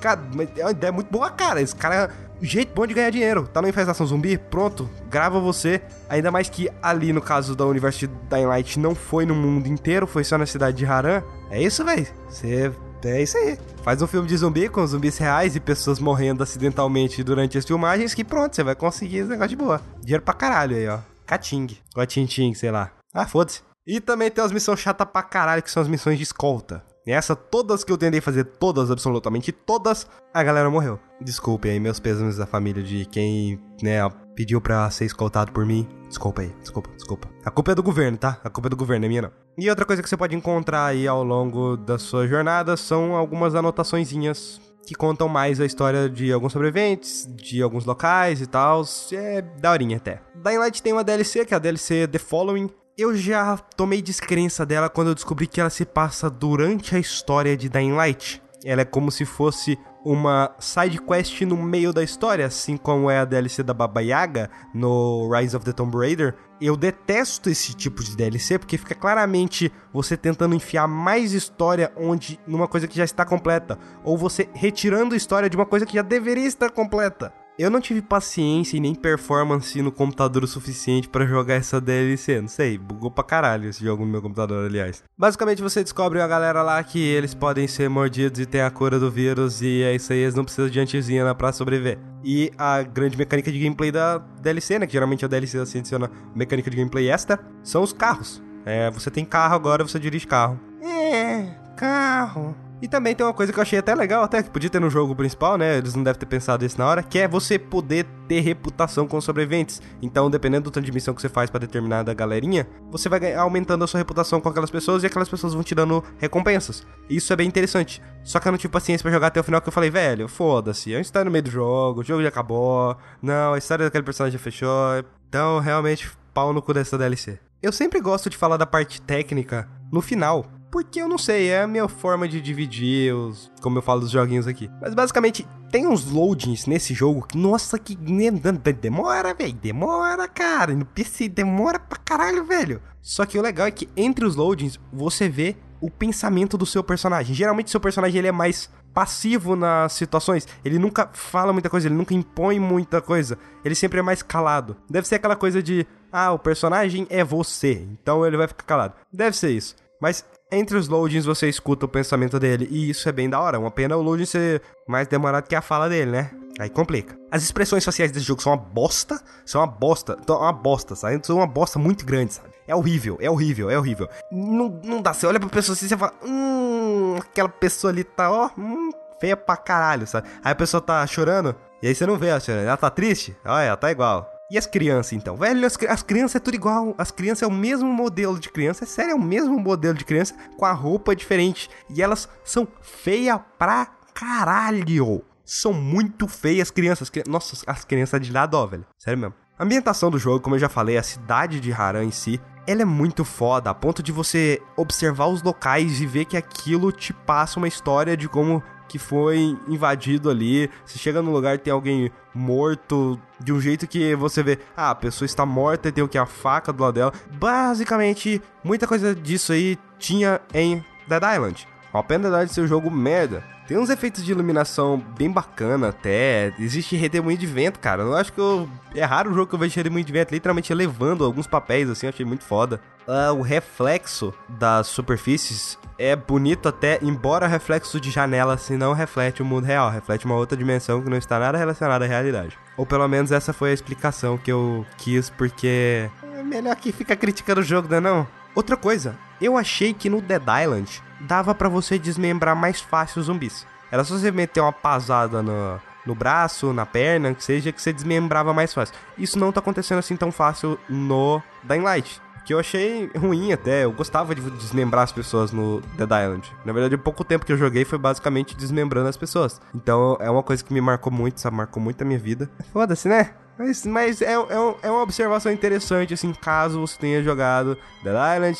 cara, 0.00 0.22
é 0.56 0.62
uma 0.64 0.70
ideia 0.70 0.92
muito 0.92 1.10
boa, 1.10 1.30
cara. 1.30 1.60
Esse 1.60 1.74
cara 1.74 2.10
jeito 2.46 2.74
bom 2.74 2.86
de 2.86 2.94
ganhar 2.94 3.10
dinheiro. 3.10 3.46
Tá 3.46 3.62
na 3.62 3.68
infestação 3.68 4.06
zumbi? 4.06 4.36
Pronto, 4.36 4.88
grava 5.08 5.40
você. 5.40 5.80
Ainda 6.08 6.30
mais 6.30 6.48
que 6.48 6.68
ali 6.82 7.12
no 7.12 7.20
caso 7.20 7.54
da 7.54 7.64
universo 7.64 8.00
de 8.00 8.06
Dying 8.28 8.46
Light 8.46 8.78
não 8.78 8.94
foi 8.94 9.24
no 9.24 9.34
mundo 9.34 9.66
inteiro, 9.66 10.06
foi 10.06 10.24
só 10.24 10.36
na 10.36 10.46
cidade 10.46 10.76
de 10.76 10.86
Haran. 10.86 11.22
É 11.50 11.62
isso, 11.62 11.84
velho. 11.84 12.06
Você 12.28 12.72
é 13.04 13.22
isso 13.22 13.36
aí. 13.36 13.58
Faz 13.82 14.00
um 14.00 14.06
filme 14.06 14.28
de 14.28 14.36
zumbi 14.36 14.68
com 14.68 14.86
zumbis 14.86 15.18
reais 15.18 15.56
e 15.56 15.60
pessoas 15.60 15.98
morrendo 15.98 16.42
acidentalmente 16.42 17.22
durante 17.24 17.58
as 17.58 17.64
filmagens 17.64 18.14
que 18.14 18.24
pronto, 18.24 18.54
você 18.54 18.62
vai 18.62 18.74
conseguir 18.74 19.18
esse 19.18 19.28
negócio 19.28 19.50
de 19.50 19.56
boa. 19.56 19.80
Dinheiro 20.00 20.22
pra 20.22 20.34
caralho 20.34 20.76
aí, 20.76 20.88
ó. 20.88 21.00
Cating. 21.26 21.76
Ou 21.96 22.06
Tintin, 22.06 22.54
sei 22.54 22.70
lá. 22.70 22.92
Ah, 23.12 23.26
foda-se. 23.26 23.60
E 23.84 24.00
também 24.00 24.30
tem 24.30 24.44
as 24.44 24.52
missões 24.52 24.78
chatas 24.78 25.08
pra 25.12 25.22
caralho, 25.22 25.62
que 25.62 25.70
são 25.70 25.82
as 25.82 25.88
missões 25.88 26.16
de 26.16 26.22
escolta. 26.22 26.84
E 27.06 27.10
essa, 27.10 27.34
todas 27.34 27.82
que 27.82 27.90
eu 27.90 27.98
tentei 27.98 28.20
fazer, 28.20 28.44
todas, 28.44 28.90
absolutamente 28.90 29.50
todas, 29.50 30.06
a 30.32 30.42
galera 30.42 30.70
morreu. 30.70 31.00
Desculpe 31.20 31.68
aí, 31.68 31.80
meus 31.80 31.98
pêsames 31.98 32.36
da 32.36 32.46
família 32.46 32.82
de 32.82 33.04
quem, 33.06 33.60
né, 33.82 33.98
pediu 34.36 34.60
pra 34.60 34.88
ser 34.90 35.04
escoltado 35.04 35.50
por 35.50 35.66
mim. 35.66 35.88
Desculpa 36.06 36.42
aí, 36.42 36.52
desculpa, 36.60 36.90
desculpa. 36.94 37.28
A 37.44 37.50
culpa 37.50 37.72
é 37.72 37.74
do 37.74 37.82
governo, 37.82 38.16
tá? 38.16 38.40
A 38.44 38.50
culpa 38.50 38.68
é 38.68 38.70
do 38.70 38.76
governo, 38.76 39.04
é 39.04 39.08
minha 39.08 39.22
não. 39.22 39.32
E 39.58 39.68
outra 39.68 39.84
coisa 39.84 40.02
que 40.02 40.08
você 40.08 40.16
pode 40.16 40.36
encontrar 40.36 40.86
aí 40.86 41.08
ao 41.08 41.24
longo 41.24 41.76
da 41.76 41.98
sua 41.98 42.26
jornada 42.26 42.76
são 42.76 43.16
algumas 43.16 43.54
anotaçõezinhas 43.54 44.60
que 44.86 44.94
contam 44.94 45.28
mais 45.28 45.60
a 45.60 45.66
história 45.66 46.08
de 46.08 46.32
alguns 46.32 46.52
sobreviventes, 46.52 47.28
de 47.34 47.62
alguns 47.62 47.84
locais 47.84 48.40
e 48.40 48.46
tal. 48.46 48.82
É 49.12 49.42
daorinha 49.42 49.96
até. 49.96 50.20
Dying 50.34 50.58
Light 50.58 50.82
tem 50.82 50.92
uma 50.92 51.04
DLC, 51.04 51.44
que 51.44 51.54
é 51.54 51.56
a 51.56 51.60
DLC 51.60 52.06
The 52.06 52.18
Following, 52.18 52.70
eu 52.96 53.16
já 53.16 53.56
tomei 53.56 54.02
descrença 54.02 54.66
dela 54.66 54.88
quando 54.88 55.08
eu 55.08 55.14
descobri 55.14 55.46
que 55.46 55.60
ela 55.60 55.70
se 55.70 55.84
passa 55.84 56.28
durante 56.28 56.94
a 56.94 56.98
história 56.98 57.56
de 57.56 57.68
Dying 57.68 57.92
Light. 57.92 58.42
Ela 58.64 58.82
é 58.82 58.84
como 58.84 59.10
se 59.10 59.24
fosse 59.24 59.78
uma 60.04 60.54
side 60.58 61.00
quest 61.00 61.40
no 61.42 61.56
meio 61.56 61.92
da 61.92 62.02
história, 62.02 62.46
assim 62.46 62.76
como 62.76 63.10
é 63.10 63.18
a 63.18 63.24
DLC 63.24 63.62
da 63.62 63.74
Baba 63.74 64.00
Yaga 64.00 64.50
no 64.74 65.30
Rise 65.32 65.56
of 65.56 65.64
the 65.64 65.72
Tomb 65.72 65.96
Raider. 65.96 66.34
Eu 66.60 66.76
detesto 66.76 67.50
esse 67.50 67.74
tipo 67.74 68.02
de 68.04 68.16
DLC 68.16 68.58
porque 68.58 68.78
fica 68.78 68.94
claramente 68.94 69.72
você 69.92 70.16
tentando 70.16 70.54
enfiar 70.54 70.86
mais 70.86 71.32
história 71.32 71.92
onde 71.96 72.38
numa 72.46 72.68
coisa 72.68 72.86
que 72.86 72.96
já 72.96 73.04
está 73.04 73.24
completa, 73.24 73.78
ou 74.04 74.16
você 74.16 74.48
retirando 74.54 75.16
história 75.16 75.50
de 75.50 75.56
uma 75.56 75.66
coisa 75.66 75.86
que 75.86 75.94
já 75.94 76.02
deveria 76.02 76.46
estar 76.46 76.70
completa. 76.70 77.32
Eu 77.62 77.70
não 77.70 77.80
tive 77.80 78.02
paciência 78.02 78.76
e 78.76 78.80
nem 78.80 78.92
performance 78.92 79.80
no 79.80 79.92
computador 79.92 80.42
o 80.42 80.48
suficiente 80.48 81.08
para 81.08 81.24
jogar 81.24 81.54
essa 81.54 81.80
DLC. 81.80 82.40
Não 82.40 82.48
sei, 82.48 82.76
bugou 82.76 83.08
pra 83.08 83.22
caralho 83.22 83.68
esse 83.68 83.84
jogo 83.84 84.04
no 84.04 84.10
meu 84.10 84.20
computador, 84.20 84.66
aliás. 84.66 85.04
Basicamente, 85.16 85.62
você 85.62 85.80
descobre 85.80 86.20
a 86.20 86.26
galera 86.26 86.60
lá 86.60 86.82
que 86.82 86.98
eles 86.98 87.34
podem 87.34 87.68
ser 87.68 87.88
mordidos 87.88 88.40
e 88.40 88.46
ter 88.46 88.62
a 88.62 88.70
cura 88.70 88.98
do 88.98 89.08
vírus, 89.08 89.62
e 89.62 89.80
é 89.84 89.94
isso 89.94 90.12
aí, 90.12 90.18
eles 90.18 90.34
não 90.34 90.42
precisam 90.42 90.68
de 90.68 90.80
antizinha 90.80 91.32
pra 91.36 91.52
sobreviver. 91.52 92.00
E 92.24 92.50
a 92.58 92.82
grande 92.82 93.16
mecânica 93.16 93.52
de 93.52 93.60
gameplay 93.60 93.92
da 93.92 94.18
DLC, 94.18 94.80
né? 94.80 94.86
Que 94.88 94.94
geralmente 94.94 95.24
a 95.24 95.28
DLC 95.28 95.56
assim 95.58 95.78
adiciona 95.78 96.10
mecânica 96.34 96.68
de 96.68 96.76
gameplay 96.76 97.10
extra, 97.10 97.38
são 97.62 97.84
os 97.84 97.92
carros. 97.92 98.42
É, 98.66 98.90
você 98.90 99.08
tem 99.08 99.24
carro 99.24 99.54
agora, 99.54 99.86
você 99.86 100.00
dirige 100.00 100.26
carro. 100.26 100.58
É, 100.82 101.46
carro. 101.76 102.56
E 102.82 102.88
também 102.88 103.14
tem 103.14 103.24
uma 103.24 103.32
coisa 103.32 103.52
que 103.52 103.58
eu 103.60 103.62
achei 103.62 103.78
até 103.78 103.94
legal, 103.94 104.24
até 104.24 104.42
que 104.42 104.50
podia 104.50 104.68
ter 104.68 104.80
no 104.80 104.90
jogo 104.90 105.14
principal, 105.14 105.56
né? 105.56 105.78
Eles 105.78 105.94
não 105.94 106.02
devem 106.02 106.18
ter 106.18 106.26
pensado 106.26 106.64
isso 106.64 106.76
na 106.76 106.84
hora, 106.84 107.00
que 107.00 107.16
é 107.16 107.28
você 107.28 107.56
poder 107.56 108.04
ter 108.26 108.40
reputação 108.40 109.06
com 109.06 109.16
os 109.16 109.24
sobreviventes. 109.24 109.80
Então, 110.02 110.28
dependendo 110.28 110.64
do 110.64 110.70
tanto 110.72 110.84
de 110.84 110.90
missão 110.90 111.14
que 111.14 111.22
você 111.22 111.28
faz 111.28 111.48
para 111.48 111.60
determinada 111.60 112.12
galerinha, 112.12 112.66
você 112.90 113.08
vai 113.08 113.34
aumentando 113.36 113.84
a 113.84 113.86
sua 113.86 113.98
reputação 113.98 114.40
com 114.40 114.48
aquelas 114.48 114.68
pessoas 114.68 115.04
e 115.04 115.06
aquelas 115.06 115.28
pessoas 115.28 115.54
vão 115.54 115.62
te 115.62 115.76
dando 115.76 116.02
recompensas. 116.18 116.84
Isso 117.08 117.32
é 117.32 117.36
bem 117.36 117.46
interessante. 117.46 118.02
Só 118.24 118.40
que 118.40 118.48
eu 118.48 118.52
não 118.52 118.58
tive 118.58 118.72
paciência 118.72 119.04
para 119.04 119.12
jogar 119.12 119.28
até 119.28 119.38
o 119.38 119.44
final, 119.44 119.60
que 119.60 119.68
eu 119.68 119.72
falei, 119.72 119.88
velho, 119.88 120.26
foda-se, 120.26 120.92
a 120.96 121.04
tá 121.04 121.24
no 121.24 121.30
meio 121.30 121.44
do 121.44 121.50
jogo, 121.50 122.00
o 122.00 122.04
jogo 122.04 122.20
já 122.20 122.30
acabou, 122.30 122.96
não, 123.22 123.54
a 123.54 123.58
história 123.58 123.84
daquele 123.84 124.02
personagem 124.02 124.36
já 124.36 124.42
fechou. 124.42 125.04
Então, 125.28 125.60
realmente, 125.60 126.10
pau 126.34 126.52
no 126.52 126.60
cu 126.60 126.74
dessa 126.74 126.98
DLC. 126.98 127.38
Eu 127.62 127.70
sempre 127.70 128.00
gosto 128.00 128.28
de 128.28 128.36
falar 128.36 128.56
da 128.56 128.66
parte 128.66 129.00
técnica 129.00 129.68
no 129.92 130.00
final, 130.00 130.46
porque 130.72 131.02
eu 131.02 131.06
não 131.06 131.18
sei, 131.18 131.48
é 131.48 131.60
a 131.60 131.66
minha 131.66 131.86
forma 131.86 132.26
de 132.26 132.40
dividir 132.40 133.14
os, 133.14 133.52
como 133.60 133.76
eu 133.76 133.82
falo 133.82 134.00
dos 134.00 134.10
joguinhos 134.10 134.48
aqui. 134.48 134.70
Mas 134.80 134.94
basicamente, 134.94 135.46
tem 135.70 135.86
uns 135.86 136.10
loadings 136.10 136.64
nesse 136.64 136.94
jogo 136.94 137.26
que, 137.26 137.36
nossa, 137.36 137.78
que 137.78 137.94
demora, 137.94 139.34
velho, 139.34 139.52
demora, 139.52 140.26
cara. 140.26 140.74
No 140.74 140.86
PC 140.86 141.28
demora 141.28 141.78
pra 141.78 141.98
caralho, 141.98 142.42
velho. 142.46 142.80
Só 143.02 143.26
que 143.26 143.38
o 143.38 143.42
legal 143.42 143.66
é 143.66 143.70
que 143.70 143.86
entre 143.94 144.24
os 144.24 144.34
loadings 144.34 144.80
você 144.90 145.28
vê 145.28 145.56
o 145.78 145.90
pensamento 145.90 146.56
do 146.56 146.64
seu 146.64 146.82
personagem. 146.82 147.34
Geralmente 147.34 147.70
seu 147.70 147.80
personagem 147.80 148.18
ele 148.18 148.28
é 148.28 148.32
mais 148.32 148.70
passivo 148.94 149.54
nas 149.54 149.92
situações. 149.92 150.48
Ele 150.64 150.78
nunca 150.78 151.10
fala 151.12 151.52
muita 151.52 151.68
coisa, 151.68 151.86
ele 151.86 151.94
nunca 151.94 152.14
impõe 152.14 152.58
muita 152.58 153.02
coisa. 153.02 153.38
Ele 153.62 153.74
sempre 153.74 153.98
é 153.98 154.02
mais 154.02 154.22
calado. 154.22 154.74
Deve 154.88 155.06
ser 155.06 155.16
aquela 155.16 155.36
coisa 155.36 155.62
de, 155.62 155.86
ah, 156.10 156.32
o 156.32 156.38
personagem 156.38 157.06
é 157.10 157.22
você, 157.22 157.86
então 157.92 158.24
ele 158.24 158.38
vai 158.38 158.48
ficar 158.48 158.64
calado. 158.64 158.94
Deve 159.12 159.36
ser 159.36 159.50
isso. 159.50 159.76
Mas 160.00 160.24
entre 160.52 160.76
os 160.76 160.86
loadings 160.86 161.24
você 161.24 161.48
escuta 161.48 161.86
o 161.86 161.88
pensamento 161.88 162.38
dele, 162.38 162.68
e 162.70 162.90
isso 162.90 163.08
é 163.08 163.12
bem 163.12 163.28
da 163.28 163.40
hora. 163.40 163.58
Uma 163.58 163.70
pena 163.70 163.96
o 163.96 164.02
loading 164.02 164.26
ser 164.26 164.62
mais 164.86 165.08
demorado 165.08 165.48
que 165.48 165.54
a 165.54 165.62
fala 165.62 165.88
dele, 165.88 166.10
né? 166.10 166.30
Aí 166.60 166.68
complica. 166.68 167.16
As 167.30 167.42
expressões 167.42 167.82
faciais 167.82 168.12
desse 168.12 168.26
jogo 168.26 168.42
são 168.42 168.52
uma 168.52 168.58
bosta, 168.58 169.20
são 169.44 169.62
uma 169.62 169.66
bosta, 169.66 170.18
são 170.26 170.38
uma 170.38 170.52
bosta, 170.52 170.94
sabe? 170.94 171.26
São 171.26 171.36
uma 171.36 171.46
bosta 171.46 171.78
muito 171.78 172.04
grande, 172.04 172.34
sabe? 172.34 172.50
É 172.68 172.76
horrível, 172.76 173.16
é 173.20 173.30
horrível, 173.30 173.70
é 173.70 173.78
horrível. 173.78 174.08
Não, 174.30 174.80
não 174.84 175.00
dá, 175.00 175.14
você 175.14 175.26
olha 175.26 175.40
pra 175.40 175.48
pessoa 175.48 175.74
assim 175.74 175.86
e 175.86 175.88
você 175.88 175.96
fala, 175.96 176.12
hum, 176.22 177.16
aquela 177.18 177.48
pessoa 177.48 177.90
ali 177.90 178.04
tá, 178.04 178.30
ó, 178.30 178.50
hum, 178.56 178.90
feia 179.18 179.36
pra 179.36 179.56
caralho, 179.56 180.06
sabe? 180.06 180.28
Aí 180.44 180.52
a 180.52 180.54
pessoa 180.54 180.80
tá 180.80 181.04
chorando, 181.06 181.56
e 181.82 181.88
aí 181.88 181.94
você 181.94 182.06
não 182.06 182.18
vê 182.18 182.28
ela 182.28 182.38
chorando, 182.40 182.66
ela 182.66 182.76
tá 182.76 182.90
triste, 182.90 183.34
olha, 183.44 183.64
ela 183.64 183.76
tá 183.76 183.90
igual. 183.90 184.31
E 184.52 184.58
as 184.58 184.66
crianças, 184.66 185.14
então? 185.14 185.34
Velho, 185.34 185.66
as, 185.66 185.78
as, 185.88 186.02
crianças 186.02 186.36
é 186.36 186.38
tudo 186.38 186.54
igual. 186.54 186.94
As 186.98 187.10
crianças 187.10 187.42
é 187.42 187.46
o 187.46 187.50
mesmo 187.50 187.88
modelo 187.90 188.38
de 188.38 188.50
criança. 188.50 188.84
É 188.84 188.86
sério, 188.86 189.12
é 189.12 189.14
o 189.14 189.18
mesmo 189.18 189.58
modelo 189.58 189.96
de 189.96 190.04
criança 190.04 190.34
com 190.58 190.66
a 190.66 190.72
roupa 190.72 191.16
diferente. 191.16 191.70
E 191.88 192.02
elas 192.02 192.28
são 192.44 192.68
feias 192.82 193.40
pra 193.58 193.86
caralho. 194.12 195.24
São 195.42 195.72
muito 195.72 196.28
feias 196.28 196.70
crianças. 196.70 197.10
Nossa, 197.26 197.64
as 197.66 197.82
crianças 197.86 198.20
de 198.20 198.30
lá 198.30 198.44
dó, 198.44 198.66
velho. 198.66 198.84
Sério 198.98 199.18
mesmo. 199.18 199.34
A 199.58 199.64
ambientação 199.64 200.10
do 200.10 200.18
jogo, 200.18 200.40
como 200.40 200.54
eu 200.54 200.60
já 200.60 200.68
falei, 200.68 200.98
a 200.98 201.02
cidade 201.02 201.58
de 201.58 201.72
Haran 201.72 202.04
em 202.04 202.10
si, 202.10 202.38
ela 202.66 202.82
é 202.82 202.84
muito 202.84 203.24
foda, 203.24 203.70
a 203.70 203.74
ponto 203.74 204.02
de 204.02 204.12
você 204.12 204.60
observar 204.76 205.28
os 205.28 205.42
locais 205.42 205.98
e 205.98 206.06
ver 206.06 206.26
que 206.26 206.36
aquilo 206.36 206.92
te 206.92 207.14
passa 207.14 207.58
uma 207.58 207.68
história 207.68 208.16
de 208.18 208.28
como 208.28 208.62
que 208.92 208.98
foi 208.98 209.56
invadido 209.66 210.28
ali. 210.28 210.68
Você 210.84 210.98
chega 210.98 211.22
no 211.22 211.32
lugar 211.32 211.58
tem 211.58 211.72
alguém 211.72 212.12
morto 212.34 213.18
de 213.40 213.50
um 213.50 213.58
jeito 213.58 213.86
que 213.86 214.14
você 214.14 214.42
vê, 214.42 214.58
ah, 214.76 214.90
a 214.90 214.94
pessoa 214.94 215.24
está 215.24 215.46
morta 215.46 215.88
e 215.88 215.92
tem 215.92 216.04
o 216.04 216.08
que 216.08 216.18
a 216.18 216.26
faca 216.26 216.70
do 216.70 216.82
lado 216.82 216.94
dela. 216.94 217.12
Basicamente, 217.30 218.42
muita 218.62 218.86
coisa 218.86 219.14
disso 219.14 219.52
aí 219.52 219.78
tinha 219.98 220.42
em 220.52 220.84
Dead 221.08 221.22
Island. 221.22 221.66
Uma 221.92 222.02
pena 222.02 222.44
de 222.44 222.52
ser 222.52 222.60
um 222.60 222.66
jogo 222.66 222.90
merda. 222.90 223.42
Tem 223.66 223.78
uns 223.78 223.88
efeitos 223.88 224.22
de 224.22 224.30
iluminação 224.30 225.02
bem 225.16 225.30
bacana 225.30 225.88
até. 225.88 226.52
Existe 226.58 226.94
redemoinho 226.96 227.38
de 227.38 227.46
vento, 227.46 227.78
cara. 227.78 228.02
Eu 228.02 228.14
acho 228.14 228.30
que 228.30 228.40
eu... 228.40 228.68
é 228.94 229.04
raro 229.04 229.30
o 229.30 229.34
jogo 229.34 229.46
que 229.46 229.54
eu 229.54 229.58
vejo 229.58 229.74
redemoinho 229.74 230.04
de 230.04 230.12
vento 230.12 230.32
literalmente 230.32 230.70
elevando 230.70 231.24
alguns 231.24 231.46
papéis 231.46 231.88
assim, 231.88 232.06
eu 232.06 232.10
achei 232.10 232.26
muito 232.26 232.44
foda. 232.44 232.78
Uh, 233.06 233.32
o 233.38 233.40
reflexo 233.40 234.34
das 234.48 234.86
superfícies 234.88 235.78
é 236.02 236.16
bonito 236.16 236.68
até, 236.68 236.98
embora 237.00 237.46
reflexo 237.46 238.00
de 238.00 238.10
janela 238.10 238.54
assim 238.54 238.76
não 238.76 238.92
reflete 238.92 239.40
o 239.40 239.44
mundo 239.44 239.64
real, 239.64 239.88
reflete 239.88 240.26
uma 240.26 240.34
outra 240.34 240.56
dimensão 240.56 241.00
que 241.00 241.08
não 241.08 241.16
está 241.16 241.38
nada 241.38 241.56
relacionada 241.56 242.04
à 242.04 242.08
realidade. 242.08 242.58
Ou 242.76 242.84
pelo 242.84 243.06
menos 243.06 243.30
essa 243.30 243.52
foi 243.52 243.70
a 243.70 243.74
explicação 243.74 244.36
que 244.36 244.50
eu 244.50 244.84
quis, 244.98 245.30
porque 245.30 246.10
é 246.36 246.42
melhor 246.42 246.74
que 246.74 246.90
fica 246.90 247.14
criticando 247.14 247.60
o 247.60 247.64
jogo, 247.64 247.86
né 247.88 248.00
não? 248.00 248.26
Outra 248.52 248.76
coisa, 248.76 249.16
eu 249.40 249.56
achei 249.56 249.94
que 249.94 250.10
no 250.10 250.20
Dead 250.20 250.42
Island 250.42 251.00
dava 251.20 251.54
para 251.54 251.68
você 251.68 251.96
desmembrar 252.00 252.56
mais 252.56 252.80
fácil 252.80 253.20
os 253.20 253.26
zumbis. 253.26 253.64
Era 253.88 254.02
só 254.02 254.18
você 254.18 254.32
meter 254.32 254.60
uma 254.60 254.72
pasada 254.72 255.40
no, 255.40 255.80
no 256.04 256.14
braço, 256.16 256.72
na 256.72 256.84
perna, 256.84 257.32
que 257.32 257.44
seja, 257.44 257.70
que 257.70 257.80
você 257.80 257.92
desmembrava 257.92 258.52
mais 258.52 258.74
fácil. 258.74 258.94
Isso 259.16 259.38
não 259.38 259.52
tá 259.52 259.60
acontecendo 259.60 259.98
assim 259.98 260.16
tão 260.16 260.32
fácil 260.32 260.78
no 260.88 261.40
Dying 261.62 261.82
Light. 261.82 262.21
Que 262.44 262.54
eu 262.54 262.58
achei 262.58 263.10
ruim 263.16 263.52
até, 263.52 263.84
eu 263.84 263.92
gostava 263.92 264.34
de 264.34 264.40
desmembrar 264.52 265.04
as 265.04 265.12
pessoas 265.12 265.52
no 265.52 265.80
Dead 265.96 266.10
Island. 266.10 266.52
Na 266.64 266.72
verdade, 266.72 266.94
o 266.94 266.98
pouco 266.98 267.24
tempo 267.24 267.46
que 267.46 267.52
eu 267.52 267.56
joguei 267.56 267.84
foi 267.84 267.98
basicamente 267.98 268.56
desmembrando 268.56 269.08
as 269.08 269.16
pessoas. 269.16 269.60
Então 269.74 270.16
é 270.20 270.30
uma 270.30 270.42
coisa 270.42 270.64
que 270.64 270.72
me 270.72 270.80
marcou 270.80 271.12
muito, 271.12 271.40
sabe? 271.40 271.56
Marcou 271.56 271.82
muito 271.82 272.02
a 272.02 272.04
minha 272.04 272.18
vida. 272.18 272.50
Foda-se, 272.72 273.08
né? 273.08 273.34
Mas, 273.58 273.86
mas 273.86 274.22
é, 274.22 274.32
é, 274.32 274.76
é, 274.82 274.90
uma 274.90 275.02
observação 275.02 275.52
interessante, 275.52 276.14
assim, 276.14 276.32
caso 276.32 276.80
você 276.80 276.98
tenha 276.98 277.22
jogado 277.22 277.76
Dead 278.02 278.14
Island, 278.36 278.58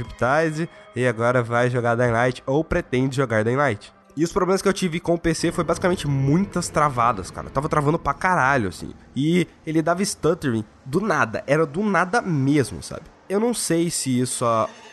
of 0.00 0.68
e 0.96 1.06
agora 1.06 1.42
vai 1.42 1.70
jogar 1.70 1.94
Dying 1.94 2.10
Light 2.10 2.42
ou 2.46 2.64
pretende 2.64 3.16
jogar 3.16 3.44
Dying 3.44 3.56
Light. 3.56 3.92
E 4.16 4.24
os 4.24 4.32
problemas 4.32 4.60
que 4.60 4.68
eu 4.68 4.72
tive 4.72 4.98
com 4.98 5.14
o 5.14 5.18
PC 5.18 5.52
foi 5.52 5.62
basicamente 5.62 6.08
muitas 6.08 6.68
travadas, 6.68 7.30
cara. 7.30 7.46
Eu 7.46 7.52
tava 7.52 7.68
travando 7.68 7.98
pra 7.98 8.12
caralho, 8.12 8.68
assim. 8.68 8.92
E 9.14 9.46
ele 9.64 9.80
dava 9.80 10.04
stuttering 10.04 10.64
do 10.84 11.00
nada. 11.00 11.44
Era 11.46 11.64
do 11.64 11.82
nada 11.84 12.20
mesmo, 12.20 12.82
sabe? 12.82 13.04
Eu 13.30 13.38
não 13.38 13.54
sei 13.54 13.90
se 13.90 14.18
isso 14.18 14.44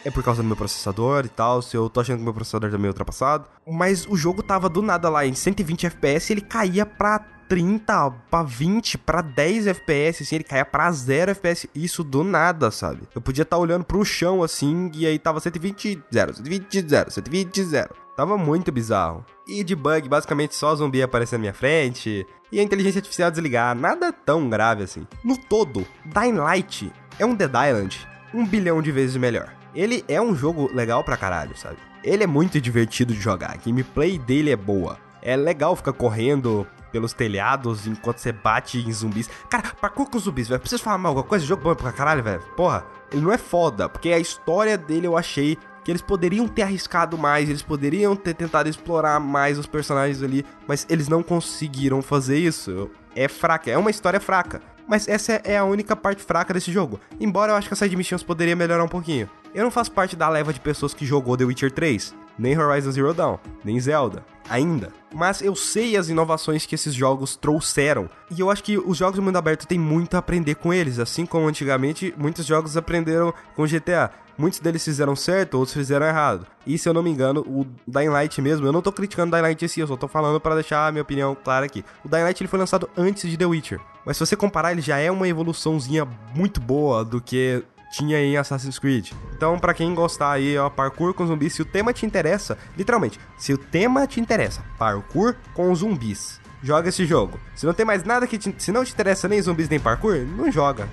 é 0.05 0.11
por 0.11 0.21
causa 0.21 0.43
do 0.43 0.47
meu 0.47 0.55
processador 0.55 1.25
e 1.25 1.27
tal, 1.27 1.59
se 1.59 1.75
eu 1.75 1.89
tô 1.89 2.01
achando 2.01 2.19
que 2.19 2.23
meu 2.23 2.35
processador 2.35 2.69
tá 2.69 2.77
meio 2.77 2.91
ultrapassado. 2.91 3.47
Mas 3.67 4.05
o 4.05 4.15
jogo 4.15 4.43
tava 4.43 4.69
do 4.69 4.79
nada 4.79 5.09
lá 5.09 5.25
em 5.25 5.33
120 5.33 5.87
FPS 5.87 6.33
ele 6.33 6.41
caía 6.41 6.85
pra 6.85 7.17
30 7.49 8.11
pra 8.29 8.43
20 8.43 8.99
pra 8.99 9.21
10 9.23 9.65
FPS, 9.65 10.21
assim, 10.21 10.35
ele 10.35 10.43
caía 10.43 10.63
pra 10.63 10.91
0 10.91 11.31
FPS, 11.31 11.67
isso 11.73 12.03
do 12.03 12.23
nada, 12.23 12.69
sabe? 12.69 13.01
Eu 13.15 13.21
podia 13.21 13.41
estar 13.41 13.55
tá 13.55 13.59
olhando 13.59 13.83
pro 13.83 14.05
chão 14.05 14.43
assim 14.43 14.91
e 14.93 15.07
aí 15.07 15.17
tava 15.17 15.39
120, 15.39 16.03
0, 16.13 16.35
120, 16.35 16.87
0, 16.87 17.11
120, 17.11 17.63
0. 17.63 17.95
Tava 18.15 18.37
muito 18.37 18.71
bizarro. 18.71 19.25
E 19.47 19.63
de 19.63 19.75
bug, 19.75 20.07
basicamente 20.07 20.53
só 20.53 20.75
zumbi 20.75 21.01
aparecer 21.01 21.37
na 21.37 21.41
minha 21.41 21.53
frente 21.55 22.23
e 22.51 22.59
a 22.59 22.63
inteligência 22.63 22.99
artificial 22.99 23.31
desligar, 23.31 23.75
nada 23.75 24.13
tão 24.13 24.47
grave 24.47 24.83
assim. 24.83 25.07
No 25.23 25.35
todo, 25.35 25.87
Dying 26.05 26.35
Light 26.35 26.93
é 27.17 27.25
um 27.25 27.33
Dead 27.33 27.49
Island 27.49 28.07
um 28.33 28.45
bilhão 28.45 28.81
de 28.81 28.91
vezes 28.91 29.15
melhor. 29.17 29.53
Ele 29.73 30.03
é 30.07 30.21
um 30.21 30.35
jogo 30.35 30.69
legal 30.73 31.03
pra 31.03 31.17
caralho, 31.17 31.57
sabe? 31.57 31.77
Ele 32.03 32.23
é 32.23 32.27
muito 32.27 32.59
divertido 32.59 33.13
de 33.13 33.19
jogar, 33.19 33.51
a 33.51 33.57
gameplay 33.57 34.17
dele 34.17 34.51
é 34.51 34.55
boa. 34.55 34.97
É 35.21 35.35
legal 35.35 35.75
ficar 35.75 35.93
correndo 35.93 36.65
pelos 36.91 37.13
telhados 37.13 37.85
enquanto 37.85 38.19
você 38.19 38.31
bate 38.31 38.79
em 38.79 38.91
zumbis. 38.91 39.29
Cara, 39.49 39.71
parkour 39.79 40.09
com 40.09 40.17
zumbis, 40.17 40.47
velho. 40.47 40.59
Preciso 40.59 40.83
falar 40.83 40.97
mal 40.97 41.11
alguma 41.11 41.27
coisa? 41.27 41.45
Jogo 41.45 41.63
bom 41.63 41.75
pra 41.75 41.91
caralho, 41.91 42.23
velho. 42.23 42.41
Porra, 42.55 42.85
ele 43.11 43.21
não 43.21 43.31
é 43.31 43.37
foda, 43.37 43.89
porque 43.89 44.09
a 44.09 44.19
história 44.19 44.77
dele 44.77 45.05
eu 45.07 45.17
achei 45.17 45.57
que 45.83 45.91
eles 45.91 46.01
poderiam 46.01 46.47
ter 46.47 46.63
arriscado 46.63 47.17
mais, 47.17 47.49
eles 47.49 47.61
poderiam 47.61 48.15
ter 48.15 48.33
tentado 48.33 48.67
explorar 48.67 49.19
mais 49.19 49.57
os 49.57 49.65
personagens 49.65 50.21
ali, 50.21 50.45
mas 50.67 50.85
eles 50.89 51.07
não 51.07 51.23
conseguiram 51.23 52.01
fazer 52.01 52.37
isso. 52.37 52.89
É 53.15 53.27
fraca, 53.27 53.71
é 53.71 53.77
uma 53.77 53.89
história 53.89 54.19
fraca 54.19 54.61
mas 54.87 55.07
essa 55.07 55.41
é 55.43 55.57
a 55.57 55.65
única 55.65 55.95
parte 55.95 56.23
fraca 56.23 56.53
desse 56.53 56.71
jogo. 56.71 56.99
Embora 57.19 57.51
eu 57.51 57.55
acho 57.55 57.67
que 57.67 57.73
a 57.73 57.77
side 57.77 57.95
missions 57.95 58.23
poderia 58.23 58.55
melhorar 58.55 58.83
um 58.83 58.87
pouquinho. 58.87 59.29
Eu 59.53 59.63
não 59.63 59.71
faço 59.71 59.91
parte 59.91 60.15
da 60.15 60.29
leva 60.29 60.53
de 60.53 60.59
pessoas 60.59 60.93
que 60.93 61.05
jogou 61.05 61.35
The 61.35 61.45
Witcher 61.45 61.71
3, 61.71 62.13
nem 62.37 62.57
Horizon 62.57 62.91
Zero 62.91 63.13
Dawn, 63.13 63.37
nem 63.63 63.79
Zelda, 63.79 64.23
ainda. 64.49 64.93
Mas 65.13 65.41
eu 65.41 65.55
sei 65.55 65.97
as 65.97 66.09
inovações 66.09 66.65
que 66.65 66.75
esses 66.75 66.93
jogos 66.93 67.35
trouxeram, 67.35 68.09
e 68.29 68.39
eu 68.39 68.51
acho 68.51 68.63
que 68.63 68.77
os 68.77 68.97
jogos 68.97 69.15
de 69.15 69.21
mundo 69.21 69.37
aberto 69.37 69.65
têm 69.65 69.79
muito 69.79 70.15
a 70.15 70.19
aprender 70.19 70.55
com 70.55 70.73
eles, 70.73 70.99
assim 70.99 71.25
como 71.25 71.47
antigamente 71.47 72.13
muitos 72.17 72.45
jogos 72.45 72.77
aprenderam 72.77 73.33
com 73.55 73.65
GTA. 73.65 74.11
Muitos 74.37 74.59
deles 74.59 74.83
fizeram 74.83 75.15
certo, 75.15 75.55
outros 75.55 75.73
fizeram 75.73 76.05
errado. 76.05 76.45
E 76.65 76.77
se 76.77 76.87
eu 76.87 76.93
não 76.93 77.01
me 77.01 77.09
engano, 77.09 77.41
o 77.41 77.65
Dying 77.87 78.09
Light 78.09 78.39
mesmo, 78.41 78.67
eu 78.67 78.71
não 78.71 78.81
tô 78.81 78.91
criticando 78.91 79.29
o 79.29 79.35
Dying 79.35 79.47
Light 79.47 79.65
em 79.65 79.67
si, 79.67 79.79
eu 79.79 79.87
só 79.87 79.97
tô 79.97 80.07
falando 80.07 80.39
para 80.39 80.55
deixar 80.55 80.87
a 80.87 80.91
minha 80.91 81.01
opinião 81.01 81.35
clara 81.35 81.65
aqui. 81.65 81.83
O 82.05 82.09
Dying 82.09 82.23
Light 82.23 82.41
ele 82.41 82.47
foi 82.47 82.59
lançado 82.59 82.89
antes 82.95 83.29
de 83.29 83.35
The 83.35 83.45
Witcher. 83.45 83.79
Mas 84.05 84.17
se 84.17 84.25
você 84.25 84.35
comparar, 84.35 84.71
ele 84.71 84.81
já 84.81 84.97
é 84.97 85.09
uma 85.09 85.27
evoluçãozinha 85.27 86.07
muito 86.35 86.61
boa 86.61 87.03
do 87.03 87.19
que 87.19 87.63
tinha 87.91 88.19
em 88.19 88.37
Assassin's 88.37 88.79
Creed. 88.79 89.11
Então, 89.35 89.57
para 89.57 89.73
quem 89.73 89.93
gostar 89.95 90.31
aí, 90.31 90.57
ó, 90.57 90.69
parkour 90.69 91.13
com 91.13 91.25
zumbis, 91.25 91.53
se 91.53 91.61
o 91.61 91.65
tema 91.65 91.93
te 91.93 92.05
interessa, 92.05 92.57
literalmente, 92.77 93.19
se 93.37 93.53
o 93.53 93.57
tema 93.57 94.05
te 94.05 94.19
interessa, 94.19 94.63
parkour 94.77 95.35
com 95.53 95.73
zumbis, 95.73 96.39
joga 96.61 96.89
esse 96.89 97.05
jogo. 97.05 97.39
Se 97.55 97.65
não 97.65 97.73
tem 97.73 97.85
mais 97.85 98.03
nada 98.03 98.27
que 98.27 98.37
te, 98.37 98.53
se 98.57 98.71
não 98.71 98.83
te 98.83 98.93
interessa 98.93 99.27
nem 99.27 99.41
zumbis 99.41 99.69
nem 99.69 99.79
parkour, 99.79 100.17
não 100.37 100.51
joga. 100.51 100.87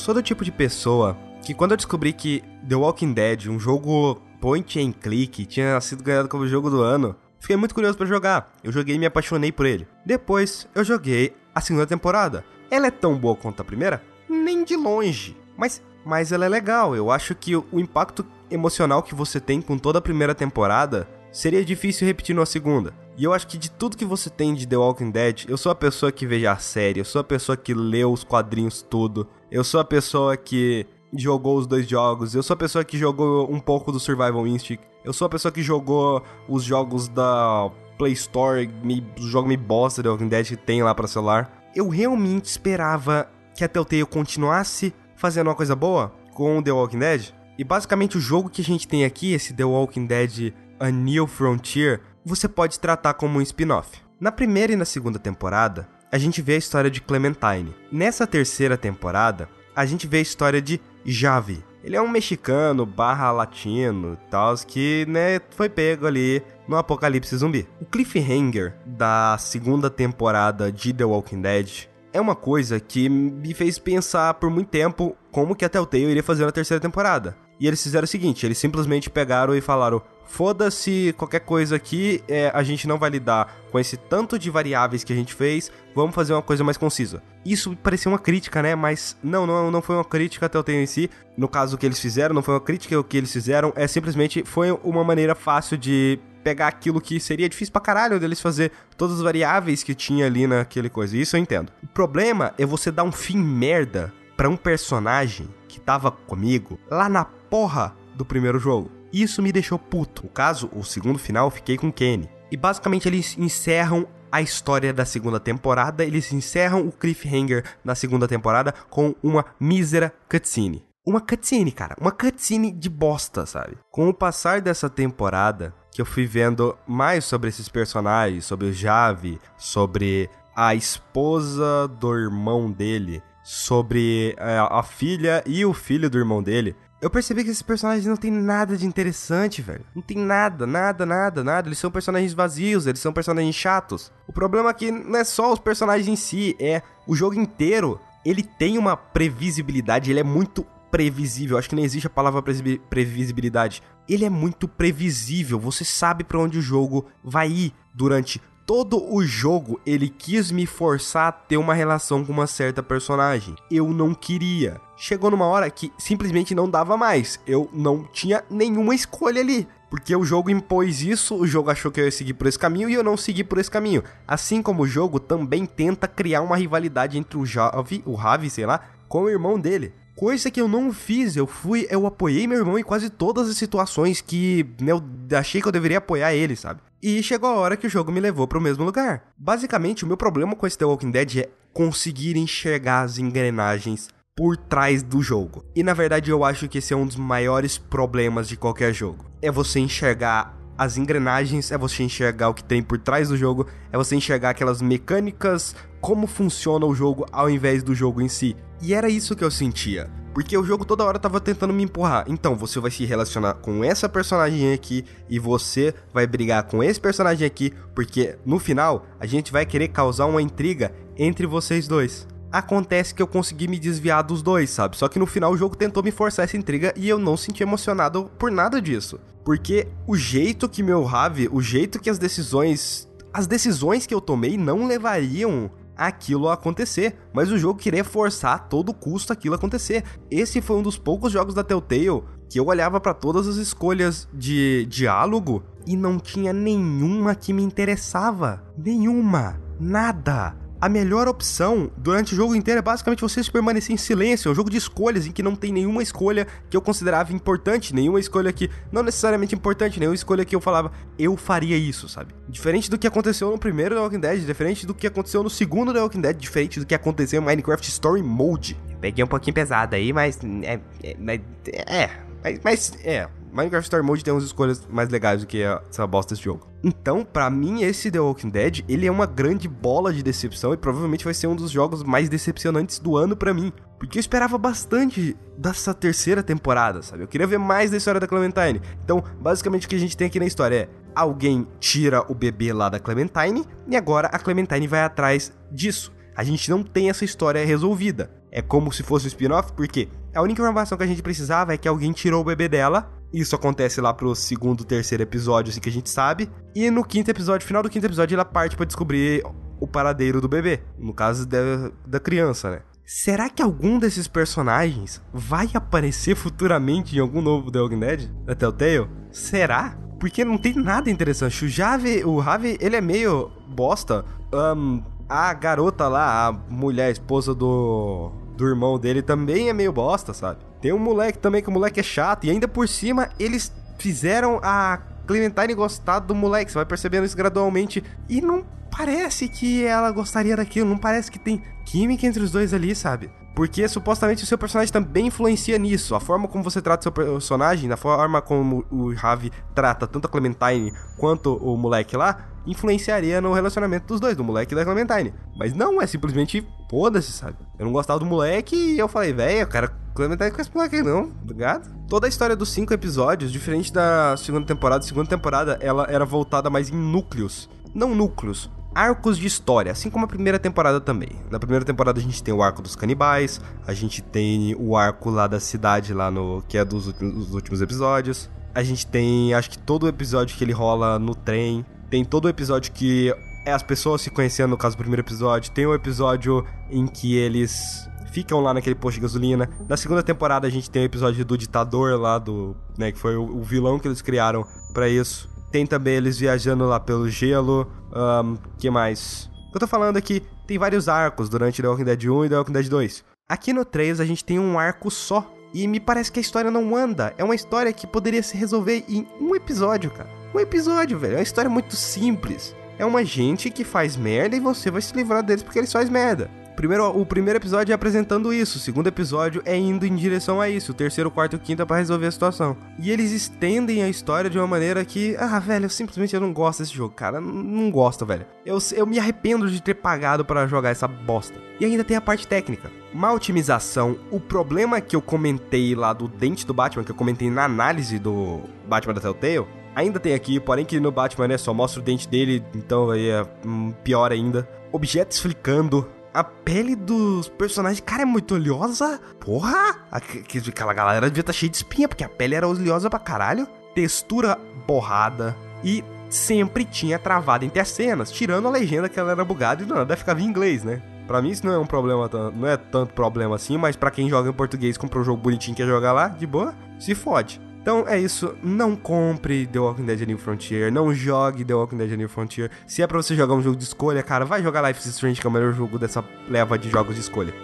Sou 0.00 0.14
do 0.14 0.22
tipo 0.22 0.42
de 0.44 0.50
pessoa 0.50 1.16
que 1.42 1.52
quando 1.52 1.72
eu 1.72 1.76
descobri 1.76 2.12
que 2.14 2.42
The 2.66 2.74
Walking 2.74 3.12
Dead, 3.12 3.46
um 3.48 3.58
jogo 3.58 4.20
point 4.40 4.80
and 4.80 4.92
click, 4.92 5.44
tinha 5.44 5.78
sido 5.80 6.02
ganhado 6.02 6.28
como 6.28 6.48
jogo 6.48 6.70
do 6.70 6.80
ano, 6.80 7.14
fiquei 7.38 7.54
muito 7.54 7.74
curioso 7.74 7.98
para 7.98 8.06
jogar. 8.06 8.50
Eu 8.64 8.72
joguei 8.72 8.96
e 8.96 8.98
me 8.98 9.04
apaixonei 9.04 9.52
por 9.52 9.66
ele. 9.66 9.86
Depois, 10.04 10.66
eu 10.74 10.82
joguei 10.82 11.36
a 11.54 11.60
segunda 11.60 11.86
temporada. 11.86 12.44
Ela 12.70 12.86
é 12.86 12.90
tão 12.90 13.16
boa 13.16 13.36
quanto 13.36 13.60
a 13.60 13.64
primeira? 13.64 14.02
Nem 14.26 14.64
de 14.64 14.74
longe. 14.74 15.36
Mas, 15.54 15.82
mas 16.02 16.32
ela 16.32 16.46
é 16.46 16.48
legal. 16.48 16.96
Eu 16.96 17.10
acho 17.10 17.34
que 17.34 17.54
o 17.54 17.66
impacto 17.74 18.24
emocional 18.50 19.02
que 19.02 19.14
você 19.14 19.38
tem 19.38 19.60
com 19.60 19.76
toda 19.76 19.98
a 19.98 20.02
primeira 20.02 20.34
temporada 20.34 21.06
seria 21.30 21.64
difícil 21.64 22.06
repetir 22.06 22.34
numa 22.34 22.46
segunda. 22.46 22.94
E 23.18 23.24
eu 23.24 23.34
acho 23.34 23.46
que 23.46 23.58
de 23.58 23.70
tudo 23.70 23.98
que 23.98 24.04
você 24.04 24.30
tem 24.30 24.54
de 24.54 24.66
The 24.66 24.78
Walking 24.78 25.10
Dead, 25.10 25.44
eu 25.46 25.58
sou 25.58 25.70
a 25.70 25.74
pessoa 25.74 26.10
que 26.10 26.26
veja 26.26 26.52
a 26.52 26.56
série, 26.56 27.00
eu 27.00 27.04
sou 27.04 27.20
a 27.20 27.24
pessoa 27.24 27.54
que 27.54 27.74
leu 27.74 28.10
os 28.10 28.24
quadrinhos 28.24 28.80
tudo, 28.80 29.28
eu 29.50 29.64
sou 29.64 29.80
a 29.80 29.84
pessoa 29.84 30.36
que 30.36 30.86
jogou 31.12 31.56
os 31.56 31.66
dois 31.66 31.88
jogos, 31.88 32.34
eu 32.34 32.42
sou 32.42 32.54
a 32.54 32.56
pessoa 32.56 32.84
que 32.84 32.96
jogou 32.96 33.52
um 33.52 33.58
pouco 33.58 33.90
do 33.90 33.98
Survival 33.98 34.46
Instinct, 34.46 34.84
eu 35.04 35.12
sou 35.12 35.26
a 35.26 35.28
pessoa 35.28 35.50
que 35.50 35.62
jogou 35.62 36.22
os 36.48 36.62
jogos 36.62 37.08
da 37.08 37.70
Play 37.98 38.12
Store, 38.12 38.66
me, 38.82 39.04
os 39.18 39.26
jogos 39.26 39.48
me 39.48 39.56
bosta 39.56 40.02
The 40.02 40.08
Walking 40.08 40.28
Dead 40.28 40.46
que 40.46 40.56
tem 40.56 40.82
lá 40.82 40.94
para 40.94 41.06
celular. 41.06 41.50
Eu 41.74 41.88
realmente 41.88 42.46
esperava 42.46 43.28
que 43.54 43.64
a 43.64 43.68
Telltale 43.68 44.06
continuasse 44.06 44.94
fazendo 45.16 45.48
uma 45.48 45.54
coisa 45.54 45.74
boa 45.74 46.12
com 46.32 46.62
The 46.62 46.72
Walking 46.72 46.98
Dead. 46.98 47.32
E 47.58 47.64
basicamente 47.64 48.16
o 48.16 48.20
jogo 48.20 48.48
que 48.48 48.62
a 48.62 48.64
gente 48.64 48.88
tem 48.88 49.04
aqui, 49.04 49.32
esse 49.32 49.52
The 49.52 49.64
Walking 49.64 50.06
Dead 50.06 50.54
A 50.78 50.90
New 50.90 51.26
Frontier, 51.26 52.00
você 52.24 52.48
pode 52.48 52.78
tratar 52.78 53.14
como 53.14 53.38
um 53.38 53.42
spin-off. 53.42 54.00
Na 54.18 54.32
primeira 54.32 54.72
e 54.72 54.76
na 54.76 54.84
segunda 54.84 55.18
temporada, 55.18 55.88
a 56.10 56.18
gente 56.18 56.42
vê 56.42 56.54
a 56.54 56.58
história 56.58 56.90
de 56.90 57.00
Clementine. 57.00 57.74
Nessa 57.90 58.26
terceira 58.26 58.76
temporada, 58.76 59.48
a 59.74 59.86
gente 59.86 60.06
vê 60.06 60.18
a 60.18 60.22
história 60.22 60.60
de 60.60 60.80
Javi. 61.04 61.62
Ele 61.82 61.96
é 61.96 62.02
um 62.02 62.08
mexicano 62.08 62.84
barra 62.84 63.32
latino 63.32 64.18
tal, 64.30 64.54
que, 64.66 65.06
né, 65.08 65.40
foi 65.50 65.68
pego 65.68 66.06
ali 66.06 66.42
no 66.68 66.76
apocalipse 66.76 67.36
zumbi. 67.36 67.66
O 67.80 67.86
cliffhanger 67.86 68.74
da 68.84 69.38
segunda 69.38 69.88
temporada 69.88 70.70
de 70.70 70.92
The 70.92 71.04
Walking 71.04 71.40
Dead 71.40 71.88
é 72.12 72.20
uma 72.20 72.34
coisa 72.34 72.78
que 72.78 73.08
me 73.08 73.54
fez 73.54 73.78
pensar 73.78 74.34
por 74.34 74.50
muito 74.50 74.68
tempo 74.68 75.16
como 75.30 75.54
que 75.54 75.64
a 75.64 75.68
Telltale 75.68 76.04
iria 76.04 76.22
fazer 76.22 76.44
na 76.44 76.52
terceira 76.52 76.80
temporada. 76.80 77.36
E 77.58 77.66
eles 77.66 77.82
fizeram 77.82 78.04
o 78.04 78.08
seguinte, 78.08 78.44
eles 78.44 78.58
simplesmente 78.58 79.08
pegaram 79.08 79.54
e 79.54 79.60
falaram: 79.60 80.02
foda-se 80.30 81.12
qualquer 81.18 81.40
coisa 81.40 81.76
aqui, 81.76 82.22
é, 82.28 82.50
a 82.54 82.62
gente 82.62 82.86
não 82.86 82.98
vai 82.98 83.10
lidar 83.10 83.52
com 83.70 83.78
esse 83.78 83.96
tanto 83.96 84.38
de 84.38 84.48
variáveis 84.48 85.02
que 85.02 85.12
a 85.12 85.16
gente 85.16 85.34
fez, 85.34 85.70
vamos 85.94 86.14
fazer 86.14 86.32
uma 86.32 86.40
coisa 86.40 86.62
mais 86.62 86.76
concisa. 86.76 87.20
Isso 87.44 87.76
parecia 87.76 88.10
uma 88.10 88.18
crítica, 88.18 88.62
né? 88.62 88.74
Mas 88.74 89.16
não, 89.22 89.44
não, 89.44 89.70
não 89.70 89.82
foi 89.82 89.96
uma 89.96 90.04
crítica 90.04 90.46
até 90.46 90.58
o 90.58 90.62
tempo 90.62 90.78
em 90.78 90.86
si. 90.86 91.10
No 91.36 91.48
caso 91.48 91.76
que 91.76 91.84
eles 91.84 91.98
fizeram, 91.98 92.34
não 92.34 92.42
foi 92.42 92.54
uma 92.54 92.60
crítica 92.60 92.98
o 92.98 93.04
que 93.04 93.16
eles 93.16 93.32
fizeram, 93.32 93.72
é 93.74 93.88
simplesmente 93.88 94.44
foi 94.44 94.70
uma 94.84 95.02
maneira 95.02 95.34
fácil 95.34 95.76
de 95.76 96.18
pegar 96.44 96.68
aquilo 96.68 97.00
que 97.00 97.18
seria 97.18 97.48
difícil 97.48 97.72
pra 97.72 97.82
caralho 97.82 98.18
deles 98.18 98.40
fazer 98.40 98.72
todas 98.96 99.16
as 99.16 99.22
variáveis 99.22 99.82
que 99.82 99.94
tinha 99.94 100.26
ali 100.26 100.46
naquele 100.46 100.88
coisa. 100.88 101.16
Isso 101.16 101.36
eu 101.36 101.40
entendo. 101.40 101.72
O 101.82 101.88
problema 101.88 102.54
é 102.56 102.64
você 102.64 102.90
dar 102.90 103.02
um 103.02 103.12
fim 103.12 103.36
merda 103.36 104.12
para 104.36 104.48
um 104.48 104.56
personagem 104.56 105.48
que 105.68 105.80
tava 105.80 106.10
comigo 106.10 106.78
lá 106.88 107.08
na 107.08 107.24
porra 107.24 107.94
do 108.14 108.24
primeiro 108.24 108.58
jogo. 108.58 108.99
Isso 109.12 109.42
me 109.42 109.52
deixou 109.52 109.78
puto. 109.78 110.26
O 110.26 110.30
caso, 110.30 110.70
o 110.74 110.84
segundo 110.84 111.18
final, 111.18 111.50
fiquei 111.50 111.76
com 111.76 111.92
Kenny. 111.92 112.28
E 112.50 112.56
basicamente 112.56 113.08
eles 113.08 113.36
encerram 113.38 114.06
a 114.30 114.40
história 114.40 114.92
da 114.92 115.04
segunda 115.04 115.40
temporada, 115.40 116.04
eles 116.04 116.32
encerram 116.32 116.86
o 116.86 116.92
cliffhanger 116.92 117.64
da 117.84 117.94
segunda 117.94 118.28
temporada 118.28 118.72
com 118.88 119.14
uma 119.22 119.44
mísera 119.58 120.12
cutscene. 120.28 120.84
Uma 121.04 121.20
cutscene, 121.20 121.72
cara, 121.72 121.96
uma 122.00 122.12
cutscene 122.12 122.70
de 122.70 122.88
bosta, 122.88 123.46
sabe? 123.46 123.78
Com 123.90 124.08
o 124.08 124.14
passar 124.14 124.60
dessa 124.60 124.88
temporada, 124.88 125.74
que 125.90 126.00
eu 126.00 126.06
fui 126.06 126.26
vendo 126.26 126.76
mais 126.86 127.24
sobre 127.24 127.48
esses 127.48 127.68
personagens, 127.68 128.44
sobre 128.44 128.68
o 128.68 128.72
Javi, 128.72 129.40
sobre 129.56 130.30
a 130.54 130.74
esposa 130.74 131.88
do 131.88 132.14
irmão 132.14 132.70
dele, 132.70 133.22
sobre 133.42 134.34
é, 134.38 134.58
a 134.58 134.82
filha 134.82 135.42
e 135.46 135.64
o 135.64 135.72
filho 135.72 136.10
do 136.10 136.18
irmão 136.18 136.42
dele, 136.42 136.76
eu 137.00 137.08
percebi 137.08 137.42
que 137.42 137.50
esses 137.50 137.62
personagens 137.62 138.06
não 138.06 138.16
tem 138.16 138.30
nada 138.30 138.76
de 138.76 138.86
interessante, 138.86 139.62
velho. 139.62 139.84
Não 139.94 140.02
tem 140.02 140.18
nada, 140.18 140.66
nada, 140.66 141.06
nada, 141.06 141.42
nada. 141.42 141.68
Eles 141.68 141.78
são 141.78 141.90
personagens 141.90 142.34
vazios, 142.34 142.86
eles 142.86 143.00
são 143.00 143.12
personagens 143.12 143.54
chatos. 143.54 144.12
O 144.26 144.32
problema 144.32 144.68
aqui 144.68 144.90
não 144.90 145.18
é 145.18 145.24
só 145.24 145.52
os 145.52 145.58
personagens 145.58 146.08
em 146.08 146.16
si, 146.16 146.54
é 146.60 146.82
o 147.06 147.16
jogo 147.16 147.34
inteiro. 147.40 147.98
Ele 148.24 148.42
tem 148.42 148.76
uma 148.76 148.96
previsibilidade, 148.96 150.10
ele 150.10 150.20
é 150.20 150.24
muito 150.24 150.66
previsível. 150.90 151.56
Acho 151.56 151.70
que 151.70 151.76
nem 151.76 151.84
existe 151.84 152.06
a 152.06 152.10
palavra 152.10 152.42
previsibilidade. 152.42 153.82
Ele 154.06 154.26
é 154.26 154.30
muito 154.30 154.68
previsível. 154.68 155.58
Você 155.58 155.84
sabe 155.84 156.22
para 156.22 156.38
onde 156.38 156.58
o 156.58 156.62
jogo 156.62 157.06
vai 157.24 157.48
ir 157.48 157.74
durante 157.94 158.42
todo 158.70 159.12
o 159.12 159.24
jogo 159.24 159.80
ele 159.84 160.08
quis 160.08 160.52
me 160.52 160.64
forçar 160.64 161.26
a 161.26 161.32
ter 161.32 161.56
uma 161.56 161.74
relação 161.74 162.24
com 162.24 162.30
uma 162.30 162.46
certa 162.46 162.80
personagem. 162.80 163.56
Eu 163.68 163.88
não 163.88 164.14
queria. 164.14 164.80
Chegou 165.02 165.30
numa 165.30 165.46
hora 165.46 165.70
que 165.70 165.90
simplesmente 165.96 166.54
não 166.54 166.68
dava 166.68 166.94
mais. 166.94 167.40
Eu 167.46 167.70
não 167.72 168.04
tinha 168.04 168.44
nenhuma 168.50 168.94
escolha 168.94 169.40
ali. 169.40 169.66
Porque 169.88 170.14
o 170.14 170.22
jogo 170.22 170.50
impôs 170.50 171.00
isso, 171.00 171.34
o 171.34 171.46
jogo 171.46 171.70
achou 171.70 171.90
que 171.90 171.98
eu 171.98 172.04
ia 172.04 172.10
seguir 172.10 172.34
por 172.34 172.46
esse 172.46 172.58
caminho 172.58 172.90
e 172.90 172.92
eu 172.92 173.02
não 173.02 173.16
segui 173.16 173.42
por 173.42 173.56
esse 173.56 173.70
caminho. 173.70 174.04
Assim 174.28 174.60
como 174.60 174.82
o 174.82 174.86
jogo 174.86 175.18
também 175.18 175.64
tenta 175.64 176.06
criar 176.06 176.42
uma 176.42 176.54
rivalidade 176.54 177.16
entre 177.16 177.38
o 177.38 177.46
Javi, 177.46 178.02
o 178.04 178.14
Ravi, 178.14 178.50
sei 178.50 178.66
lá, 178.66 178.90
com 179.08 179.22
o 179.22 179.30
irmão 179.30 179.58
dele. 179.58 179.94
Coisa 180.14 180.50
que 180.50 180.60
eu 180.60 180.68
não 180.68 180.92
fiz, 180.92 181.34
eu 181.34 181.46
fui, 181.46 181.86
eu 181.88 182.06
apoiei 182.06 182.46
meu 182.46 182.58
irmão 182.58 182.78
em 182.78 182.84
quase 182.84 183.08
todas 183.08 183.48
as 183.48 183.56
situações 183.56 184.20
que 184.20 184.66
eu 184.86 185.02
achei 185.38 185.62
que 185.62 185.66
eu 185.66 185.72
deveria 185.72 185.96
apoiar 185.96 186.34
ele, 186.34 186.54
sabe? 186.54 186.82
E 187.02 187.22
chegou 187.22 187.48
a 187.48 187.54
hora 187.54 187.76
que 187.78 187.86
o 187.86 187.90
jogo 187.90 188.12
me 188.12 188.20
levou 188.20 188.46
para 188.46 188.58
o 188.58 188.60
mesmo 188.60 188.84
lugar. 188.84 189.32
Basicamente, 189.38 190.04
o 190.04 190.06
meu 190.06 190.18
problema 190.18 190.54
com 190.54 190.66
esse 190.66 190.76
The 190.76 190.84
Walking 190.84 191.10
Dead 191.10 191.36
é 191.38 191.48
conseguir 191.72 192.36
enxergar 192.36 193.00
as 193.00 193.16
engrenagens 193.16 194.10
por 194.40 194.56
trás 194.56 195.02
do 195.02 195.22
jogo. 195.22 195.62
E 195.76 195.82
na 195.82 195.92
verdade, 195.92 196.30
eu 196.30 196.42
acho 196.42 196.66
que 196.66 196.78
esse 196.78 196.94
é 196.94 196.96
um 196.96 197.06
dos 197.06 197.16
maiores 197.16 197.76
problemas 197.76 198.48
de 198.48 198.56
qualquer 198.56 198.90
jogo. 198.94 199.26
É 199.42 199.50
você 199.50 199.80
enxergar 199.80 200.58
as 200.78 200.96
engrenagens, 200.96 201.70
é 201.70 201.76
você 201.76 202.04
enxergar 202.04 202.48
o 202.48 202.54
que 202.54 202.64
tem 202.64 202.82
por 202.82 202.96
trás 202.96 203.28
do 203.28 203.36
jogo, 203.36 203.66
é 203.92 203.98
você 203.98 204.16
enxergar 204.16 204.48
aquelas 204.48 204.80
mecânicas, 204.80 205.76
como 206.00 206.26
funciona 206.26 206.86
o 206.86 206.94
jogo 206.94 207.26
ao 207.30 207.50
invés 207.50 207.82
do 207.82 207.94
jogo 207.94 208.22
em 208.22 208.30
si. 208.30 208.56
E 208.80 208.94
era 208.94 209.10
isso 209.10 209.36
que 209.36 209.44
eu 209.44 209.50
sentia. 209.50 210.10
Porque 210.32 210.56
o 210.56 210.64
jogo 210.64 210.86
toda 210.86 211.04
hora 211.04 211.18
tava 211.18 211.38
tentando 211.38 211.74
me 211.74 211.82
empurrar. 211.82 212.24
Então, 212.26 212.56
você 212.56 212.80
vai 212.80 212.90
se 212.90 213.04
relacionar 213.04 213.52
com 213.52 213.84
essa 213.84 214.08
personagem 214.08 214.72
aqui 214.72 215.04
e 215.28 215.38
você 215.38 215.92
vai 216.14 216.26
brigar 216.26 216.62
com 216.62 216.82
esse 216.82 216.98
personagem 216.98 217.46
aqui, 217.46 217.74
porque 217.94 218.38
no 218.46 218.58
final 218.58 219.04
a 219.20 219.26
gente 219.26 219.52
vai 219.52 219.66
querer 219.66 219.88
causar 219.88 220.24
uma 220.24 220.40
intriga 220.40 220.94
entre 221.14 221.46
vocês 221.46 221.86
dois. 221.86 222.26
Acontece 222.52 223.14
que 223.14 223.22
eu 223.22 223.28
consegui 223.28 223.68
me 223.68 223.78
desviar 223.78 224.24
dos 224.24 224.42
dois, 224.42 224.70
sabe? 224.70 224.96
Só 224.96 225.08
que 225.08 225.18
no 225.18 225.26
final 225.26 225.52
o 225.52 225.56
jogo 225.56 225.76
tentou 225.76 226.02
me 226.02 226.10
forçar 226.10 226.44
essa 226.44 226.56
intriga 226.56 226.92
e 226.96 227.08
eu 227.08 227.18
não 227.18 227.36
senti 227.36 227.62
emocionado 227.62 228.30
por 228.38 228.50
nada 228.50 228.82
disso. 228.82 229.20
Porque 229.44 229.86
o 230.06 230.16
jeito 230.16 230.68
que 230.68 230.82
meu 230.82 231.04
Rave, 231.04 231.48
o 231.52 231.62
jeito 231.62 232.00
que 232.00 232.10
as 232.10 232.18
decisões. 232.18 233.08
As 233.32 233.46
decisões 233.46 234.06
que 234.06 234.14
eu 234.14 234.20
tomei 234.20 234.56
não 234.56 234.88
levariam 234.88 235.70
aquilo 235.96 236.48
acontecer, 236.48 237.16
mas 237.32 237.52
o 237.52 237.58
jogo 237.58 237.78
queria 237.78 238.02
forçar 238.02 238.54
a 238.56 238.58
todo 238.58 238.92
custo 238.92 239.32
aquilo 239.32 239.54
acontecer. 239.54 240.02
Esse 240.28 240.60
foi 240.60 240.76
um 240.76 240.82
dos 240.82 240.98
poucos 240.98 241.30
jogos 241.30 241.54
da 241.54 241.62
Telltale 241.62 242.24
que 242.48 242.58
eu 242.58 242.66
olhava 242.66 243.00
para 243.00 243.14
todas 243.14 243.46
as 243.46 243.56
escolhas 243.56 244.28
de 244.34 244.84
diálogo 244.86 245.62
e 245.86 245.96
não 245.96 246.18
tinha 246.18 246.52
nenhuma 246.52 247.36
que 247.36 247.52
me 247.52 247.62
interessava. 247.62 248.64
Nenhuma. 248.76 249.60
Nada 249.78 250.59
a 250.80 250.88
melhor 250.88 251.28
opção 251.28 251.90
durante 251.96 252.32
o 252.32 252.36
jogo 252.36 252.54
inteiro 252.54 252.78
é 252.78 252.82
basicamente 252.82 253.20
você 253.20 253.42
permanecer 253.50 253.92
em 253.92 253.96
silêncio. 253.98 254.48
É 254.48 254.52
um 254.52 254.54
jogo 254.54 254.70
de 254.70 254.76
escolhas 254.76 255.26
em 255.26 255.32
que 255.32 255.42
não 255.42 255.54
tem 255.54 255.72
nenhuma 255.72 256.02
escolha 256.02 256.46
que 256.70 256.76
eu 256.76 256.80
considerava 256.80 257.32
importante, 257.32 257.94
nenhuma 257.94 258.18
escolha 258.18 258.52
que 258.52 258.70
não 258.90 259.02
necessariamente 259.02 259.54
importante, 259.54 260.00
nenhuma 260.00 260.14
escolha 260.14 260.44
que 260.44 260.56
eu 260.56 260.60
falava, 260.60 260.90
eu 261.18 261.36
faria 261.36 261.76
isso, 261.76 262.08
sabe? 262.08 262.34
Diferente 262.48 262.90
do 262.90 262.98
que 262.98 263.06
aconteceu 263.06 263.50
no 263.50 263.58
primeiro 263.58 263.94
The 263.94 264.00
Walking 264.00 264.20
Dead, 264.20 264.46
diferente 264.46 264.86
do 264.86 264.94
que 264.94 265.06
aconteceu 265.06 265.42
no 265.42 265.50
segundo 265.50 265.92
The 265.92 266.00
Walking 266.00 266.20
Dead, 266.20 266.36
diferente 266.36 266.80
do 266.80 266.86
que 266.86 266.94
aconteceu 266.94 267.42
em 267.42 267.44
Minecraft 267.44 267.86
Story 267.88 268.22
Mode. 268.22 268.78
Peguei 269.00 269.24
um 269.24 269.28
pouquinho 269.28 269.54
pesado 269.54 269.96
aí, 269.96 270.12
mas 270.12 270.38
é, 270.62 270.80
é, 271.02 271.42
é, 271.74 272.10
mas, 272.42 272.60
mas 272.62 272.92
é, 273.04 273.28
Minecraft 273.52 273.84
Story 273.84 274.04
Mode 274.04 274.24
tem 274.24 274.32
umas 274.32 274.44
escolhas 274.44 274.86
mais 274.88 275.08
legais 275.08 275.40
do 275.40 275.46
que 275.46 275.62
essa 275.62 276.06
bosta 276.06 276.34
desse 276.34 276.44
jogo. 276.44 276.66
Então, 276.82 277.24
para 277.24 277.50
mim, 277.50 277.82
esse 277.82 278.10
The 278.10 278.20
Walking 278.20 278.48
Dead, 278.48 278.84
ele 278.88 279.06
é 279.06 279.10
uma 279.10 279.26
grande 279.26 279.68
bola 279.68 280.12
de 280.12 280.22
decepção 280.22 280.72
e 280.72 280.76
provavelmente 280.76 281.24
vai 281.24 281.34
ser 281.34 281.46
um 281.46 281.56
dos 281.56 281.70
jogos 281.70 282.02
mais 282.02 282.28
decepcionantes 282.28 282.98
do 282.98 283.16
ano 283.16 283.36
para 283.36 283.52
mim. 283.52 283.72
Porque 283.98 284.18
eu 284.18 284.20
esperava 284.20 284.56
bastante 284.56 285.36
dessa 285.58 285.92
terceira 285.92 286.42
temporada, 286.42 287.02
sabe? 287.02 287.22
Eu 287.22 287.28
queria 287.28 287.46
ver 287.46 287.58
mais 287.58 287.90
da 287.90 287.98
história 287.98 288.20
da 288.20 288.26
Clementine. 288.26 288.80
Então, 289.04 289.22
basicamente 289.38 289.86
o 289.86 289.90
que 289.90 289.96
a 289.96 289.98
gente 289.98 290.16
tem 290.16 290.26
aqui 290.26 290.40
na 290.40 290.46
história 290.46 290.76
é: 290.76 290.88
alguém 291.14 291.66
tira 291.78 292.24
o 292.30 292.34
bebê 292.34 292.72
lá 292.72 292.88
da 292.88 292.98
Clementine 292.98 293.66
e 293.86 293.96
agora 293.96 294.28
a 294.28 294.38
Clementine 294.38 294.86
vai 294.86 295.02
atrás 295.02 295.52
disso. 295.70 296.12
A 296.34 296.42
gente 296.42 296.70
não 296.70 296.82
tem 296.82 297.10
essa 297.10 297.24
história 297.24 297.64
resolvida. 297.64 298.30
É 298.50 298.62
como 298.62 298.90
se 298.90 299.02
fosse 299.02 299.26
um 299.26 299.28
spin-off, 299.28 299.72
porque 299.74 300.08
a 300.34 300.40
única 300.40 300.62
informação 300.62 300.96
que 300.96 301.04
a 301.04 301.06
gente 301.06 301.22
precisava 301.22 301.74
é 301.74 301.76
que 301.76 301.86
alguém 301.86 302.12
tirou 302.12 302.40
o 302.40 302.44
bebê 302.44 302.68
dela 302.68 303.19
isso 303.32 303.54
acontece 303.54 304.00
lá 304.00 304.12
pro 304.12 304.34
segundo, 304.34 304.84
terceiro 304.84 305.22
episódio, 305.22 305.70
assim 305.70 305.80
que 305.80 305.88
a 305.88 305.92
gente 305.92 306.10
sabe. 306.10 306.50
E 306.74 306.90
no 306.90 307.04
quinto 307.04 307.30
episódio, 307.30 307.66
final 307.66 307.82
do 307.82 307.88
quinto 307.88 308.06
episódio, 308.06 308.34
ela 308.34 308.44
parte 308.44 308.76
para 308.76 308.86
descobrir 308.86 309.44
o 309.78 309.86
paradeiro 309.86 310.40
do 310.40 310.48
bebê. 310.48 310.80
No 310.98 311.14
caso 311.14 311.46
da, 311.46 311.90
da 312.06 312.20
criança, 312.20 312.70
né? 312.70 312.80
Será 313.04 313.48
que 313.48 313.62
algum 313.62 313.98
desses 313.98 314.28
personagens 314.28 315.20
vai 315.32 315.68
aparecer 315.74 316.36
futuramente 316.36 317.16
em 317.16 317.18
algum 317.18 317.42
novo 317.42 317.70
The 317.70 317.80
Walking 317.80 317.98
Dead? 317.98 318.30
Da 318.44 318.54
Telltale? 318.54 319.08
Será? 319.32 319.98
Porque 320.20 320.44
não 320.44 320.58
tem 320.58 320.74
nada 320.74 321.10
interessante. 321.10 321.64
O 321.64 321.68
Jave, 321.68 322.22
o 322.24 322.38
Ravi, 322.38 322.78
ele 322.80 322.94
é 322.94 323.00
meio 323.00 323.50
bosta. 323.68 324.24
Um, 324.52 325.02
a 325.28 325.52
garota 325.54 326.06
lá, 326.06 326.48
a 326.48 326.52
mulher, 326.52 327.06
a 327.06 327.10
esposa 327.10 327.54
do, 327.54 328.30
do 328.56 328.66
irmão 328.66 328.98
dele, 328.98 329.22
também 329.22 329.68
é 329.68 329.72
meio 329.72 329.92
bosta, 329.92 330.32
sabe? 330.32 330.69
Tem 330.80 330.92
um 330.92 330.98
moleque 330.98 331.38
também 331.38 331.62
que 331.62 331.68
o 331.68 331.72
moleque 331.72 332.00
é 332.00 332.02
chato. 332.02 332.44
E 332.44 332.50
ainda 332.50 332.66
por 332.66 332.88
cima, 332.88 333.28
eles 333.38 333.72
fizeram 333.98 334.60
a 334.62 334.98
Clementine 335.26 335.74
gostar 335.74 336.20
do 336.20 336.34
moleque. 336.34 336.72
Você 336.72 336.78
vai 336.78 336.86
percebendo 336.86 337.24
isso 337.24 337.36
gradualmente. 337.36 338.02
E 338.28 338.40
não 338.40 338.64
parece 338.90 339.48
que 339.48 339.84
ela 339.84 340.10
gostaria 340.10 340.56
daquilo. 340.56 340.88
Não 340.88 340.98
parece 340.98 341.30
que 341.30 341.38
tem 341.38 341.62
química 341.86 342.26
entre 342.26 342.42
os 342.42 342.50
dois 342.50 342.72
ali, 342.72 342.94
sabe? 342.94 343.30
Porque 343.54 343.86
supostamente 343.88 344.44
o 344.44 344.46
seu 344.46 344.56
personagem 344.56 344.92
também 344.92 345.26
influencia 345.26 345.76
nisso. 345.76 346.14
A 346.14 346.20
forma 346.20 346.48
como 346.48 346.64
você 346.64 346.80
trata 346.80 347.00
o 347.00 347.02
seu 347.02 347.12
personagem, 347.12 347.90
a 347.92 347.96
forma 347.96 348.40
como 348.40 348.84
o 348.90 349.12
Ravi 349.12 349.52
trata 349.74 350.06
tanto 350.06 350.26
a 350.26 350.30
Clementine 350.30 350.92
quanto 351.18 351.56
o 351.56 351.76
moleque 351.76 352.16
lá, 352.16 352.49
influenciaria 352.66 353.40
no 353.40 353.52
relacionamento 353.52 354.06
dos 354.06 354.20
dois, 354.20 354.36
do 354.36 354.44
moleque 354.44 354.72
e 354.72 354.76
da 354.76 354.84
Clementine. 354.84 355.32
Mas 355.56 355.74
não, 355.74 356.00
é 356.00 356.06
simplesmente 356.06 356.66
foda-se, 356.90 357.32
sabe? 357.32 357.56
Eu 357.78 357.86
não 357.86 357.92
gostava 357.92 358.18
do 358.18 358.26
moleque 358.26 358.76
e 358.76 358.98
eu 358.98 359.08
falei, 359.08 359.32
velho, 359.32 359.66
quero 359.66 359.90
Clementine 360.14 360.50
com 360.50 360.60
esse 360.60 360.74
moleque 360.74 361.02
não, 361.02 361.30
tá 361.30 361.52
ligado? 361.52 361.90
Toda 362.08 362.26
a 362.26 362.28
história 362.28 362.56
dos 362.56 362.70
cinco 362.70 362.92
episódios, 362.92 363.52
diferente 363.52 363.92
da 363.92 364.36
segunda 364.36 364.66
temporada, 364.66 365.04
a 365.04 365.06
segunda 365.06 365.28
temporada 365.28 365.78
ela 365.80 366.06
era 366.08 366.24
voltada 366.24 366.68
mais 366.68 366.90
em 366.90 366.96
núcleos. 366.96 367.68
Não 367.94 368.14
núcleos, 368.14 368.70
arcos 368.94 369.38
de 369.38 369.46
história, 369.46 369.92
assim 369.92 370.10
como 370.10 370.24
a 370.24 370.28
primeira 370.28 370.58
temporada 370.58 371.00
também. 371.00 371.30
Na 371.50 371.58
primeira 371.58 371.84
temporada 371.84 372.18
a 372.18 372.22
gente 372.22 372.42
tem 372.42 372.52
o 372.52 372.62
arco 372.62 372.82
dos 372.82 372.96
canibais, 372.96 373.60
a 373.86 373.92
gente 373.92 374.22
tem 374.22 374.74
o 374.78 374.96
arco 374.96 375.30
lá 375.30 375.46
da 375.46 375.60
cidade 375.60 376.12
lá 376.12 376.30
no 376.30 376.62
que 376.68 376.76
é 376.76 376.84
dos 376.84 377.06
últimos 377.52 377.80
episódios. 377.80 378.50
A 378.74 378.82
gente 378.82 379.06
tem, 379.06 379.52
acho 379.54 379.70
que 379.70 379.78
todo 379.78 380.04
o 380.04 380.08
episódio 380.08 380.56
que 380.56 380.62
ele 380.62 380.72
rola 380.72 381.18
no 381.18 381.34
trem, 381.34 381.84
tem 382.10 382.24
todo 382.24 382.46
o 382.46 382.48
episódio 382.48 382.92
que 382.92 383.34
é 383.64 383.72
as 383.72 383.82
pessoas 383.82 384.20
se 384.20 384.30
conhecendo 384.30 384.70
no 384.70 384.76
caso 384.76 384.96
do 384.96 384.98
primeiro 384.98 385.22
episódio, 385.22 385.70
tem 385.70 385.86
o 385.86 385.94
episódio 385.94 386.66
em 386.90 387.06
que 387.06 387.36
eles 387.36 388.08
ficam 388.32 388.60
lá 388.60 388.72
naquele 388.74 388.94
posto 388.94 389.16
de 389.16 389.22
gasolina. 389.22 389.68
Na 389.88 389.96
segunda 389.96 390.22
temporada 390.22 390.66
a 390.66 390.70
gente 390.70 390.90
tem 390.90 391.02
o 391.02 391.04
episódio 391.04 391.44
do 391.44 391.56
ditador 391.56 392.18
lá 392.18 392.38
do, 392.38 392.76
né, 392.98 393.12
que 393.12 393.18
foi 393.18 393.36
o, 393.36 393.62
vilão 393.62 393.98
que 393.98 394.08
eles 394.08 394.22
criaram 394.22 394.66
para 394.92 395.08
isso. 395.08 395.48
Tem 395.70 395.86
também 395.86 396.14
eles 396.14 396.38
viajando 396.38 396.84
lá 396.86 396.98
pelo 396.98 397.28
gelo. 397.28 397.90
Um, 398.12 398.56
que 398.78 398.90
mais? 398.90 399.48
Eu 399.72 399.78
tô 399.78 399.86
falando 399.86 400.16
aqui, 400.16 400.42
tem 400.66 400.78
vários 400.78 401.08
arcos 401.08 401.48
durante 401.48 401.80
The 401.80 401.88
Walking 401.88 402.04
Dead 402.04 402.24
1 402.24 402.44
e 402.44 402.48
The 402.48 402.56
Walking 402.56 402.72
Dead 402.72 402.88
2. 402.88 403.24
Aqui 403.48 403.72
no 403.72 403.84
3 403.84 404.20
a 404.20 404.24
gente 404.24 404.44
tem 404.44 404.58
um 404.58 404.78
arco 404.78 405.10
só, 405.10 405.48
E 405.72 405.86
me 405.86 406.00
parece 406.00 406.32
que 406.32 406.40
a 406.40 406.42
história 406.42 406.70
não 406.70 406.96
anda. 406.96 407.32
É 407.38 407.44
uma 407.44 407.54
história 407.54 407.92
que 407.92 408.06
poderia 408.06 408.42
se 408.42 408.56
resolver 408.56 409.04
em 409.08 409.26
um 409.40 409.54
episódio, 409.54 410.10
cara. 410.10 410.39
Um 410.54 410.58
episódio, 410.58 411.18
velho. 411.18 411.34
É 411.34 411.36
uma 411.36 411.42
história 411.42 411.70
muito 411.70 411.94
simples. 411.94 412.74
É 412.98 413.04
uma 413.04 413.24
gente 413.24 413.70
que 413.70 413.84
faz 413.84 414.16
merda 414.16 414.56
e 414.56 414.60
você 414.60 414.90
vai 414.90 415.00
se 415.00 415.14
livrar 415.14 415.42
deles 415.42 415.62
porque 415.62 415.78
eles 415.78 415.92
fazem 415.92 416.12
merda. 416.12 416.50
Primeiro, 416.76 417.06
o 417.08 417.26
primeiro 417.26 417.58
episódio 417.58 417.92
é 417.92 417.94
apresentando 417.94 418.54
isso, 418.54 418.78
o 418.78 418.80
segundo 418.80 419.06
episódio 419.06 419.60
é 419.66 419.76
indo 419.76 420.06
em 420.06 420.16
direção 420.16 420.60
a 420.60 420.68
isso, 420.68 420.92
o 420.92 420.94
terceiro, 420.94 421.30
quarto 421.30 421.56
e 421.56 421.58
quinto 421.58 421.82
é 421.82 421.84
pra 421.84 421.98
resolver 421.98 422.26
a 422.26 422.30
situação. 422.30 422.76
E 422.98 423.10
eles 423.10 423.32
estendem 423.32 424.02
a 424.02 424.08
história 424.08 424.48
de 424.48 424.58
uma 424.58 424.66
maneira 424.66 425.04
que, 425.04 425.36
ah, 425.38 425.58
velho, 425.58 425.84
eu 425.84 425.90
simplesmente 425.90 426.34
eu 426.34 426.40
não 426.40 426.54
gosto 426.54 426.78
desse 426.78 426.94
jogo, 426.94 427.14
cara, 427.14 427.38
não 427.38 427.90
gosto, 427.90 428.24
velho. 428.24 428.46
Eu, 428.64 428.78
eu 428.94 429.06
me 429.06 429.18
arrependo 429.18 429.68
de 429.68 429.82
ter 429.82 429.94
pagado 429.94 430.42
para 430.42 430.66
jogar 430.66 430.88
essa 430.88 431.06
bosta. 431.06 431.58
E 431.78 431.84
ainda 431.84 432.02
tem 432.02 432.16
a 432.16 432.20
parte 432.20 432.46
técnica. 432.46 432.90
Má 433.12 433.30
otimização, 433.32 434.18
o 434.30 434.40
problema 434.40 435.02
que 435.02 435.14
eu 435.14 435.20
comentei 435.20 435.94
lá 435.94 436.14
do 436.14 436.28
dente 436.28 436.66
do 436.66 436.72
Batman, 436.72 437.04
que 437.04 437.10
eu 437.10 437.16
comentei 437.16 437.50
na 437.50 437.64
análise 437.64 438.18
do 438.18 438.62
Batman 438.86 439.12
da 439.12 439.20
Telltale, 439.20 439.66
ainda 439.94 440.18
tem 440.18 440.34
aqui, 440.34 440.60
porém 440.60 440.84
que 440.84 440.98
no 441.00 441.10
Batman, 441.10 441.48
né, 441.48 441.58
só 441.58 441.72
mostra 441.74 442.00
o 442.00 442.04
dente 442.04 442.28
dele, 442.28 442.64
então 442.74 443.10
aí 443.10 443.28
é 443.28 443.46
hum, 443.64 443.92
pior 444.04 444.32
ainda. 444.32 444.68
Objetos 444.92 445.38
flicando, 445.38 446.08
a 446.32 446.44
pele 446.44 446.94
dos 446.94 447.48
personagens, 447.48 448.00
cara, 448.00 448.22
é 448.22 448.24
muito 448.24 448.54
oleosa. 448.54 449.20
Porra! 449.40 449.96
Aquela 450.10 450.92
galera 450.92 451.28
devia 451.28 451.40
estar 451.40 451.52
tá 451.52 451.58
cheia 451.58 451.70
de 451.70 451.76
espinha, 451.76 452.08
porque 452.08 452.24
a 452.24 452.28
pele 452.28 452.54
era 452.54 452.68
oleosa 452.68 453.10
pra 453.10 453.18
caralho. 453.18 453.66
Textura 453.94 454.58
borrada. 454.86 455.56
E 455.82 456.04
sempre 456.28 456.84
tinha 456.84 457.18
travado 457.18 457.64
entre 457.64 457.80
as 457.80 457.88
cenas, 457.88 458.30
tirando 458.30 458.68
a 458.68 458.70
legenda 458.70 459.08
que 459.08 459.18
ela 459.18 459.32
era 459.32 459.44
bugada 459.44 459.82
e 459.82 459.86
não, 459.86 460.06
deve 460.06 460.20
ficava 460.20 460.40
em 460.40 460.44
inglês, 460.44 460.84
né? 460.84 461.02
Pra 461.26 461.42
mim 461.42 461.50
isso 461.50 461.66
não 461.66 461.72
é 461.72 461.78
um 461.78 461.86
problema, 461.86 462.30
não 462.54 462.68
é 462.68 462.76
tanto 462.76 463.12
problema 463.14 463.56
assim, 463.56 463.76
mas 463.76 463.96
para 463.96 464.10
quem 464.10 464.28
joga 464.28 464.48
em 464.48 464.52
português, 464.52 464.96
comprou 464.96 465.22
um 465.22 465.24
jogo 465.24 465.42
bonitinho 465.42 465.76
que 465.76 465.82
quer 465.82 465.88
jogar 465.88 466.12
lá, 466.12 466.28
de 466.28 466.46
boa, 466.46 466.74
se 466.98 467.14
fode. 467.14 467.60
Então 467.82 468.06
é 468.06 468.18
isso, 468.18 468.54
não 468.62 468.94
compre 468.94 469.66
The 469.66 469.78
Walking 469.78 470.04
Dead 470.04 470.20
New 470.26 470.36
Frontier, 470.36 470.92
não 470.92 471.14
jogue 471.14 471.64
The 471.64 471.74
Walking 471.74 471.96
Dead 471.96 472.10
New 472.12 472.28
Frontier. 472.28 472.70
Se 472.86 473.02
é 473.02 473.06
pra 473.06 473.16
você 473.16 473.34
jogar 473.34 473.54
um 473.54 473.62
jogo 473.62 473.76
de 473.76 473.84
escolha, 473.84 474.22
cara, 474.22 474.44
vai 474.44 474.62
jogar 474.62 474.86
Life 474.86 475.00
is 475.00 475.06
Strange, 475.06 475.40
que 475.40 475.46
é 475.46 475.50
o 475.50 475.52
melhor 475.52 475.72
jogo 475.72 475.98
dessa 475.98 476.22
leva 476.48 476.78
de 476.78 476.90
jogos 476.90 477.14
de 477.14 477.22
escolha. 477.22 477.54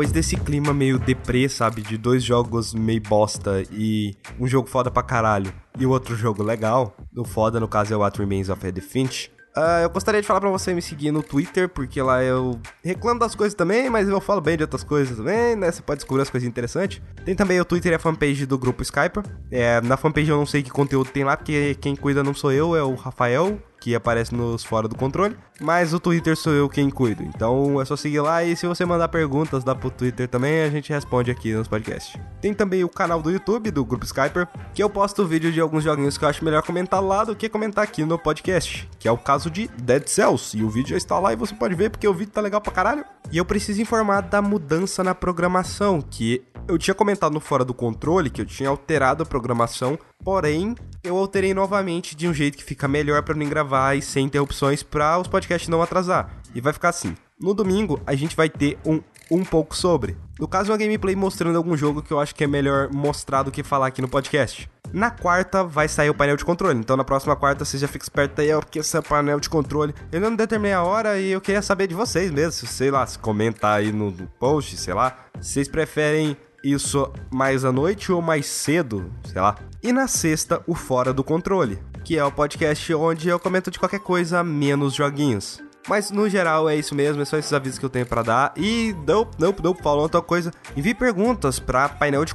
Depois 0.00 0.12
desse 0.12 0.34
clima 0.34 0.72
meio 0.72 0.98
deprê, 0.98 1.46
sabe? 1.46 1.82
De 1.82 1.98
dois 1.98 2.24
jogos 2.24 2.72
meio 2.72 3.02
bosta 3.02 3.62
e 3.70 4.16
um 4.38 4.46
jogo 4.46 4.66
foda 4.66 4.90
pra 4.90 5.02
caralho 5.02 5.52
e 5.78 5.84
o 5.84 5.90
outro 5.90 6.16
jogo 6.16 6.42
legal, 6.42 6.96
o 7.14 7.22
foda 7.22 7.60
no 7.60 7.68
caso 7.68 7.92
é 7.92 7.96
o 7.98 8.00
What 8.00 8.18
Remains 8.18 8.48
of 8.48 8.66
Edith 8.66 8.80
Finch, 8.80 9.30
Uh, 9.56 9.82
eu 9.82 9.90
gostaria 9.90 10.20
de 10.20 10.26
falar 10.28 10.40
para 10.40 10.48
você 10.48 10.72
me 10.72 10.80
seguir 10.80 11.10
no 11.10 11.24
Twitter, 11.24 11.68
porque 11.68 12.00
lá 12.00 12.22
eu 12.22 12.60
reclamo 12.84 13.18
das 13.18 13.34
coisas 13.34 13.52
também, 13.52 13.90
mas 13.90 14.08
eu 14.08 14.20
falo 14.20 14.40
bem 14.40 14.56
de 14.56 14.62
outras 14.62 14.84
coisas 14.84 15.16
também, 15.16 15.56
né? 15.56 15.72
Você 15.72 15.82
pode 15.82 15.98
descobrir 15.98 16.22
as 16.22 16.30
coisas 16.30 16.48
interessantes. 16.48 17.02
Tem 17.24 17.34
também 17.34 17.60
o 17.60 17.64
Twitter 17.64 17.90
e 17.90 17.94
a 17.96 17.98
fanpage 17.98 18.46
do 18.46 18.56
grupo 18.56 18.80
Skype. 18.84 19.20
É, 19.50 19.80
na 19.80 19.96
fanpage 19.96 20.30
eu 20.30 20.36
não 20.36 20.46
sei 20.46 20.62
que 20.62 20.70
conteúdo 20.70 21.10
tem 21.10 21.24
lá, 21.24 21.36
porque 21.36 21.74
quem 21.80 21.96
cuida 21.96 22.22
não 22.22 22.32
sou 22.32 22.52
eu, 22.52 22.76
é 22.76 22.82
o 22.84 22.94
Rafael, 22.94 23.58
que 23.80 23.94
aparece 23.94 24.34
nos 24.34 24.62
fora 24.62 24.86
do 24.86 24.94
controle, 24.94 25.36
mas 25.60 25.92
o 25.94 25.98
Twitter 25.98 26.36
sou 26.36 26.52
eu 26.52 26.68
quem 26.68 26.90
cuido. 26.90 27.22
Então 27.22 27.80
é 27.80 27.84
só 27.84 27.96
seguir 27.96 28.20
lá 28.20 28.44
e 28.44 28.54
se 28.54 28.66
você 28.66 28.84
mandar 28.84 29.08
perguntas 29.08 29.64
lá 29.64 29.74
pro 29.74 29.90
Twitter 29.90 30.28
também, 30.28 30.62
a 30.62 30.70
gente 30.70 30.92
responde 30.92 31.30
aqui 31.30 31.52
nos 31.52 31.66
podcasts. 31.66 32.20
Tem 32.40 32.52
também 32.52 32.84
o 32.84 32.88
canal 32.88 33.22
do 33.22 33.30
YouTube 33.30 33.70
do 33.70 33.84
Grupo 33.84 34.04
Skyper, 34.04 34.46
que 34.74 34.82
eu 34.82 34.90
posto 34.90 35.26
vídeo 35.26 35.50
de 35.50 35.60
alguns 35.60 35.82
joguinhos 35.82 36.18
que 36.18 36.24
eu 36.24 36.28
acho 36.28 36.44
melhor 36.44 36.62
comentar 36.62 37.02
lá 37.02 37.24
do 37.24 37.34
que 37.34 37.48
comentar 37.48 37.82
aqui 37.82 38.04
no 38.04 38.18
podcast, 38.18 38.88
que 38.98 39.08
é 39.08 39.12
o 39.12 39.18
caso 39.18 39.50
de 39.50 39.68
Dead 39.82 40.06
Cells, 40.06 40.56
e 40.56 40.62
o 40.62 40.70
vídeo 40.70 40.90
já 40.90 40.96
está 40.96 41.18
lá 41.18 41.32
e 41.32 41.36
você 41.36 41.54
pode 41.54 41.74
ver 41.74 41.90
porque 41.90 42.06
o 42.06 42.14
vídeo 42.14 42.32
tá 42.32 42.40
legal 42.40 42.60
pra 42.60 42.72
caralho. 42.72 43.04
E 43.32 43.38
eu 43.38 43.44
preciso 43.44 43.80
informar 43.80 44.22
da 44.22 44.42
mudança 44.42 45.02
na 45.02 45.14
programação, 45.14 46.00
que 46.00 46.42
eu 46.68 46.78
tinha 46.78 46.94
comentado 46.94 47.32
no 47.32 47.40
fora 47.40 47.64
do 47.64 47.74
controle 47.74 48.30
que 48.30 48.40
eu 48.40 48.46
tinha 48.46 48.68
alterado 48.68 49.22
a 49.22 49.26
programação, 49.26 49.98
porém 50.24 50.74
eu 51.02 51.16
alterei 51.16 51.54
novamente 51.54 52.14
de 52.14 52.28
um 52.28 52.34
jeito 52.34 52.58
que 52.58 52.64
fica 52.64 52.86
melhor 52.86 53.22
para 53.22 53.34
mim 53.34 53.48
gravar 53.48 53.94
e 53.94 54.02
sem 54.02 54.26
interrupções 54.26 54.82
para 54.82 55.18
os 55.18 55.28
podcasts 55.28 55.68
não 55.68 55.82
atrasar. 55.82 56.40
E 56.54 56.60
vai 56.60 56.72
ficar 56.72 56.90
assim. 56.90 57.14
No 57.40 57.54
domingo 57.54 58.00
a 58.06 58.14
gente 58.14 58.36
vai 58.36 58.48
ter 58.48 58.78
um 58.84 59.00
um 59.30 59.44
pouco 59.44 59.76
sobre. 59.76 60.16
No 60.38 60.48
caso, 60.48 60.72
uma 60.72 60.78
gameplay 60.78 61.14
mostrando 61.14 61.56
algum 61.56 61.76
jogo 61.76 62.02
que 62.02 62.12
eu 62.12 62.18
acho 62.18 62.34
que 62.34 62.42
é 62.42 62.46
melhor 62.46 62.92
mostrar 62.92 63.42
do 63.42 63.52
que 63.52 63.62
falar 63.62 63.86
aqui 63.86 64.02
no 64.02 64.08
podcast. 64.08 64.68
Na 64.92 65.10
quarta 65.10 65.62
vai 65.62 65.86
sair 65.86 66.10
o 66.10 66.14
painel 66.14 66.36
de 66.36 66.44
controle, 66.44 66.76
então 66.76 66.96
na 66.96 67.04
próxima 67.04 67.36
quarta 67.36 67.64
você 67.64 67.78
já 67.78 67.86
fica 67.86 68.04
esperto 68.04 68.40
aí, 68.40 68.50
porque 68.54 68.80
esse 68.80 69.00
painel 69.02 69.38
de 69.38 69.48
controle. 69.48 69.94
Eu 70.10 70.20
não 70.20 70.34
determinei 70.34 70.72
a 70.72 70.82
hora 70.82 71.18
e 71.18 71.30
eu 71.30 71.40
queria 71.40 71.62
saber 71.62 71.86
de 71.86 71.94
vocês 71.94 72.30
mesmo, 72.30 72.66
sei 72.66 72.90
lá, 72.90 73.06
se 73.06 73.18
comentar 73.18 73.78
aí 73.78 73.92
no 73.92 74.12
post, 74.40 74.76
sei 74.76 74.92
lá. 74.92 75.16
Vocês 75.40 75.68
preferem 75.68 76.36
isso 76.62 77.10
mais 77.30 77.64
à 77.64 77.72
noite 77.72 78.12
ou 78.12 78.20
mais 78.20 78.46
cedo, 78.46 79.10
sei 79.24 79.40
lá. 79.40 79.56
E 79.82 79.92
na 79.92 80.06
sexta, 80.06 80.62
o 80.66 80.74
Fora 80.74 81.12
do 81.12 81.24
Controle, 81.24 81.78
que 82.04 82.18
é 82.18 82.24
o 82.24 82.32
podcast 82.32 82.92
onde 82.94 83.28
eu 83.28 83.38
comento 83.38 83.70
de 83.70 83.78
qualquer 83.78 84.00
coisa 84.00 84.44
menos 84.44 84.94
joguinhos. 84.94 85.62
Mas 85.90 86.12
no 86.12 86.28
geral 86.28 86.68
é 86.68 86.76
isso 86.76 86.94
mesmo, 86.94 87.20
é 87.20 87.24
só 87.24 87.36
esses 87.36 87.52
avisos 87.52 87.76
que 87.76 87.84
eu 87.84 87.90
tenho 87.90 88.06
para 88.06 88.22
dar. 88.22 88.54
E 88.56 88.94
não, 89.04 89.28
não, 89.36 89.52
não, 89.60 89.74
falando 89.74 90.02
outra 90.02 90.22
coisa, 90.22 90.52
envie 90.76 90.94
perguntas 90.94 91.58
para 91.58 91.88
painel 91.88 92.24
de 92.24 92.32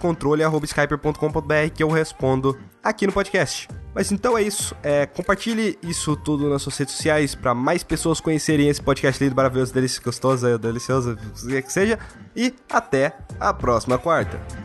que 1.70 1.82
eu 1.82 1.89
respondo 1.89 2.60
aqui 2.84 3.08
no 3.08 3.14
podcast. 3.14 3.70
Mas 3.93 4.12
então 4.12 4.38
é 4.38 4.41
isso. 4.41 4.76
É, 4.84 5.06
compartilhe 5.06 5.80
isso 5.82 6.18
tudo 6.18 6.49
nas 6.49 6.64
suas 6.64 6.78
redes 6.78 6.95
sociais 6.95 7.34
para 7.34 7.53
mais 7.53 7.82
pessoas 7.82 8.20
conhecerem 8.20 8.68
esse 8.68 8.82
podcast 8.82 9.24
lindo, 9.24 9.34
maravilhoso, 9.34 9.74
delicioso, 9.74 10.03
gostoso, 10.03 10.58
delicioso, 10.58 11.18
que 11.45 11.72
seja. 11.72 11.97
E 12.36 12.53
até 12.70 13.16
a 13.39 13.53
próxima 13.53 13.97
quarta. 13.97 14.64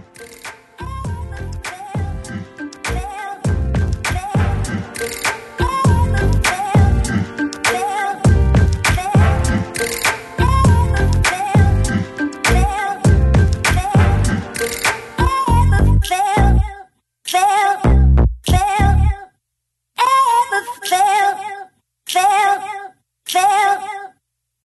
fell 23.33 23.90